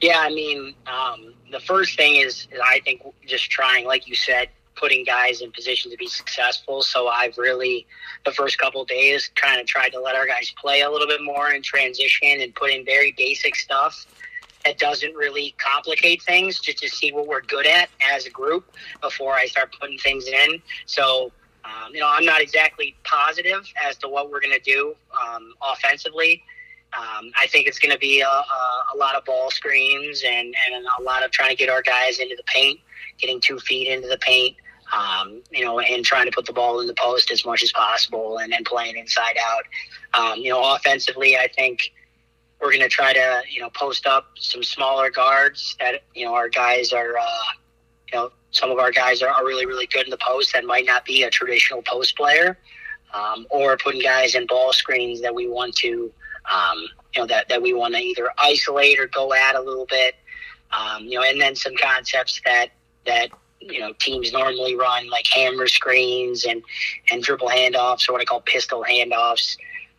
Yeah, 0.00 0.18
I 0.18 0.28
mean, 0.28 0.74
um, 0.86 1.34
the 1.50 1.60
first 1.60 1.96
thing 1.96 2.16
is 2.16 2.48
I 2.62 2.80
think 2.80 3.02
just 3.26 3.50
trying, 3.50 3.86
like 3.86 4.08
you 4.08 4.14
said, 4.14 4.48
putting 4.76 5.04
guys 5.04 5.40
in 5.40 5.50
position 5.52 5.90
to 5.90 5.96
be 5.96 6.06
successful. 6.06 6.82
So 6.82 7.08
I've 7.08 7.36
really, 7.38 7.86
the 8.24 8.32
first 8.32 8.58
couple 8.58 8.84
days, 8.84 9.30
kind 9.34 9.60
of 9.60 9.66
tried 9.66 9.90
to 9.90 10.00
let 10.00 10.14
our 10.14 10.26
guys 10.26 10.52
play 10.60 10.82
a 10.82 10.90
little 10.90 11.06
bit 11.06 11.22
more 11.22 11.50
in 11.52 11.62
transition 11.62 12.40
and 12.40 12.54
put 12.54 12.70
in 12.70 12.84
very 12.84 13.14
basic 13.16 13.56
stuff 13.56 14.06
that 14.64 14.78
doesn't 14.78 15.14
really 15.14 15.54
complicate 15.58 16.22
things, 16.22 16.58
just 16.58 16.78
to 16.78 16.88
see 16.88 17.12
what 17.12 17.26
we're 17.26 17.42
good 17.42 17.66
at 17.66 17.88
as 18.12 18.26
a 18.26 18.30
group 18.30 18.74
before 19.02 19.34
I 19.34 19.46
start 19.46 19.74
putting 19.78 19.98
things 19.98 20.26
in. 20.26 20.60
So. 20.86 21.32
Um, 21.66 21.94
you 21.94 22.00
know, 22.00 22.10
I'm 22.10 22.26
not 22.26 22.42
exactly 22.42 22.94
positive 23.04 23.66
as 23.82 23.96
to 23.96 24.08
what 24.08 24.30
we're 24.30 24.42
going 24.42 24.52
to 24.52 24.60
do 24.60 24.94
um, 25.18 25.54
offensively. 25.62 26.42
Um, 26.96 27.32
I 27.40 27.46
think 27.48 27.66
it's 27.66 27.78
going 27.78 27.92
to 27.92 27.98
be 27.98 28.20
a, 28.20 28.26
a, 28.26 28.84
a, 28.94 28.96
lot 28.96 29.16
of 29.16 29.24
ball 29.24 29.50
screens 29.50 30.22
and, 30.24 30.54
and 30.70 30.86
a 30.98 31.02
lot 31.02 31.24
of 31.24 31.32
trying 31.32 31.50
to 31.50 31.56
get 31.56 31.68
our 31.68 31.82
guys 31.82 32.20
into 32.20 32.36
the 32.36 32.44
paint, 32.44 32.78
getting 33.18 33.40
two 33.40 33.58
feet 33.58 33.88
into 33.88 34.06
the 34.06 34.18
paint, 34.18 34.56
um, 34.92 35.42
you 35.50 35.64
know, 35.64 35.80
and 35.80 36.04
trying 36.04 36.26
to 36.26 36.32
put 36.32 36.46
the 36.46 36.52
ball 36.52 36.80
in 36.80 36.86
the 36.86 36.94
post 36.94 37.30
as 37.30 37.44
much 37.44 37.62
as 37.62 37.72
possible 37.72 38.38
and 38.38 38.52
then 38.52 38.64
playing 38.64 38.96
inside 38.96 39.36
out. 39.40 39.64
Um, 40.12 40.38
you 40.38 40.50
know, 40.50 40.74
offensively, 40.74 41.36
I 41.36 41.48
think 41.48 41.92
we're 42.60 42.70
going 42.70 42.82
to 42.82 42.88
try 42.88 43.12
to, 43.12 43.42
you 43.50 43.60
know, 43.60 43.70
post 43.70 44.06
up 44.06 44.26
some 44.36 44.62
smaller 44.62 45.10
guards 45.10 45.76
that, 45.80 46.02
you 46.14 46.24
know, 46.24 46.34
our 46.34 46.48
guys 46.48 46.92
are, 46.92 47.16
uh, 47.18 47.44
you 48.12 48.18
know, 48.18 48.30
some 48.50 48.70
of 48.70 48.78
our 48.78 48.90
guys 48.90 49.22
are, 49.22 49.28
are 49.28 49.44
really, 49.44 49.66
really 49.66 49.86
good 49.86 50.04
in 50.04 50.10
the 50.10 50.18
post 50.18 50.52
that 50.52 50.64
might 50.64 50.86
not 50.86 51.04
be 51.04 51.24
a 51.24 51.30
traditional 51.30 51.82
post 51.82 52.16
player. 52.16 52.58
Um, 53.12 53.46
or 53.50 53.76
putting 53.76 54.00
guys 54.00 54.34
in 54.34 54.44
ball 54.46 54.72
screens 54.72 55.20
that 55.20 55.32
we 55.32 55.46
want 55.46 55.76
to, 55.76 56.12
um, 56.52 56.78
you 57.14 57.20
know, 57.20 57.26
that, 57.28 57.48
that 57.48 57.62
we 57.62 57.72
want 57.72 57.94
to 57.94 58.00
either 58.00 58.28
isolate 58.38 58.98
or 58.98 59.06
go 59.06 59.32
at 59.32 59.54
a 59.54 59.60
little 59.60 59.86
bit. 59.86 60.16
Um, 60.72 61.04
you 61.04 61.20
know, 61.20 61.24
and 61.24 61.40
then 61.40 61.54
some 61.54 61.76
concepts 61.76 62.40
that, 62.44 62.70
that 63.06 63.28
you 63.70 63.80
know 63.80 63.92
teams 63.98 64.32
normally 64.32 64.76
run 64.76 65.08
like 65.10 65.26
hammer 65.26 65.66
screens 65.66 66.44
and 66.44 66.62
and 67.10 67.22
dribble 67.22 67.48
handoffs 67.48 68.08
or 68.08 68.12
what 68.12 68.20
I 68.20 68.24
call 68.24 68.40
pistol 68.40 68.84
handoffs. 68.88 69.56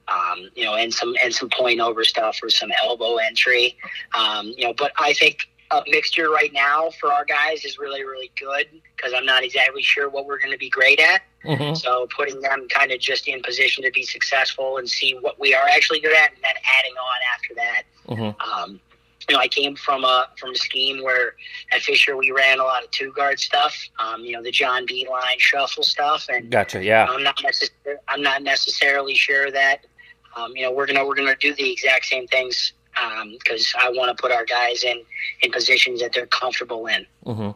Um, 0.07 0.49
you 0.55 0.66
know, 0.66 0.76
and 0.76 0.93
some 0.93 1.16
and 1.24 1.34
some 1.34 1.49
point 1.49 1.80
over 1.80 2.03
stuff 2.03 2.39
or 2.43 2.49
some 2.49 2.72
elbow 2.84 3.16
entry. 3.16 3.76
Um, 4.16 4.53
you 4.55 4.66
know, 4.66 4.74
but 4.78 4.91
I 4.99 5.13
think 5.13 5.39
a 5.72 5.82
mixture 5.88 6.30
right 6.30 6.53
now 6.53 6.91
for 6.99 7.11
our 7.11 7.26
guys 7.26 7.66
is 7.66 7.80
really 7.80 8.03
really 8.03 8.32
good 8.39 8.68
because 8.95 9.13
I'm 9.16 9.26
not 9.26 9.43
exactly 9.43 9.82
sure 9.82 10.09
what 10.09 10.28
we're 10.28 10.39
going 10.39 10.51
to 10.51 10.59
be 10.59 10.70
great 10.70 10.99
at. 10.99 11.22
Mm-hmm. 11.43 11.76
So 11.76 12.07
putting 12.16 12.39
them 12.41 12.68
kind 12.70 12.91
of 12.91 12.99
just 12.99 13.28
in 13.28 13.41
position 13.41 13.84
to 13.84 13.91
be 13.91 14.03
successful 14.03 14.78
and 14.78 14.89
see 14.89 15.13
what 15.22 15.39
we 15.39 15.53
are 15.55 15.68
actually 15.68 16.01
good 16.01 16.16
at, 16.16 16.34
and 16.34 16.43
then 16.43 16.55
adding 16.80 16.93
on 16.93 17.18
after 17.34 17.55
that. 17.55 17.84
Mm-hmm. 18.07 18.61
Um, 18.63 18.80
you 19.30 19.36
know, 19.36 19.41
I 19.41 19.47
came 19.47 19.76
from 19.76 20.03
a 20.03 20.28
from 20.38 20.51
a 20.51 20.55
scheme 20.55 21.03
where 21.03 21.36
at 21.71 21.82
Fisher 21.82 22.15
we 22.15 22.32
ran 22.32 22.59
a 22.59 22.63
lot 22.63 22.84
of 22.84 22.91
two 22.91 23.11
guard 23.11 23.39
stuff. 23.39 23.76
Um, 23.99 24.23
you 24.23 24.34
know, 24.34 24.43
the 24.43 24.51
John 24.51 24.86
Beilein 24.86 25.39
shuffle 25.39 25.84
stuff, 25.84 26.28
and 26.30 26.49
gotcha. 26.49 26.84
Yeah, 26.84 27.05
I'm 27.09 27.23
not 27.23 27.41
necessarily 27.43 28.01
I'm 28.07 28.21
not 28.21 28.43
necessarily 28.43 29.15
sure 29.15 29.51
that 29.51 29.86
um, 30.36 30.55
you 30.55 30.63
know 30.63 30.71
we're 30.71 30.86
gonna 30.86 31.05
we're 31.05 31.15
gonna 31.15 31.36
do 31.36 31.55
the 31.55 31.71
exact 31.71 32.05
same 32.05 32.28
things 32.28 32.73
because 33.39 33.73
um, 33.76 33.88
I 33.88 33.89
want 33.89 34.15
to 34.15 34.21
put 34.21 34.32
our 34.32 34.45
guys 34.45 34.84
in 34.84 35.01
in 35.41 35.51
positions 35.51 36.01
that 36.01 36.13
they're 36.13 36.28
comfortable 36.28 36.88
in. 36.88 37.05
Mm-hmm. 37.26 37.49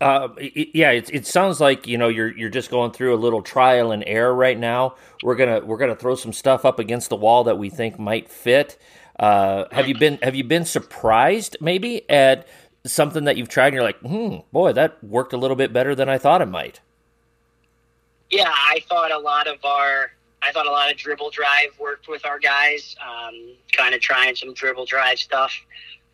Uh, 0.00 0.28
it, 0.36 0.68
yeah, 0.74 0.90
it, 0.90 1.08
it 1.12 1.26
sounds 1.26 1.60
like 1.60 1.86
you 1.86 1.96
know 1.96 2.08
you're 2.08 2.36
you're 2.36 2.50
just 2.50 2.70
going 2.70 2.90
through 2.92 3.14
a 3.14 3.16
little 3.16 3.42
trial 3.42 3.92
and 3.92 4.04
error 4.06 4.34
right 4.34 4.58
now. 4.58 4.96
We're 5.22 5.36
gonna 5.36 5.60
we're 5.60 5.78
gonna 5.78 5.96
throw 5.96 6.14
some 6.14 6.32
stuff 6.32 6.64
up 6.64 6.78
against 6.78 7.10
the 7.10 7.16
wall 7.16 7.44
that 7.44 7.58
we 7.58 7.70
think 7.70 7.98
might 7.98 8.28
fit. 8.28 8.78
Uh, 9.18 9.64
have 9.70 9.88
you 9.88 9.96
been 9.96 10.18
have 10.22 10.34
you 10.34 10.44
been 10.44 10.64
surprised 10.64 11.56
maybe 11.60 12.08
at 12.10 12.46
something 12.86 13.24
that 13.24 13.36
you've 13.36 13.48
tried 13.48 13.68
and 13.68 13.74
you're 13.74 13.84
like, 13.84 14.00
hmm, 14.00 14.38
boy, 14.52 14.72
that 14.72 15.02
worked 15.02 15.32
a 15.32 15.36
little 15.36 15.56
bit 15.56 15.72
better 15.72 15.94
than 15.94 16.08
I 16.08 16.18
thought 16.18 16.42
it 16.42 16.46
might? 16.46 16.80
Yeah, 18.30 18.52
I 18.52 18.80
thought 18.88 19.12
a 19.12 19.18
lot 19.18 19.46
of 19.46 19.64
our 19.64 20.10
I 20.42 20.52
thought 20.52 20.66
a 20.66 20.70
lot 20.70 20.90
of 20.90 20.96
dribble 20.96 21.30
drive 21.30 21.70
worked 21.78 22.08
with 22.08 22.26
our 22.26 22.38
guys. 22.38 22.96
Um, 23.00 23.54
kind 23.72 23.94
of 23.94 24.00
trying 24.00 24.34
some 24.36 24.52
dribble 24.52 24.86
drive 24.86 25.18
stuff 25.18 25.54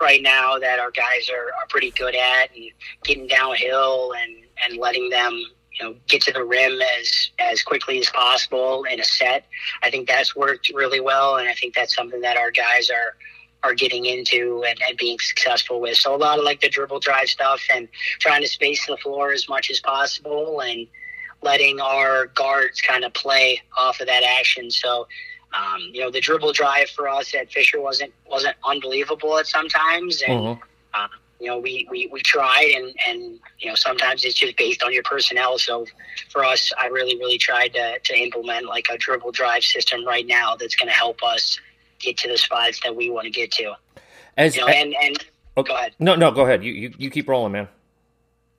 right 0.01 0.23
now 0.23 0.59
that 0.59 0.79
our 0.79 0.91
guys 0.91 1.29
are, 1.29 1.47
are 1.59 1.67
pretty 1.69 1.91
good 1.91 2.15
at 2.15 2.55
and 2.55 2.71
getting 3.05 3.27
downhill 3.27 4.15
and, 4.15 4.37
and 4.65 4.79
letting 4.79 5.11
them 5.11 5.45
you 5.79 5.85
know 5.85 5.95
get 6.09 6.23
to 6.23 6.33
the 6.33 6.45
rim 6.45 6.81
as 7.01 7.31
as 7.39 7.63
quickly 7.63 7.99
as 7.99 8.11
possible 8.11 8.85
in 8.85 9.01
a 9.01 9.05
set. 9.05 9.47
I 9.83 9.91
think 9.91 10.09
that's 10.09 10.35
worked 10.35 10.71
really 10.75 11.01
well, 11.01 11.37
and 11.37 11.49
I 11.49 11.55
think 11.55 11.75
that's 11.75 11.95
something 11.95 12.21
that 12.21 12.37
our 12.37 12.51
guys 12.51 12.91
are 12.91 13.17
are 13.63 13.75
getting 13.75 14.07
into 14.07 14.65
and, 14.67 14.79
and 14.89 14.97
being 14.97 15.19
successful 15.19 15.81
with. 15.81 15.97
So 15.97 16.15
a 16.15 16.17
lot 16.17 16.39
of 16.39 16.45
like 16.45 16.61
the 16.61 16.69
dribble 16.71 17.01
drive 17.01 17.29
stuff 17.29 17.61
and 17.73 17.89
trying 18.19 18.41
to 18.41 18.49
space 18.49 18.87
the 18.87 18.97
floor 18.97 19.33
as 19.33 19.49
much 19.49 19.71
as 19.71 19.81
possible 19.81 20.61
and 20.61 20.87
letting 21.43 21.79
our 21.79 22.27
guards 22.27 22.81
kind 22.81 23.05
of 23.05 23.13
play 23.13 23.61
off 23.77 24.01
of 24.01 24.07
that 24.07 24.23
action. 24.23 24.71
So 24.71 25.07
um, 25.53 25.91
you 25.93 26.01
know 26.01 26.11
the 26.11 26.21
dribble 26.21 26.53
drive 26.53 26.91
for 26.91 27.09
us 27.09 27.35
at 27.35 27.51
Fisher 27.51 27.81
wasn't 27.81 28.13
wasn't 28.29 28.57
unbelievable 28.65 29.39
at 29.39 29.47
sometimes 29.47 30.23
and. 30.23 30.59
Uh, 30.93 31.07
you 31.41 31.47
know, 31.47 31.59
we, 31.59 31.89
we, 31.91 32.07
we 32.13 32.21
tried 32.21 32.71
and, 32.77 32.95
and, 33.07 33.41
you 33.59 33.69
know, 33.69 33.75
sometimes 33.75 34.25
it's 34.25 34.35
just 34.35 34.57
based 34.57 34.83
on 34.83 34.93
your 34.93 35.03
personnel. 35.03 35.59
So 35.59 35.87
for 36.29 36.45
us, 36.45 36.71
I 36.79 36.87
really, 36.89 37.17
really 37.17 37.39
tried 37.39 37.73
to, 37.73 37.99
to 37.99 38.15
implement 38.15 38.67
like 38.67 38.87
a 38.93 38.99
dribble 38.99 39.33
drive 39.33 39.65
system 39.65 40.05
right 40.05 40.27
now 40.27 40.55
that's 40.57 40.77
going 40.77 40.89
to 40.89 40.95
help 40.95 41.23
us 41.23 41.59
get 41.99 42.19
to 42.19 42.29
the 42.29 42.37
spots 42.37 42.81
that 42.85 42.95
we 42.95 43.11
want 43.11 43.25
to 43.25 43.31
get 43.31 43.51
to. 43.53 43.73
As, 44.37 44.55
you 44.55 44.61
know, 44.61 44.69
and, 44.69 44.95
and 45.03 45.17
okay. 45.17 45.27
Oh, 45.57 45.63
go 45.63 45.75
ahead. 45.75 45.95
No, 45.99 46.15
no, 46.15 46.31
go 46.31 46.43
ahead. 46.43 46.63
You, 46.63 46.73
you, 46.73 46.95
you 46.99 47.11
keep 47.11 47.27
rolling, 47.27 47.53
man. 47.53 47.69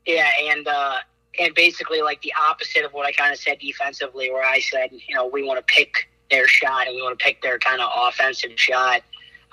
Yeah. 0.06 0.30
And, 0.50 0.68
uh, 0.68 0.96
and 1.40 1.54
basically 1.54 2.02
like 2.02 2.22
the 2.24 2.34
opposite 2.50 2.84
of 2.84 2.94
what 2.94 3.06
I 3.06 3.12
kind 3.12 3.32
of 3.32 3.40
said 3.40 3.60
defensively, 3.60 4.32
where 4.32 4.44
I 4.44 4.60
said, 4.60 4.90
you 4.92 5.16
know, 5.16 5.28
we 5.28 5.44
want 5.44 5.66
to 5.66 5.74
pick 5.74 6.10
their 6.32 6.48
shot 6.48 6.88
and 6.88 6.96
we 6.96 7.02
want 7.02 7.18
to 7.18 7.24
pick 7.24 7.42
their 7.42 7.60
kind 7.60 7.80
of 7.82 7.90
offensive 7.96 8.52
shot 8.56 9.02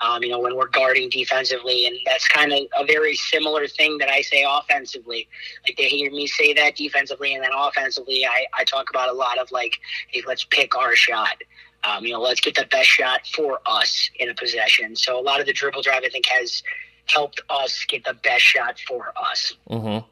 um, 0.01 0.23
you 0.23 0.29
know, 0.29 0.39
when 0.39 0.55
we're 0.55 0.67
guarding 0.67 1.09
defensively. 1.09 1.85
And 1.85 1.97
that's 2.05 2.27
kind 2.27 2.51
of 2.51 2.59
a 2.77 2.85
very 2.85 3.15
similar 3.15 3.67
thing 3.67 3.97
that 3.99 4.09
I 4.09 4.21
say 4.21 4.45
offensively. 4.49 5.27
Like 5.67 5.77
they 5.77 5.89
hear 5.89 6.11
me 6.11 6.27
say 6.27 6.53
that 6.53 6.75
defensively, 6.75 7.33
and 7.33 7.43
then 7.43 7.51
offensively, 7.55 8.25
I, 8.25 8.45
I 8.53 8.63
talk 8.63 8.89
about 8.89 9.09
a 9.09 9.13
lot 9.13 9.37
of 9.39 9.51
like, 9.51 9.73
hey, 10.07 10.23
let's 10.27 10.43
pick 10.43 10.75
our 10.75 10.95
shot. 10.95 11.35
Um, 11.83 12.05
you 12.05 12.11
know, 12.11 12.19
let's 12.19 12.41
get 12.41 12.55
the 12.55 12.65
best 12.65 12.87
shot 12.89 13.21
for 13.33 13.59
us 13.65 14.09
in 14.19 14.29
a 14.29 14.33
possession. 14.33 14.95
So 14.95 15.19
a 15.19 15.23
lot 15.23 15.39
of 15.39 15.45
the 15.45 15.53
dribble 15.53 15.81
drive, 15.81 16.03
I 16.03 16.09
think, 16.09 16.25
has 16.27 16.61
helped 17.05 17.41
us 17.49 17.85
get 17.87 18.03
the 18.03 18.13
best 18.13 18.43
shot 18.43 18.79
for 18.87 19.13
us. 19.15 19.53
Mm-hmm. 19.69 20.05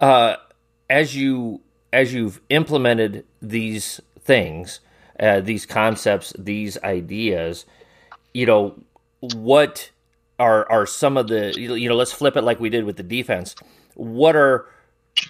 Uh, 0.00 0.36
as 0.90 1.14
you 1.16 1.60
as 1.92 2.12
you've 2.12 2.40
implemented 2.48 3.24
these 3.40 4.00
things, 4.20 4.80
uh, 5.20 5.40
these 5.40 5.64
concepts, 5.64 6.32
these 6.36 6.76
ideas, 6.82 7.64
you 8.32 8.46
know, 8.46 8.74
what 9.34 9.90
are 10.38 10.70
are 10.70 10.86
some 10.86 11.16
of 11.16 11.28
the 11.28 11.54
you 11.58 11.88
know 11.88 11.96
let's 11.96 12.12
flip 12.12 12.36
it 12.36 12.42
like 12.42 12.60
we 12.60 12.68
did 12.68 12.84
with 12.84 12.96
the 12.96 13.02
defense. 13.02 13.54
What 13.94 14.36
are 14.36 14.66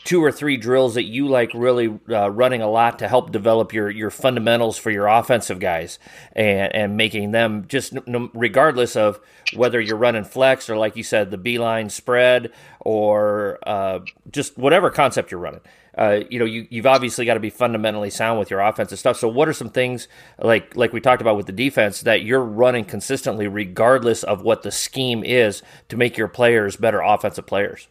two 0.05 0.25
or 0.25 0.33
three 0.33 0.57
drills 0.57 0.95
that 0.95 1.05
you 1.05 1.29
like 1.29 1.53
really 1.53 1.99
uh, 2.09 2.31
running 2.31 2.63
a 2.63 2.69
lot 2.69 2.99
to 3.01 3.09
help 3.09 3.31
develop 3.31 3.73
your 3.73 3.91
your 3.91 4.11
fundamentals 4.11 4.79
for 4.79 4.91
your 4.91 5.07
offensive 5.07 5.61
guys 5.61 5.99
and 6.33 6.75
and 6.75 6.97
making 6.97 7.33
them 7.33 7.67
just 7.69 7.93
regardless 8.33 8.97
of 8.97 9.21
whether 9.55 9.81
you're 9.81 9.97
running 9.97 10.25
flex 10.25 10.71
or 10.71 10.77
like 10.77 10.97
you 10.97 11.03
said 11.03 11.31
the 11.31 11.39
Beilein 11.39 11.91
spread 11.91 12.51
or 12.81 13.59
uh, 13.67 14.01
just 14.31 14.57
whatever 14.57 14.91
concept 14.91 15.31
you're 15.31 15.41
running 15.41 15.61
uh, 15.97 16.21
you 16.29 16.39
know, 16.39 16.45
you, 16.45 16.67
you've 16.71 16.87
obviously 16.87 17.25
got 17.25 17.35
to 17.35 17.41
be 17.41 17.51
fundamentally 17.51 18.11
sound 18.11 18.39
with 18.39 18.51
your 18.51 18.61
offensive 18.61 18.99
stuff. 18.99 19.17
So, 19.17 19.29
what 19.29 19.49
are 19.49 19.53
some 19.53 19.71
things 19.71 20.09
like 20.39 20.77
like 20.77 20.93
we 20.93 21.01
talked 21.01 21.23
about 21.23 21.37
with 21.37 21.47
the 21.47 21.53
defense 21.53 22.01
that 22.03 22.23
you're 22.23 22.45
running 22.45 22.85
consistently, 22.85 23.47
regardless 23.47 24.23
of 24.25 24.43
what 24.43 24.63
the 24.63 24.73
scheme 24.73 25.23
is, 25.23 25.63
to 25.89 25.97
make 25.97 26.17
your 26.17 26.29
players 26.29 26.77
better 26.77 27.01
offensive 27.01 27.47
players? 27.47 27.89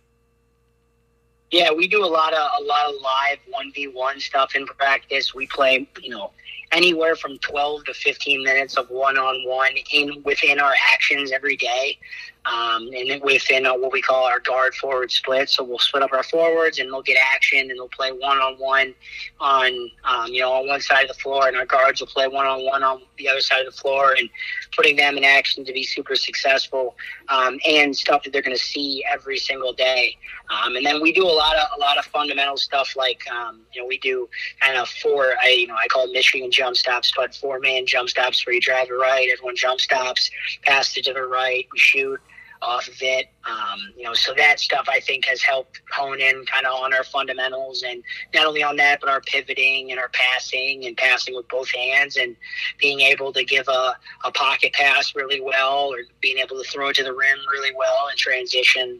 Yeah, 1.51 1.71
we 1.71 1.87
do 1.87 2.03
a 2.03 2.07
lot 2.07 2.33
of 2.33 2.39
a 2.59 2.63
lot 2.63 2.89
of 2.89 2.95
live 3.01 3.37
one 3.49 3.71
v 3.73 3.87
one 3.87 4.19
stuff 4.19 4.55
in 4.55 4.65
practice. 4.65 5.33
We 5.33 5.47
play, 5.47 5.87
you 6.01 6.09
know, 6.09 6.31
anywhere 6.73 7.15
from 7.15 7.37
12 7.37 7.85
to 7.85 7.93
15 7.93 8.43
minutes 8.43 8.75
of 8.75 8.89
one-on-one 8.89 9.73
in 9.91 10.21
within 10.23 10.59
our 10.59 10.73
actions 10.91 11.31
every 11.31 11.55
day 11.55 11.97
um, 12.45 12.89
and 12.93 13.21
within 13.23 13.65
uh, 13.65 13.73
what 13.73 13.93
we 13.93 14.01
call 14.01 14.25
our 14.25 14.39
guard 14.39 14.75
forward 14.75 15.11
split. 15.11 15.49
So 15.49 15.63
we'll 15.63 15.79
split 15.79 16.03
up 16.03 16.11
our 16.11 16.23
forwards, 16.23 16.79
and 16.79 16.89
they'll 16.91 17.01
get 17.01 17.17
action, 17.33 17.59
and 17.59 17.71
they'll 17.71 17.87
play 17.87 18.11
one 18.11 18.37
on 18.37 18.55
one 18.55 18.93
on 19.39 19.91
um, 20.03 20.27
you 20.27 20.41
know 20.41 20.51
on 20.51 20.67
one 20.67 20.81
side 20.81 21.03
of 21.03 21.15
the 21.15 21.21
floor, 21.21 21.47
and 21.47 21.55
our 21.55 21.65
guards 21.65 22.01
will 22.01 22.07
play 22.07 22.27
one 22.27 22.45
on 22.45 22.65
one 22.65 22.83
on 22.83 23.01
the 23.17 23.29
other 23.29 23.39
side 23.39 23.65
of 23.65 23.73
the 23.73 23.79
floor, 23.79 24.15
and 24.17 24.29
putting 24.75 24.97
them 24.97 25.17
in 25.17 25.23
action 25.23 25.63
to 25.63 25.71
be 25.71 25.83
super 25.83 26.15
successful, 26.15 26.95
um, 27.29 27.59
and 27.65 27.95
stuff 27.95 28.23
that 28.23 28.33
they're 28.33 28.41
going 28.41 28.55
to 28.55 28.63
see 28.63 29.05
every 29.09 29.37
single 29.37 29.71
day. 29.71 30.17
Um, 30.49 30.75
and 30.75 30.85
then 30.85 31.01
we 31.01 31.13
do 31.13 31.25
a 31.25 31.31
lot 31.31 31.55
of 31.55 31.67
a 31.77 31.79
lot 31.79 31.97
of 31.97 32.05
fundamental 32.05 32.57
stuff 32.57 32.95
like 32.97 33.21
um, 33.31 33.61
you 33.71 33.81
know 33.81 33.87
we 33.87 33.99
do 33.99 34.27
kind 34.59 34.77
of 34.77 34.89
four 34.89 35.33
I 35.41 35.49
you 35.49 35.67
know 35.67 35.75
I 35.75 35.87
call 35.87 36.09
it 36.09 36.11
Michigan 36.11 36.51
jump 36.51 36.75
stops, 36.75 37.13
but 37.15 37.33
four 37.33 37.59
man 37.59 37.85
jump 37.85 38.09
stops 38.09 38.45
where 38.45 38.53
you 38.53 38.59
drive 38.59 38.89
it 38.89 38.93
right, 38.93 39.29
everyone 39.31 39.55
jump 39.55 39.79
stops, 39.79 40.29
pass 40.63 40.97
it 40.97 41.05
to 41.05 41.13
the 41.13 41.23
right, 41.23 41.65
we 41.71 41.79
shoot 41.79 42.19
off 42.63 42.87
of 42.87 42.95
it. 43.01 43.27
Um, 43.49 43.79
you 43.97 44.03
know, 44.03 44.13
so 44.13 44.33
that 44.35 44.59
stuff 44.59 44.87
I 44.89 44.99
think 44.99 45.25
has 45.25 45.41
helped 45.41 45.81
hone 45.91 46.19
in 46.19 46.45
kind 46.45 46.65
of 46.65 46.73
on 46.73 46.93
our 46.93 47.03
fundamentals 47.03 47.83
and 47.83 48.03
not 48.33 48.45
only 48.45 48.63
on 48.63 48.77
that, 48.77 48.99
but 49.01 49.09
our 49.09 49.21
pivoting 49.21 49.91
and 49.91 49.99
our 49.99 50.09
passing 50.09 50.85
and 50.85 50.95
passing 50.97 51.35
with 51.35 51.47
both 51.49 51.69
hands 51.71 52.15
and 52.15 52.35
being 52.79 53.01
able 53.01 53.33
to 53.33 53.43
give 53.43 53.67
a, 53.67 53.95
a 54.23 54.31
pocket 54.31 54.73
pass 54.73 55.13
really 55.15 55.41
well 55.41 55.93
or 55.93 55.99
being 56.21 56.37
able 56.39 56.61
to 56.61 56.69
throw 56.69 56.89
it 56.89 56.95
to 56.95 57.03
the 57.03 57.13
rim 57.13 57.39
really 57.51 57.75
well 57.75 58.07
in 58.09 58.17
transition. 58.17 58.99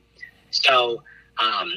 So, 0.51 1.01
um, 1.39 1.71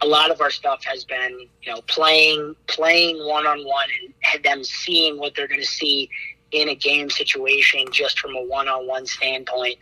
a 0.00 0.06
lot 0.06 0.30
of 0.30 0.40
our 0.40 0.50
stuff 0.50 0.84
has 0.84 1.04
been, 1.04 1.48
you 1.62 1.72
know, 1.72 1.80
playing 1.88 2.54
playing 2.68 3.18
one 3.26 3.46
on 3.46 3.64
one 3.64 3.88
and 4.32 4.44
them 4.44 4.62
seeing 4.62 5.18
what 5.18 5.34
they're 5.34 5.48
going 5.48 5.60
to 5.60 5.66
see 5.66 6.08
in 6.52 6.68
a 6.68 6.74
game 6.74 7.10
situation 7.10 7.84
just 7.90 8.18
from 8.18 8.34
a 8.36 8.42
one 8.42 8.68
on 8.68 8.86
one 8.86 9.06
standpoint 9.06 9.76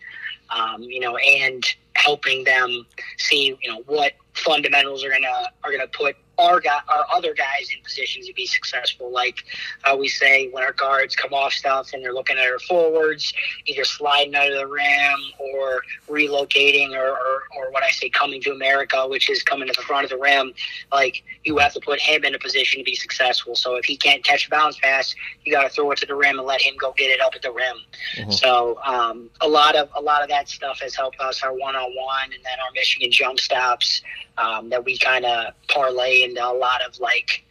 um, 0.50 0.82
you 0.82 1.00
know, 1.00 1.16
and 1.16 1.64
helping 1.94 2.44
them 2.44 2.86
see, 3.18 3.56
you 3.62 3.70
know, 3.70 3.82
what 3.86 4.12
fundamentals 4.34 5.04
are 5.04 5.10
gonna 5.10 5.50
are 5.64 5.70
gonna 5.70 5.88
put 5.88 6.16
our 6.38 6.60
guy, 6.60 6.80
our 6.88 7.06
other 7.14 7.34
guys 7.34 7.70
in 7.74 7.82
positions 7.82 8.26
to 8.26 8.34
be 8.34 8.46
successful. 8.46 9.10
Like 9.10 9.38
how 9.82 9.96
we 9.96 10.08
say 10.08 10.48
when 10.50 10.62
our 10.62 10.72
guards 10.72 11.16
come 11.16 11.32
off 11.32 11.52
stuff 11.52 11.90
and 11.92 12.02
they're 12.02 12.12
looking 12.12 12.36
at 12.36 12.44
our 12.44 12.58
forwards, 12.60 13.32
either 13.66 13.84
sliding 13.84 14.34
out 14.34 14.50
of 14.52 14.58
the 14.58 14.66
rim 14.66 15.18
or 15.38 15.82
relocating, 16.08 16.92
or, 16.92 17.10
or, 17.10 17.42
or 17.56 17.70
what 17.70 17.82
I 17.82 17.90
say 17.90 18.08
coming 18.08 18.40
to 18.42 18.52
America, 18.52 19.06
which 19.08 19.30
is 19.30 19.42
coming 19.42 19.68
to 19.68 19.74
the 19.74 19.82
front 19.82 20.04
of 20.04 20.10
the 20.10 20.18
rim. 20.18 20.52
Like 20.92 21.24
you 21.44 21.56
have 21.58 21.72
to 21.74 21.80
put 21.80 22.00
him 22.00 22.24
in 22.24 22.34
a 22.34 22.38
position 22.38 22.80
to 22.80 22.84
be 22.84 22.94
successful. 22.94 23.54
So 23.54 23.76
if 23.76 23.84
he 23.84 23.96
can't 23.96 24.22
catch 24.22 24.46
a 24.46 24.50
bounce 24.50 24.78
pass, 24.78 25.14
you 25.44 25.52
got 25.52 25.62
to 25.62 25.68
throw 25.68 25.90
it 25.92 25.98
to 25.98 26.06
the 26.06 26.14
rim 26.14 26.38
and 26.38 26.46
let 26.46 26.60
him 26.60 26.74
go 26.78 26.92
get 26.96 27.10
it 27.10 27.20
up 27.20 27.34
at 27.34 27.42
the 27.42 27.52
rim. 27.52 27.76
Mm-hmm. 28.16 28.30
So 28.32 28.78
um, 28.84 29.30
a 29.40 29.48
lot 29.48 29.76
of 29.76 29.88
a 29.94 30.00
lot 30.00 30.22
of 30.22 30.28
that 30.28 30.48
stuff 30.48 30.80
has 30.80 30.94
helped 30.94 31.20
us 31.20 31.42
our 31.42 31.52
one 31.52 31.76
on 31.76 31.94
one, 31.94 32.24
and 32.24 32.44
then 32.44 32.58
our 32.60 32.70
Michigan 32.74 33.10
jump 33.10 33.40
stops 33.40 34.02
um, 34.38 34.68
that 34.68 34.84
we 34.84 34.98
kind 34.98 35.24
of 35.24 35.54
parlay 35.68 36.25
into 36.30 36.46
a 36.46 36.52
lot 36.52 36.82
of 36.82 36.98
like 37.00 37.44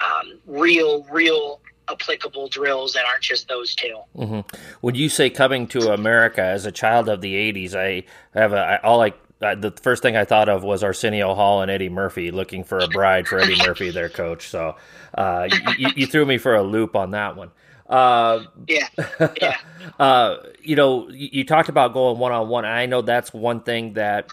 um, 0.00 0.38
real, 0.46 1.04
real 1.10 1.60
applicable 1.88 2.48
drills 2.48 2.92
that 2.94 3.04
aren't 3.04 3.22
just 3.22 3.48
those 3.48 3.74
2 3.74 3.98
mm-hmm. 4.16 4.56
When 4.80 4.94
you 4.94 5.08
say 5.08 5.30
coming 5.30 5.66
to 5.68 5.92
America 5.92 6.42
as 6.42 6.64
a 6.64 6.72
child 6.72 7.08
of 7.08 7.20
the 7.20 7.34
'80s, 7.34 7.74
I 7.74 8.04
have 8.38 8.52
a 8.52 8.58
I, 8.58 8.76
all 8.78 8.98
like 8.98 9.16
the 9.42 9.72
first 9.82 10.02
thing 10.02 10.16
I 10.16 10.24
thought 10.24 10.48
of 10.48 10.62
was 10.62 10.84
Arsenio 10.84 11.34
Hall 11.34 11.62
and 11.62 11.70
Eddie 11.70 11.88
Murphy 11.88 12.30
looking 12.30 12.62
for 12.62 12.78
a 12.78 12.86
bride 12.86 13.26
for 13.26 13.40
Eddie 13.40 13.56
Murphy, 13.66 13.90
their 13.90 14.08
coach. 14.08 14.48
So 14.48 14.76
uh, 15.14 15.48
you, 15.76 15.88
you, 15.96 16.06
threw 16.06 16.24
me 16.24 16.38
for 16.38 16.54
a 16.54 16.62
loop 16.62 16.94
on 16.94 17.10
that 17.10 17.36
one. 17.36 17.50
Uh, 17.88 18.44
yeah, 18.68 18.86
yeah. 19.40 19.56
uh, 19.98 20.36
you 20.62 20.76
know, 20.76 21.08
you, 21.10 21.28
you, 21.32 21.44
talked 21.44 21.68
about 21.68 21.92
going 21.92 22.18
one 22.18 22.30
on 22.30 22.48
one. 22.48 22.64
I 22.64 22.86
know 22.86 23.02
that's 23.02 23.34
one 23.34 23.60
thing 23.60 23.94
that 23.94 24.32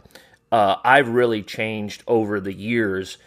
uh, 0.52 0.76
I've 0.84 1.10
really 1.10 1.42
changed 1.42 2.04
over 2.08 2.40
the 2.40 2.54
years 2.54 3.18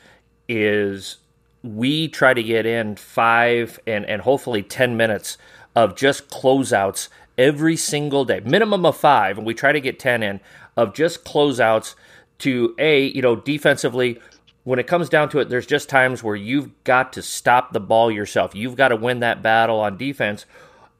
is 0.53 1.17
we 1.63 2.09
try 2.09 2.35
to 2.35 2.43
get 2.43 2.67
in 2.67 2.97
five 2.97 3.79
and, 3.87 4.05
and 4.07 4.23
hopefully 4.23 4.63
10 4.63 4.97
minutes 4.97 5.39
of 5.75 5.97
just 5.97 6.29
closeouts 6.29 7.09
every 7.39 7.77
single 7.77 8.25
day, 8.25 8.41
minimum 8.41 8.85
of 8.85 8.97
five, 8.97 9.39
and 9.39 9.47
we 9.47 9.55
try 9.55 9.73
to 9.73 9.81
get 9.81 9.99
10 9.99 10.23
in 10.23 10.41
of 10.77 10.95
just 10.95 11.25
closeouts 11.25 11.95
to 12.39 12.75
A, 12.79 13.07
you 13.07 13.23
know, 13.23 13.37
defensively. 13.37 14.21
When 14.65 14.79
it 14.79 14.87
comes 14.87 15.09
down 15.09 15.29
to 15.31 15.39
it, 15.39 15.49
there's 15.49 15.67
just 15.67 15.89
times 15.89 16.23
where 16.23 16.37
you've 16.37 16.71
got 16.85 17.13
to 17.15 17.23
stop 17.23 17.73
the 17.73 17.81
ball 17.81 18.11
yourself. 18.11 18.55
You've 18.55 18.77
got 18.77 18.89
to 18.89 18.97
win 18.97 19.21
that 19.21 19.43
battle 19.43 19.81
on 19.81 19.97
defense. 19.97 20.47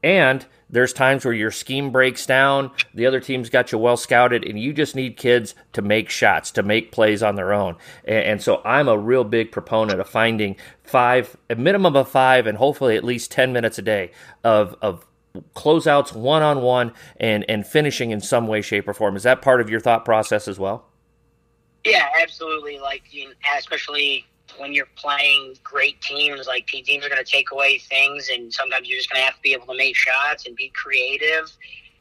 And 0.03 0.45
there's 0.69 0.91
times 0.91 1.23
where 1.23 1.33
your 1.33 1.51
scheme 1.51 1.91
breaks 1.91 2.25
down, 2.25 2.71
the 2.93 3.05
other 3.05 3.19
team's 3.19 3.49
got 3.49 3.71
you 3.71 3.77
well 3.77 3.95
scouted, 3.95 4.43
and 4.43 4.59
you 4.59 4.73
just 4.73 4.95
need 4.95 5.17
kids 5.17 5.55
to 5.73 5.81
make 5.81 6.09
shots, 6.09 6.51
to 6.51 6.63
make 6.63 6.91
plays 6.91 7.23
on 7.23 7.35
their 7.35 7.53
own. 7.53 7.77
And, 8.05 8.41
so 8.41 8.61
I'm 8.65 8.89
a 8.89 8.97
real 8.97 9.23
big 9.23 9.51
proponent 9.51 10.01
of 10.01 10.09
finding 10.09 10.57
five, 10.83 11.37
a 11.49 11.55
minimum 11.55 11.95
of 11.95 12.09
five, 12.09 12.47
and 12.47 12.57
hopefully 12.57 12.97
at 12.97 13.03
least 13.03 13.31
10 13.31 13.53
minutes 13.53 13.77
a 13.77 13.83
day 13.83 14.11
of, 14.43 14.75
of 14.81 15.05
closeouts 15.55 16.13
one 16.13 16.43
on 16.43 16.61
one 16.61 16.93
and 17.17 17.43
and 17.49 17.65
finishing 17.65 18.11
in 18.11 18.21
some 18.21 18.47
way, 18.47 18.61
shape, 18.61 18.87
or 18.87 18.93
form. 18.93 19.15
Is 19.15 19.23
that 19.23 19.41
part 19.41 19.61
of 19.61 19.69
your 19.69 19.79
thought 19.79 20.05
process 20.05 20.47
as 20.47 20.59
well? 20.59 20.85
Yeah, 21.85 22.07
absolutely. 22.21 22.79
Like 22.79 23.03
especially 23.57 24.25
when 24.57 24.73
you're 24.73 24.87
playing 24.95 25.57
great 25.63 25.99
teams, 26.01 26.47
like 26.47 26.67
teams 26.67 27.05
are 27.05 27.09
going 27.09 27.23
to 27.23 27.29
take 27.29 27.51
away 27.51 27.77
things, 27.77 28.29
and 28.31 28.53
sometimes 28.53 28.87
you're 28.87 28.97
just 28.97 29.09
going 29.09 29.21
to 29.21 29.25
have 29.25 29.35
to 29.35 29.41
be 29.41 29.53
able 29.53 29.67
to 29.67 29.77
make 29.77 29.95
shots 29.95 30.45
and 30.45 30.55
be 30.55 30.69
creative, 30.69 31.51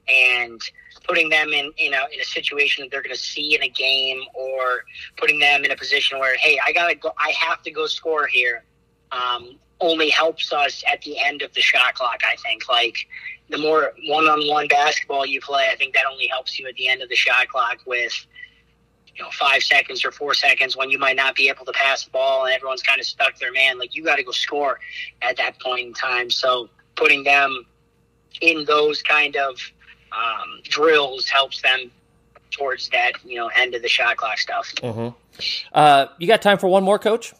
and 0.08 0.60
putting 1.06 1.28
them 1.28 1.48
in 1.52 1.72
you 1.76 1.90
know 1.90 2.04
in 2.12 2.20
a 2.20 2.24
situation 2.24 2.84
that 2.84 2.90
they're 2.90 3.02
going 3.02 3.14
to 3.14 3.20
see 3.20 3.54
in 3.54 3.62
a 3.62 3.68
game, 3.68 4.20
or 4.34 4.84
putting 5.16 5.38
them 5.38 5.64
in 5.64 5.70
a 5.70 5.76
position 5.76 6.18
where 6.18 6.36
hey, 6.36 6.58
I 6.64 6.72
gotta 6.72 6.94
go, 6.94 7.12
I 7.18 7.32
have 7.38 7.62
to 7.62 7.70
go 7.70 7.86
score 7.86 8.26
here. 8.26 8.64
Um, 9.10 9.58
only 9.82 10.08
helps 10.10 10.52
us 10.52 10.82
at 10.90 11.02
the 11.02 11.18
end 11.22 11.42
of 11.42 11.52
the 11.54 11.60
shot 11.60 11.94
clock. 11.94 12.20
I 12.24 12.36
think 12.36 12.68
like 12.68 12.96
the 13.50 13.58
more 13.58 13.92
one-on-one 14.06 14.68
basketball 14.68 15.26
you 15.26 15.40
play, 15.40 15.68
I 15.70 15.76
think 15.76 15.92
that 15.94 16.04
only 16.10 16.28
helps 16.28 16.58
you 16.58 16.66
at 16.68 16.74
the 16.76 16.88
end 16.88 17.02
of 17.02 17.08
the 17.08 17.16
shot 17.16 17.48
clock 17.48 17.78
with 17.84 18.12
you 19.16 19.22
know 19.22 19.30
five 19.30 19.62
seconds 19.62 20.04
or 20.04 20.10
four 20.10 20.34
seconds 20.34 20.76
when 20.76 20.90
you 20.90 20.98
might 20.98 21.16
not 21.16 21.34
be 21.34 21.48
able 21.48 21.64
to 21.64 21.72
pass 21.72 22.04
the 22.04 22.10
ball 22.10 22.44
and 22.44 22.54
everyone's 22.54 22.82
kind 22.82 23.00
of 23.00 23.06
stuck 23.06 23.36
there 23.38 23.52
man 23.52 23.78
like 23.78 23.94
you 23.94 24.04
got 24.04 24.16
to 24.16 24.22
go 24.22 24.30
score 24.30 24.78
at 25.20 25.36
that 25.36 25.60
point 25.60 25.86
in 25.86 25.92
time. 25.94 26.30
So 26.30 26.68
putting 26.96 27.24
them 27.24 27.66
in 28.40 28.64
those 28.64 29.02
kind 29.02 29.36
of 29.36 29.58
um, 30.12 30.60
drills 30.64 31.28
helps 31.28 31.62
them 31.62 31.90
towards 32.50 32.88
that 32.90 33.12
you 33.24 33.36
know 33.36 33.50
end 33.56 33.74
of 33.74 33.82
the 33.82 33.88
shot 33.88 34.16
clock 34.16 34.38
stuff. 34.38 34.72
Mm-hmm. 34.76 35.08
uh, 35.72 36.06
you 36.18 36.26
got 36.26 36.42
time 36.42 36.58
for 36.58 36.68
one 36.68 36.84
more 36.84 36.98
coach? 36.98 37.34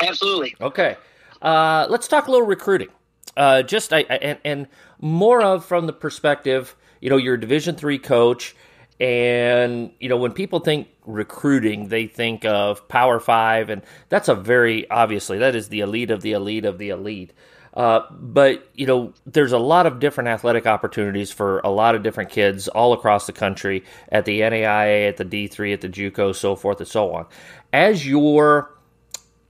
Absolutely. 0.00 0.54
Okay. 0.60 0.96
Uh, 1.40 1.86
let's 1.88 2.08
talk 2.08 2.28
a 2.28 2.30
little 2.30 2.46
recruiting. 2.46 2.88
Uh, 3.36 3.62
just 3.62 3.92
I, 3.92 4.04
I, 4.10 4.16
and, 4.16 4.38
and 4.44 4.66
more 5.00 5.42
of 5.42 5.64
from 5.64 5.86
the 5.86 5.92
perspective 5.92 6.74
you 7.00 7.10
know 7.10 7.16
you're 7.16 7.34
a 7.34 7.40
division 7.40 7.76
three 7.76 7.98
coach 7.98 8.56
and, 9.00 9.92
you 10.00 10.08
know, 10.08 10.16
when 10.16 10.32
people 10.32 10.60
think 10.60 10.88
recruiting, 11.06 11.88
they 11.88 12.06
think 12.06 12.44
of 12.44 12.88
Power 12.88 13.20
Five, 13.20 13.70
and 13.70 13.82
that's 14.08 14.28
a 14.28 14.34
very 14.34 14.90
obviously 14.90 15.38
that 15.38 15.54
is 15.54 15.68
the 15.68 15.80
elite 15.80 16.10
of 16.10 16.20
the 16.22 16.32
elite 16.32 16.64
of 16.64 16.78
the 16.78 16.90
elite. 16.90 17.32
Uh, 17.74 18.00
but 18.10 18.68
you 18.74 18.86
know, 18.86 19.12
there's 19.24 19.52
a 19.52 19.58
lot 19.58 19.86
of 19.86 20.00
different 20.00 20.28
athletic 20.28 20.66
opportunities 20.66 21.30
for 21.30 21.60
a 21.60 21.68
lot 21.68 21.94
of 21.94 22.02
different 22.02 22.30
kids 22.30 22.66
all 22.66 22.92
across 22.92 23.26
the 23.26 23.32
country 23.32 23.84
at 24.08 24.24
the 24.24 24.40
NAIA, 24.40 25.08
at 25.08 25.16
the 25.16 25.24
D3, 25.24 25.74
at 25.74 25.80
the 25.80 25.88
JUCO, 25.88 26.34
so 26.34 26.56
forth 26.56 26.80
and 26.80 26.88
so 26.88 27.14
on. 27.14 27.26
As 27.72 28.04
you're 28.04 28.68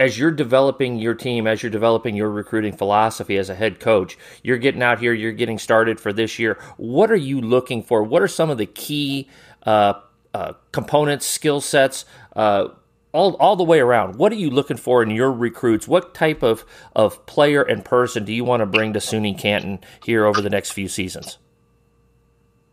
as 0.01 0.18
you're 0.18 0.30
developing 0.30 0.99
your 0.99 1.14
team, 1.14 1.46
as 1.46 1.62
you're 1.62 1.70
developing 1.70 2.14
your 2.14 2.30
recruiting 2.30 2.72
philosophy 2.72 3.36
as 3.36 3.51
a 3.51 3.55
head 3.55 3.80
coach, 3.80 4.16
you're 4.42 4.59
getting 4.59 4.82
out 4.82 5.01
here, 5.01 5.12
you're 5.12 5.32
getting 5.32 5.59
started 5.59 5.99
for 5.99 6.12
this 6.12 6.38
year. 6.38 6.59
What 6.76 7.11
are 7.11 7.16
you 7.16 7.40
looking 7.40 7.82
for? 7.82 8.03
What 8.03 8.22
are 8.22 8.28
some 8.28 8.51
of 8.51 8.59
the 8.59 8.66
key 8.66 9.28
uh, 9.64 9.94
uh, 10.32 10.53
components, 10.70 11.26
skill 11.26 11.61
sets, 11.61 12.05
uh, 12.36 12.68
all, 13.12 13.34
all 13.36 13.57
the 13.57 13.64
way 13.64 13.80
around? 13.80 14.16
What 14.16 14.30
are 14.30 14.36
you 14.36 14.51
looking 14.51 14.76
for 14.76 15.03
in 15.03 15.11
your 15.11 15.32
recruits? 15.32 15.88
What 15.88 16.14
type 16.14 16.42
of, 16.42 16.64
of 16.94 17.26
player 17.26 17.62
and 17.62 17.84
person 17.84 18.24
do 18.24 18.32
you 18.32 18.44
want 18.44 18.61
to 18.61 18.66
bring 18.66 18.92
to 18.92 19.01
SUNY 19.01 19.36
Canton 19.36 19.80
here 20.05 20.26
over 20.26 20.40
the 20.40 20.51
next 20.51 20.72
few 20.72 20.88
seasons? 20.88 21.38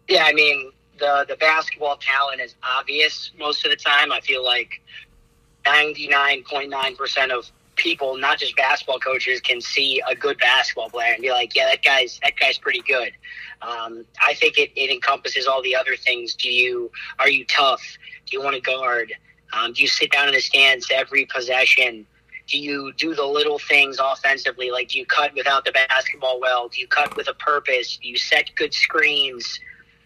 Yeah, 0.08 0.26
I 0.26 0.34
mean, 0.34 0.72
the, 1.00 1.26
the 1.28 1.36
basketball 1.38 1.98
talent 1.98 2.42
is 2.42 2.54
obvious 2.62 3.32
most 3.40 3.66
of 3.66 3.72
the 3.72 3.78
time. 3.78 4.12
I 4.12 4.20
feel 4.20 4.44
like 4.44 4.82
99.9% 5.66 7.32
of 7.32 7.52
people, 7.76 8.18
not 8.18 8.40
just 8.40 8.56
basketball 8.56 9.00
coaches, 9.00 9.42
can 9.42 9.62
see 9.62 10.02
a 10.08 10.16
good 10.16 10.38
basketball 10.40 10.90
player 10.90 11.14
and 11.14 11.22
be 11.22 11.32
like, 11.32 11.56
yeah, 11.56 11.66
that 11.68 11.84
guy's 11.84 12.20
that 12.24 12.38
guy's 12.40 12.58
pretty 12.58 12.82
good. 12.88 13.12
Um, 13.62 14.06
I 14.26 14.34
think 14.34 14.58
it, 14.58 14.72
it 14.76 14.90
encompasses 14.90 15.48
all 15.48 15.62
the 15.62 15.76
other 15.76 15.96
things. 15.96 16.36
Do 16.36 16.50
you 16.50 16.92
are 17.20 17.30
you 17.30 17.46
tough? 17.46 17.82
Do 18.26 18.38
you 18.38 18.44
want 18.44 18.56
to 18.56 18.62
guard? 18.62 19.14
Um, 19.54 19.74
do 19.74 19.82
you 19.82 19.88
sit 19.88 20.12
down 20.12 20.28
in 20.28 20.34
the 20.34 20.42
stands 20.42 20.88
every 20.92 21.26
possession? 21.26 22.06
Do 22.48 22.60
you 22.60 22.94
do 22.98 23.16
the 23.16 23.26
little 23.26 23.60
things 23.60 23.98
offensively? 24.02 24.70
Like, 24.70 24.90
do 24.90 25.00
you 25.00 25.06
cut 25.06 25.34
without 25.34 25.66
the 25.66 25.72
basketball 25.72 26.40
well? 26.40 26.68
Do 26.68 26.80
you 26.80 26.88
cut 26.88 27.16
with 27.16 27.28
a 27.28 27.34
purpose? 27.34 27.98
Do 27.98 28.08
you 28.08 28.18
set 28.18 28.52
good 28.56 28.74
screens? 28.74 29.60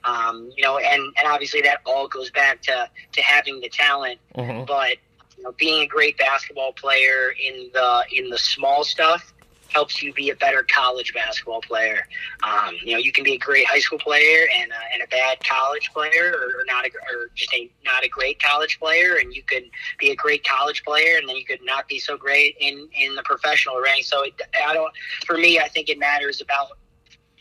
Um, 0.06 0.52
you 0.56 0.64
know, 0.64 0.78
and, 0.78 1.02
and 1.02 1.28
obviously 1.28 1.62
that 1.62 1.80
all 1.86 2.08
goes 2.08 2.32
back 2.32 2.62
to, 2.64 2.90
to 3.12 3.22
having 3.22 3.60
the 3.60 3.68
talent. 3.68 4.20
Mm-hmm. 4.38 4.64
But 4.66 4.98
you 5.40 5.44
know, 5.46 5.54
being 5.58 5.84
a 5.84 5.88
great 5.88 6.18
basketball 6.18 6.74
player 6.74 7.34
in 7.42 7.70
the 7.74 8.04
in 8.12 8.30
the 8.30 8.38
small 8.38 8.84
stuff 8.84 9.34
helps 9.70 10.02
you 10.02 10.12
be 10.14 10.30
a 10.32 10.36
better 10.36 10.64
college 10.64 11.14
basketball 11.14 11.62
player. 11.62 12.08
Um, 12.44 12.76
you 12.84 12.94
know, 12.94 13.00
you 13.00 13.12
can 13.12 13.24
be 13.24 13.34
a 13.34 13.38
great 13.38 13.66
high 13.68 13.80
school 13.80 14.00
player 14.00 14.48
and, 14.60 14.72
uh, 14.72 14.76
and 14.94 15.04
a 15.04 15.08
bad 15.08 15.38
college 15.48 15.92
player, 15.94 16.34
or, 16.34 16.64
not 16.66 16.86
a, 16.86 16.90
or 16.90 17.30
just 17.36 17.54
a 17.54 17.70
not 17.86 18.04
a 18.04 18.10
great 18.10 18.42
college 18.42 18.80
player, 18.80 19.18
and 19.22 19.34
you 19.34 19.44
could 19.44 19.64
be 19.98 20.12
a 20.12 20.16
great 20.16 20.44
college 20.44 20.84
player, 20.84 21.18
and 21.18 21.30
then 21.30 21.36
you 21.36 21.46
could 21.46 21.64
not 21.64 21.88
be 21.88 22.00
so 22.00 22.18
great 22.18 22.58
in 22.60 22.90
in 23.00 23.16
the 23.16 23.24
professional 23.24 23.80
rank. 23.80 24.06
So 24.06 24.24
it, 24.24 24.34
I 24.66 24.74
don't. 24.74 24.92
For 25.26 25.38
me, 25.38 25.60
I 25.60 25.70
think 25.70 25.90
it 25.90 26.00
matters 26.00 26.42
about 26.42 26.70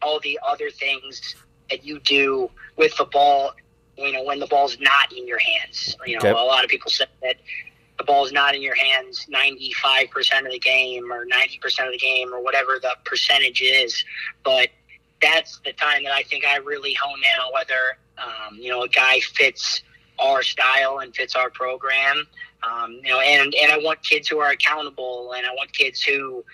all 0.03 0.21
the 0.21 0.39
other 0.47 0.71
things 0.71 1.35
that 1.71 1.85
you 1.85 1.99
do 2.01 2.51
with 2.77 2.97
the 2.97 3.07
ball. 3.07 3.53
You 3.97 4.13
know, 4.13 4.23
when 4.23 4.39
the 4.39 4.47
ball's 4.47 4.79
not 4.79 5.13
in 5.13 5.27
your 5.27 5.41
hands. 5.41 5.97
You 6.07 6.15
know, 6.15 6.19
okay. 6.19 6.31
a 6.31 6.35
lot 6.35 6.63
of 6.63 6.71
people 6.71 6.89
say 6.89 7.07
that 7.23 7.37
the 7.99 8.05
ball 8.05 8.25
is 8.25 8.33
not 8.33 8.55
in 8.55 8.63
your 8.63 8.77
hands 8.77 9.27
95% 9.31 10.47
of 10.47 10.53
the 10.53 10.59
game 10.59 11.13
or 11.13 11.27
90% 11.27 11.87
of 11.87 11.93
the 11.93 11.99
game 11.99 12.33
or 12.33 12.43
whatever 12.43 12.79
the 12.81 12.97
percentage 13.05 13.61
is. 13.61 14.05
But 14.45 14.69
that's 15.21 15.61
the 15.65 15.73
time 15.73 16.05
that 16.05 16.13
I 16.13 16.23
think 16.23 16.45
I 16.47 16.57
really 16.59 16.95
hone 16.95 17.19
in 17.19 17.45
on 17.45 17.53
whether, 17.53 17.99
um, 18.19 18.59
you 18.59 18.71
know, 18.71 18.83
a 18.83 18.89
guy 18.89 19.21
fits 19.21 19.83
our 20.19 20.43
style 20.43 20.99
and 20.99 21.15
fits 21.15 21.35
our 21.35 21.51
program. 21.51 22.27
Um, 22.63 23.01
you 23.03 23.11
know, 23.11 23.21
and, 23.21 23.55
and 23.55 23.73
I 23.73 23.79
want 23.79 24.03
kids 24.03 24.29
who 24.29 24.39
are 24.39 24.51
accountable 24.51 25.33
and 25.37 25.45
I 25.47 25.51
want 25.55 25.73
kids 25.73 26.03
who, 26.03 26.45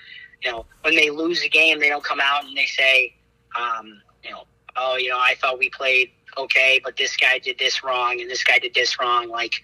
you 0.42 0.51
know, 0.51 0.66
when 0.82 0.97
they 0.97 1.11
lose 1.11 1.42
a 1.42 1.49
game, 1.49 1.78
they 1.78 1.88
don't 1.88 2.05
come 2.05 2.20
out 2.20 2.45
and 2.45 2.57
they 2.57 2.66
say, 2.66 3.14
um, 3.59 4.01
you 4.22 4.30
know, 4.30 4.45
oh, 4.76 4.97
you 4.97 5.11
know, 5.11 5.18
I 5.18 5.34
thought 5.40 5.59
we 5.59 5.70
played 5.70 6.11
okay, 6.37 6.80
but 6.82 6.97
this 6.97 7.16
guy 7.16 7.39
did 7.39 7.59
this 7.59 7.82
wrong 7.82 8.20
and 8.20 8.30
this 8.30 8.45
guy 8.45 8.59
did 8.59 8.74
this 8.74 8.99
wrong. 9.01 9.28
Like 9.28 9.62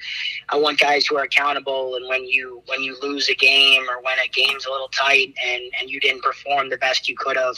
I 0.48 0.56
want 0.56 0.78
guys 0.78 1.06
who 1.06 1.16
are 1.16 1.24
accountable 1.24 1.96
and 1.96 2.08
when 2.08 2.24
you 2.24 2.62
when 2.66 2.82
you 2.82 2.96
lose 3.00 3.28
a 3.28 3.34
game 3.34 3.82
or 3.88 4.00
when 4.02 4.18
a 4.18 4.28
game's 4.28 4.66
a 4.66 4.70
little 4.70 4.88
tight 4.88 5.34
and 5.44 5.62
and 5.80 5.90
you 5.90 6.00
didn't 6.00 6.22
perform 6.22 6.70
the 6.70 6.76
best 6.76 7.08
you 7.08 7.16
could 7.16 7.36
have 7.36 7.56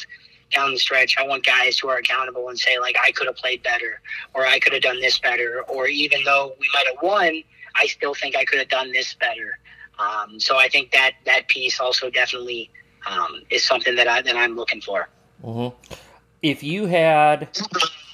down 0.50 0.72
the 0.72 0.78
stretch, 0.78 1.16
I 1.18 1.26
want 1.26 1.46
guys 1.46 1.78
who 1.78 1.88
are 1.88 1.98
accountable 1.98 2.48
and 2.48 2.58
say 2.58 2.78
like 2.78 2.96
I 3.02 3.12
could 3.12 3.26
have 3.26 3.36
played 3.36 3.62
better 3.62 4.00
or 4.34 4.46
I 4.46 4.58
could 4.58 4.72
have 4.72 4.82
done 4.82 5.00
this 5.00 5.18
better 5.18 5.62
or 5.68 5.86
even 5.86 6.24
though 6.24 6.54
we 6.60 6.68
might 6.74 6.86
have 6.86 7.02
won, 7.02 7.42
I 7.74 7.86
still 7.86 8.14
think 8.14 8.36
I 8.36 8.44
could 8.44 8.58
have 8.58 8.68
done 8.68 8.92
this 8.92 9.14
better. 9.14 9.58
Um, 9.98 10.40
so 10.40 10.58
I 10.58 10.68
think 10.68 10.90
that 10.92 11.12
that 11.26 11.48
piece 11.48 11.78
also 11.80 12.10
definitely 12.10 12.70
um, 13.06 13.42
is 13.50 13.64
something 13.64 13.94
that 13.96 14.08
I 14.08 14.22
that 14.22 14.36
I'm 14.36 14.56
looking 14.56 14.80
for. 14.80 15.08
Mm-hmm 15.42 15.94
if 16.42 16.62
you 16.62 16.86
had 16.86 17.48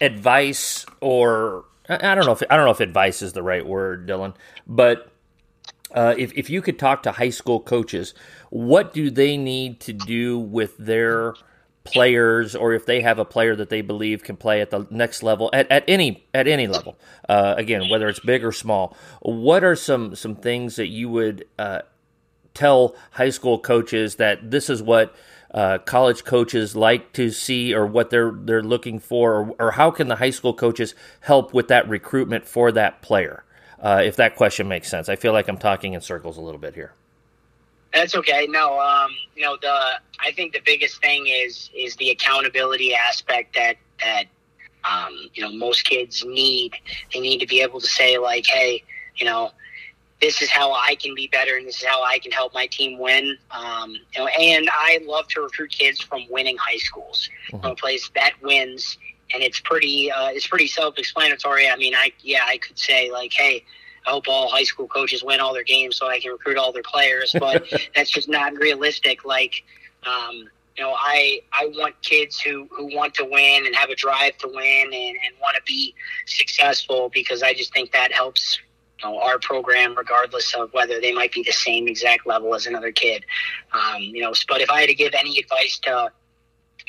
advice 0.01 0.87
or 1.01 1.64
I 1.89 2.14
don't 2.14 2.26
know 2.26 2.33
if 2.33 2.43
I 2.51 2.57
don't 2.57 2.66
know 2.66 2.72
if 2.72 2.81
advice 2.81 3.22
is 3.22 3.33
the 3.33 3.43
right 3.43 3.66
word, 3.66 4.07
Dylan, 4.07 4.35
but 4.66 5.11
uh, 5.95 6.14
if 6.18 6.33
if 6.37 6.51
you 6.51 6.61
could 6.61 6.79
talk 6.79 7.03
to 7.05 7.12
high 7.12 7.31
school 7.31 7.61
coaches, 7.61 8.14
what 8.51 8.93
do 8.93 9.11
they 9.11 9.37
need 9.37 9.81
to 9.81 9.93
do 9.93 10.39
with 10.39 10.76
their 10.76 11.35
players, 11.85 12.55
or 12.55 12.74
if 12.74 12.85
they 12.85 13.01
have 13.01 13.18
a 13.18 13.24
player 13.24 13.57
that 13.57 13.70
they 13.70 13.81
believe 13.81 14.22
can 14.22 14.37
play 14.37 14.61
at 14.61 14.68
the 14.68 14.87
next 14.91 15.22
level 15.22 15.49
at, 15.55 15.70
at 15.70 15.85
any 15.89 16.26
at 16.35 16.47
any 16.47 16.66
level, 16.66 16.99
uh, 17.29 17.55
again 17.57 17.89
whether 17.89 18.07
it's 18.09 18.20
big 18.20 18.45
or 18.45 18.53
small, 18.53 18.95
what 19.22 19.64
are 19.64 19.76
some 19.76 20.14
some 20.14 20.37
things 20.37 20.76
that 20.76 20.89
you 20.89 21.09
would 21.09 21.47
uh, 21.59 21.81
tell 22.53 22.95
high 23.12 23.31
school 23.31 23.59
coaches 23.59 24.16
that 24.16 24.51
this 24.51 24.68
is 24.68 24.83
what 24.83 25.14
uh, 25.53 25.78
college 25.78 26.24
coaches 26.24 26.76
like 26.76 27.12
to 27.14 27.30
see 27.30 27.74
or 27.74 27.86
what 27.86 28.11
they're 28.11 28.32
they're 28.32 28.62
looking 28.62 28.99
for, 28.99 29.34
or, 29.34 29.57
or, 29.59 29.70
how 29.72 29.90
can 29.90 30.09
the 30.09 30.16
high 30.16 30.30
school 30.30 30.53
coaches 30.53 30.94
help 31.20 31.55
with 31.55 31.68
that 31.68 31.88
recruitment 31.88 32.46
for 32.46 32.70
that 32.72 33.01
player? 33.01 33.44
Uh, 33.80 34.03
if 34.05 34.16
that 34.16 34.36
question 34.36 34.68
makes 34.68 34.88
sense, 34.88 35.09
I 35.09 35.16
feel 35.16 35.32
like 35.32 35.49
I'm 35.49 35.57
talking 35.57 35.94
in 35.94 36.01
circles 36.01 36.36
a 36.36 36.40
little 36.40 36.61
bit 36.61 36.74
here. 36.74 36.92
That's 37.94 38.14
okay. 38.14 38.46
No, 38.51 38.78
um, 38.78 39.11
you 39.34 39.42
know 39.42 39.57
the 39.61 40.01
I 40.20 40.32
think 40.32 40.53
the 40.53 40.61
biggest 40.64 41.01
thing 41.01 41.26
is 41.26 41.70
is 41.74 41.96
the 41.96 42.11
accountability 42.11 42.94
aspect 42.94 43.55
that 43.55 43.76
that 44.01 44.24
um, 44.84 45.30
you 45.32 45.42
know 45.42 45.53
most 45.53 45.84
kids 45.84 46.24
need. 46.26 46.74
They 47.14 47.20
need 47.20 47.38
to 47.38 47.46
be 47.46 47.62
able 47.62 47.80
to 47.80 47.86
say 47.86 48.18
like, 48.18 48.46
hey, 48.46 48.82
you 49.16 49.24
know, 49.24 49.53
this 50.21 50.43
is 50.43 50.51
how 50.51 50.73
I 50.73 50.97
can 50.97 51.14
be 51.14 51.29
better 51.29 51.57
and 51.57 51.66
this 51.66 51.77
is 51.77 51.85
how 51.85 52.03
I 52.03 52.19
can 52.19 52.33
help 52.33 52.53
my 52.53 52.66
team 52.66 52.99
win. 52.99 53.37
Um, 53.51 53.93
you 53.93 54.21
know, 54.21 54.27
and 54.27 54.69
I 54.73 55.01
love 55.07 55.29
to 55.29 55.43
recruit 55.43 55.71
kids 55.71 56.01
from 56.01 56.27
winning 56.29 56.57
high 56.57 56.79
schools, 56.79 57.29
mm-hmm. 57.49 57.61
from 57.61 57.73
a 57.73 57.75
place 57.77 58.11
that 58.14 58.33
wins. 58.43 58.99
And 59.33 59.43
it's 59.43 59.61
pretty, 59.61 60.11
uh, 60.11 60.31
it's 60.31 60.47
pretty 60.47 60.66
self-explanatory. 60.66 61.69
I 61.69 61.77
mean, 61.77 61.95
I, 61.95 62.12
yeah, 62.21 62.45
I 62.47 62.59
could 62.59 62.79
say 62.79 63.12
like, 63.12 63.33
Hey, 63.33 63.64
I 64.07 64.11
hope 64.11 64.25
all 64.27 64.49
high 64.49 64.64
school 64.64 64.89
coaches 64.89 65.23
win 65.23 65.39
all 65.39 65.53
their 65.53 65.64
games 65.64 65.97
so 65.97 66.09
I 66.09 66.19
can 66.19 66.33
recruit 66.33 66.57
all 66.57 66.73
their 66.73 66.83
players, 66.83 67.35
but 67.39 67.64
that's 67.95 68.11
just 68.11 68.29
not 68.29 68.55
realistic. 68.55 69.25
Like, 69.25 69.62
um, 70.05 70.49
you 70.77 70.85
know, 70.85 70.95
I 70.97 71.41
I 71.53 71.66
want 71.75 72.01
kids 72.03 72.41
who, 72.41 72.69
who 72.71 72.95
want 72.95 73.14
to 73.14 73.25
win 73.25 73.66
and 73.66 73.75
have 73.77 73.91
a 73.91 73.97
drive 73.97 74.39
to 74.39 74.49
win 74.49 74.87
and, 74.87 74.95
and 74.95 75.35
want 75.41 75.57
to 75.57 75.62
be 75.66 75.95
successful 76.27 77.11
because 77.12 77.43
I 77.43 77.53
just 77.53 77.73
think 77.73 77.93
that 77.93 78.12
helps 78.12 78.59
know, 79.03 79.20
our 79.20 79.38
program, 79.38 79.94
regardless 79.96 80.55
of 80.55 80.72
whether 80.72 81.01
they 81.01 81.12
might 81.12 81.32
be 81.32 81.42
the 81.42 81.53
same 81.53 81.88
exact 81.88 82.26
level 82.26 82.55
as 82.55 82.66
another 82.66 82.92
kid. 82.92 83.24
Um, 83.72 84.03
you 84.03 84.22
know, 84.22 84.32
but 84.49 84.61
if 84.61 84.70
I 84.70 84.80
had 84.80 84.88
to 84.88 84.94
give 84.94 85.14
any 85.14 85.38
advice 85.38 85.78
to 85.80 86.12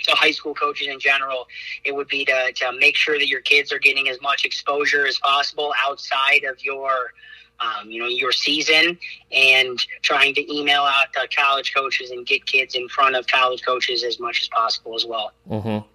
to 0.04 0.12
high 0.12 0.32
school 0.32 0.54
coaches 0.54 0.88
in 0.88 1.00
general, 1.00 1.48
it 1.84 1.94
would 1.94 2.08
be 2.08 2.24
to, 2.26 2.52
to 2.54 2.72
make 2.80 2.96
sure 2.96 3.20
that 3.20 3.28
your 3.28 3.42
kids 3.42 3.72
are 3.72 3.80
getting 3.80 4.08
as 4.08 4.22
much 4.22 4.46
exposure 4.46 5.06
as 5.06 5.18
possible 5.20 5.74
outside 5.86 6.44
of 6.46 6.64
your 6.64 7.14
um, 7.60 7.92
you 7.92 8.02
know 8.02 8.08
your 8.08 8.32
season 8.32 8.98
and 9.32 9.86
trying 10.02 10.34
to 10.34 10.54
email 10.54 10.84
out 10.84 11.08
college 11.36 11.74
coaches 11.74 12.12
and 12.12 12.26
get 12.26 12.46
kids 12.46 12.76
in 12.76 12.88
front 12.88 13.16
of 13.16 13.28
college 13.28 13.62
coaches 13.66 14.04
as 14.04 14.20
much 14.20 14.42
as 14.42 14.48
possible 14.48 14.96
as 14.96 15.06
well. 15.06 15.34
Mm-hmm. 15.50 15.86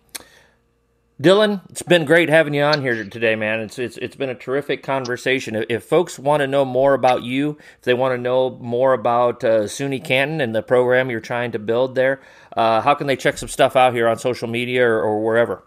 Dylan, 1.22 1.60
it's 1.70 1.82
been 1.82 2.04
great 2.04 2.28
having 2.28 2.54
you 2.54 2.62
on 2.62 2.82
here 2.82 3.04
today, 3.04 3.36
man. 3.36 3.60
It's 3.60 3.78
it's 3.78 3.96
it's 3.98 4.16
been 4.16 4.30
a 4.30 4.34
terrific 4.34 4.82
conversation. 4.82 5.64
If, 5.68 5.84
folks 5.84 6.18
want 6.18 6.40
to 6.40 6.48
know 6.48 6.64
more 6.64 6.92
about 6.92 7.22
you, 7.22 7.56
if 7.78 7.82
they 7.82 7.94
want 7.94 8.14
to 8.14 8.18
know 8.18 8.50
more 8.60 8.92
about 8.92 9.44
uh, 9.44 9.62
SUNY 9.62 10.04
Canton 10.04 10.40
and 10.40 10.52
the 10.52 10.62
program 10.62 11.10
you're 11.10 11.20
trying 11.20 11.52
to 11.52 11.60
build 11.60 11.94
there, 11.94 12.20
uh, 12.56 12.80
how 12.80 12.94
can 12.94 13.06
they 13.06 13.14
check 13.14 13.38
some 13.38 13.48
stuff 13.48 13.76
out 13.76 13.94
here 13.94 14.08
on 14.08 14.18
social 14.18 14.48
media 14.48 14.84
or, 14.84 15.00
or 15.00 15.22
wherever? 15.22 15.62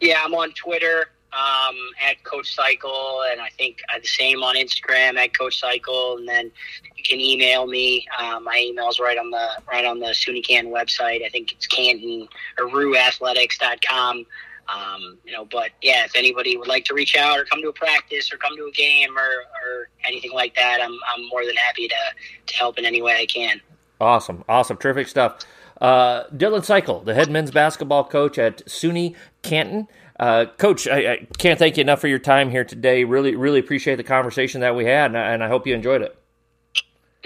Yeah, 0.00 0.22
I'm 0.24 0.34
on 0.34 0.52
Twitter 0.52 1.06
um, 1.34 1.76
at 2.08 2.22
Coach 2.22 2.56
Seikel, 2.56 3.30
and 3.30 3.40
I 3.40 3.48
think 3.50 3.82
uh, 3.94 3.98
the 3.98 4.06
same 4.06 4.42
on 4.42 4.56
Instagram 4.56 5.16
at 5.16 5.36
Coach 5.36 5.60
Seikel, 5.60 6.18
and 6.18 6.28
then 6.28 6.50
you 6.96 7.02
can 7.02 7.20
email 7.20 7.66
me. 7.66 8.06
Uh, 8.18 8.38
my 8.40 8.58
email's 8.58 9.00
right 9.00 9.18
on 9.18 9.30
the 9.30 9.48
right 9.70 9.84
on 9.84 9.98
the 9.98 10.06
SUNY 10.06 10.46
Canton 10.46 10.72
website. 10.72 11.24
I 11.24 11.28
think 11.28 11.52
it's 11.52 11.66
Canton 11.66 12.28
or 12.58 12.66
RuAthletics.com. 12.66 14.26
Um, 14.66 15.18
you 15.24 15.32
know, 15.32 15.44
but 15.44 15.72
yeah, 15.82 16.04
if 16.04 16.16
anybody 16.16 16.56
would 16.56 16.68
like 16.68 16.84
to 16.86 16.94
reach 16.94 17.16
out 17.16 17.38
or 17.38 17.44
come 17.44 17.60
to 17.60 17.68
a 17.68 17.72
practice 17.72 18.32
or 18.32 18.38
come 18.38 18.56
to 18.56 18.64
a 18.64 18.72
game 18.72 19.16
or, 19.16 19.20
or 19.22 19.88
anything 20.04 20.32
like 20.32 20.54
that, 20.54 20.80
I'm, 20.82 20.96
I'm 21.14 21.28
more 21.28 21.44
than 21.44 21.56
happy 21.56 21.88
to, 21.88 21.94
to 22.46 22.56
help 22.56 22.78
in 22.78 22.86
any 22.86 23.02
way 23.02 23.14
I 23.20 23.26
can. 23.26 23.60
Awesome. 24.00 24.42
Awesome. 24.48 24.78
Terrific 24.78 25.08
stuff. 25.08 25.40
Uh, 25.80 26.24
Dylan 26.28 26.60
Seikel, 26.60 27.04
the 27.04 27.14
head 27.14 27.30
men's 27.30 27.50
basketball 27.50 28.04
coach 28.04 28.38
at 28.38 28.64
SUNY 28.64 29.14
Canton. 29.42 29.88
Uh, 30.18 30.46
coach, 30.58 30.86
I, 30.86 31.12
I, 31.12 31.26
can't 31.38 31.58
thank 31.58 31.76
you 31.76 31.80
enough 31.80 32.00
for 32.00 32.08
your 32.08 32.20
time 32.20 32.50
here 32.50 32.64
today. 32.64 33.04
Really, 33.04 33.34
really 33.34 33.58
appreciate 33.58 33.96
the 33.96 34.04
conversation 34.04 34.60
that 34.60 34.76
we 34.76 34.84
had, 34.84 35.06
and 35.06 35.18
I, 35.18 35.32
and 35.32 35.42
I 35.42 35.48
hope 35.48 35.66
you 35.66 35.74
enjoyed 35.74 36.02
it. 36.02 36.16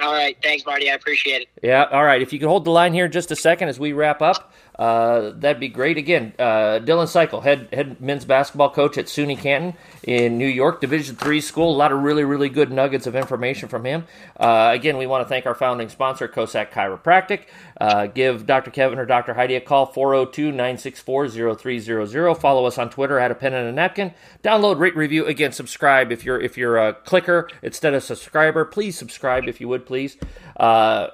All 0.00 0.12
right. 0.12 0.36
Thanks, 0.42 0.64
Marty. 0.64 0.90
I 0.90 0.94
appreciate 0.94 1.42
it. 1.42 1.48
Yeah. 1.62 1.84
All 1.84 2.04
right. 2.04 2.22
If 2.22 2.32
you 2.32 2.38
could 2.38 2.48
hold 2.48 2.64
the 2.64 2.70
line 2.70 2.94
here 2.94 3.08
just 3.08 3.30
a 3.30 3.36
second 3.36 3.68
as 3.68 3.80
we 3.80 3.92
wrap 3.92 4.22
up. 4.22 4.52
Uh, 4.78 5.32
that'd 5.34 5.58
be 5.58 5.68
great. 5.68 5.98
Again, 5.98 6.32
uh, 6.38 6.78
Dylan 6.78 7.08
Seikel, 7.08 7.42
head 7.42 7.68
head 7.72 8.00
men's 8.00 8.24
basketball 8.24 8.70
coach 8.70 8.96
at 8.96 9.06
SUNY 9.06 9.36
Canton 9.36 9.74
in 10.04 10.38
New 10.38 10.46
York, 10.46 10.80
Division 10.80 11.16
three 11.16 11.40
school. 11.40 11.74
A 11.74 11.76
lot 11.76 11.90
of 11.90 12.00
really 12.00 12.22
really 12.22 12.48
good 12.48 12.70
nuggets 12.70 13.08
of 13.08 13.16
information 13.16 13.68
from 13.68 13.84
him. 13.84 14.04
Uh, 14.38 14.70
again, 14.72 14.96
we 14.96 15.04
want 15.06 15.24
to 15.24 15.28
thank 15.28 15.46
our 15.46 15.54
founding 15.54 15.88
sponsor, 15.88 16.28
Kosak 16.28 16.70
Chiropractic. 16.70 17.46
Uh, 17.80 18.06
give 18.06 18.46
Dr. 18.46 18.70
Kevin 18.70 19.00
or 19.00 19.06
Dr. 19.06 19.34
Heidi 19.34 19.56
a 19.56 19.60
call 19.60 19.92
402-964-0300. 19.92 22.40
Follow 22.40 22.66
us 22.66 22.78
on 22.78 22.88
Twitter 22.90 23.18
at 23.18 23.32
a 23.32 23.34
pen 23.34 23.54
and 23.54 23.68
a 23.68 23.72
napkin. 23.72 24.14
Download, 24.44 24.78
rate, 24.78 24.96
review. 24.96 25.26
Again, 25.26 25.50
subscribe 25.52 26.12
if 26.12 26.24
you're 26.24 26.40
if 26.40 26.56
you're 26.56 26.78
a 26.78 26.94
clicker 26.94 27.50
instead 27.62 27.94
of 27.94 28.04
subscriber. 28.04 28.64
Please 28.64 28.96
subscribe 28.96 29.48
if 29.48 29.60
you 29.60 29.66
would, 29.66 29.86
please. 29.86 30.16
Uh, 30.56 31.08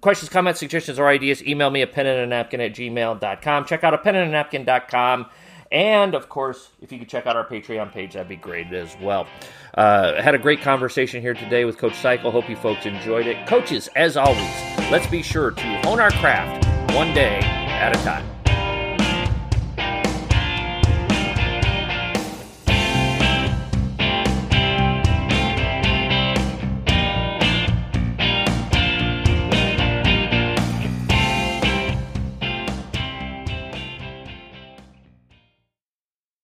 questions, 0.00 0.28
comments, 0.28 0.60
suggestions, 0.60 0.98
or 0.98 1.08
ideas, 1.08 1.42
email 1.44 1.70
me 1.70 1.82
at 1.82 1.92
pen 1.92 2.06
and 2.06 2.20
a 2.20 2.26
napkin 2.26 2.60
at 2.60 2.74
gmail.com. 2.74 3.64
Check 3.66 3.84
out 3.84 3.94
a 3.94 3.98
pen 3.98 4.16
and 4.16 4.28
a 4.28 4.32
napkin.com 4.32 5.26
And 5.70 6.14
of 6.14 6.28
course, 6.28 6.70
if 6.80 6.90
you 6.90 6.98
could 6.98 7.08
check 7.08 7.26
out 7.26 7.36
our 7.36 7.46
Patreon 7.46 7.92
page, 7.92 8.14
that'd 8.14 8.28
be 8.28 8.36
great 8.36 8.72
as 8.72 8.96
well. 9.00 9.26
Uh, 9.74 10.20
had 10.20 10.34
a 10.34 10.38
great 10.38 10.62
conversation 10.62 11.20
here 11.20 11.34
today 11.34 11.64
with 11.64 11.78
Coach 11.78 11.92
Seikel. 11.92 12.32
Hope 12.32 12.48
you 12.50 12.56
folks 12.56 12.86
enjoyed 12.86 13.26
it. 13.26 13.46
Coaches, 13.46 13.88
as 13.94 14.16
always, 14.16 14.50
let's 14.90 15.06
be 15.06 15.22
sure 15.22 15.52
to 15.52 15.62
hone 15.82 16.00
our 16.00 16.10
craft 16.12 16.66
one 16.94 17.14
day 17.14 17.38
at 17.38 17.96
a 17.96 18.02
time. 18.02 18.39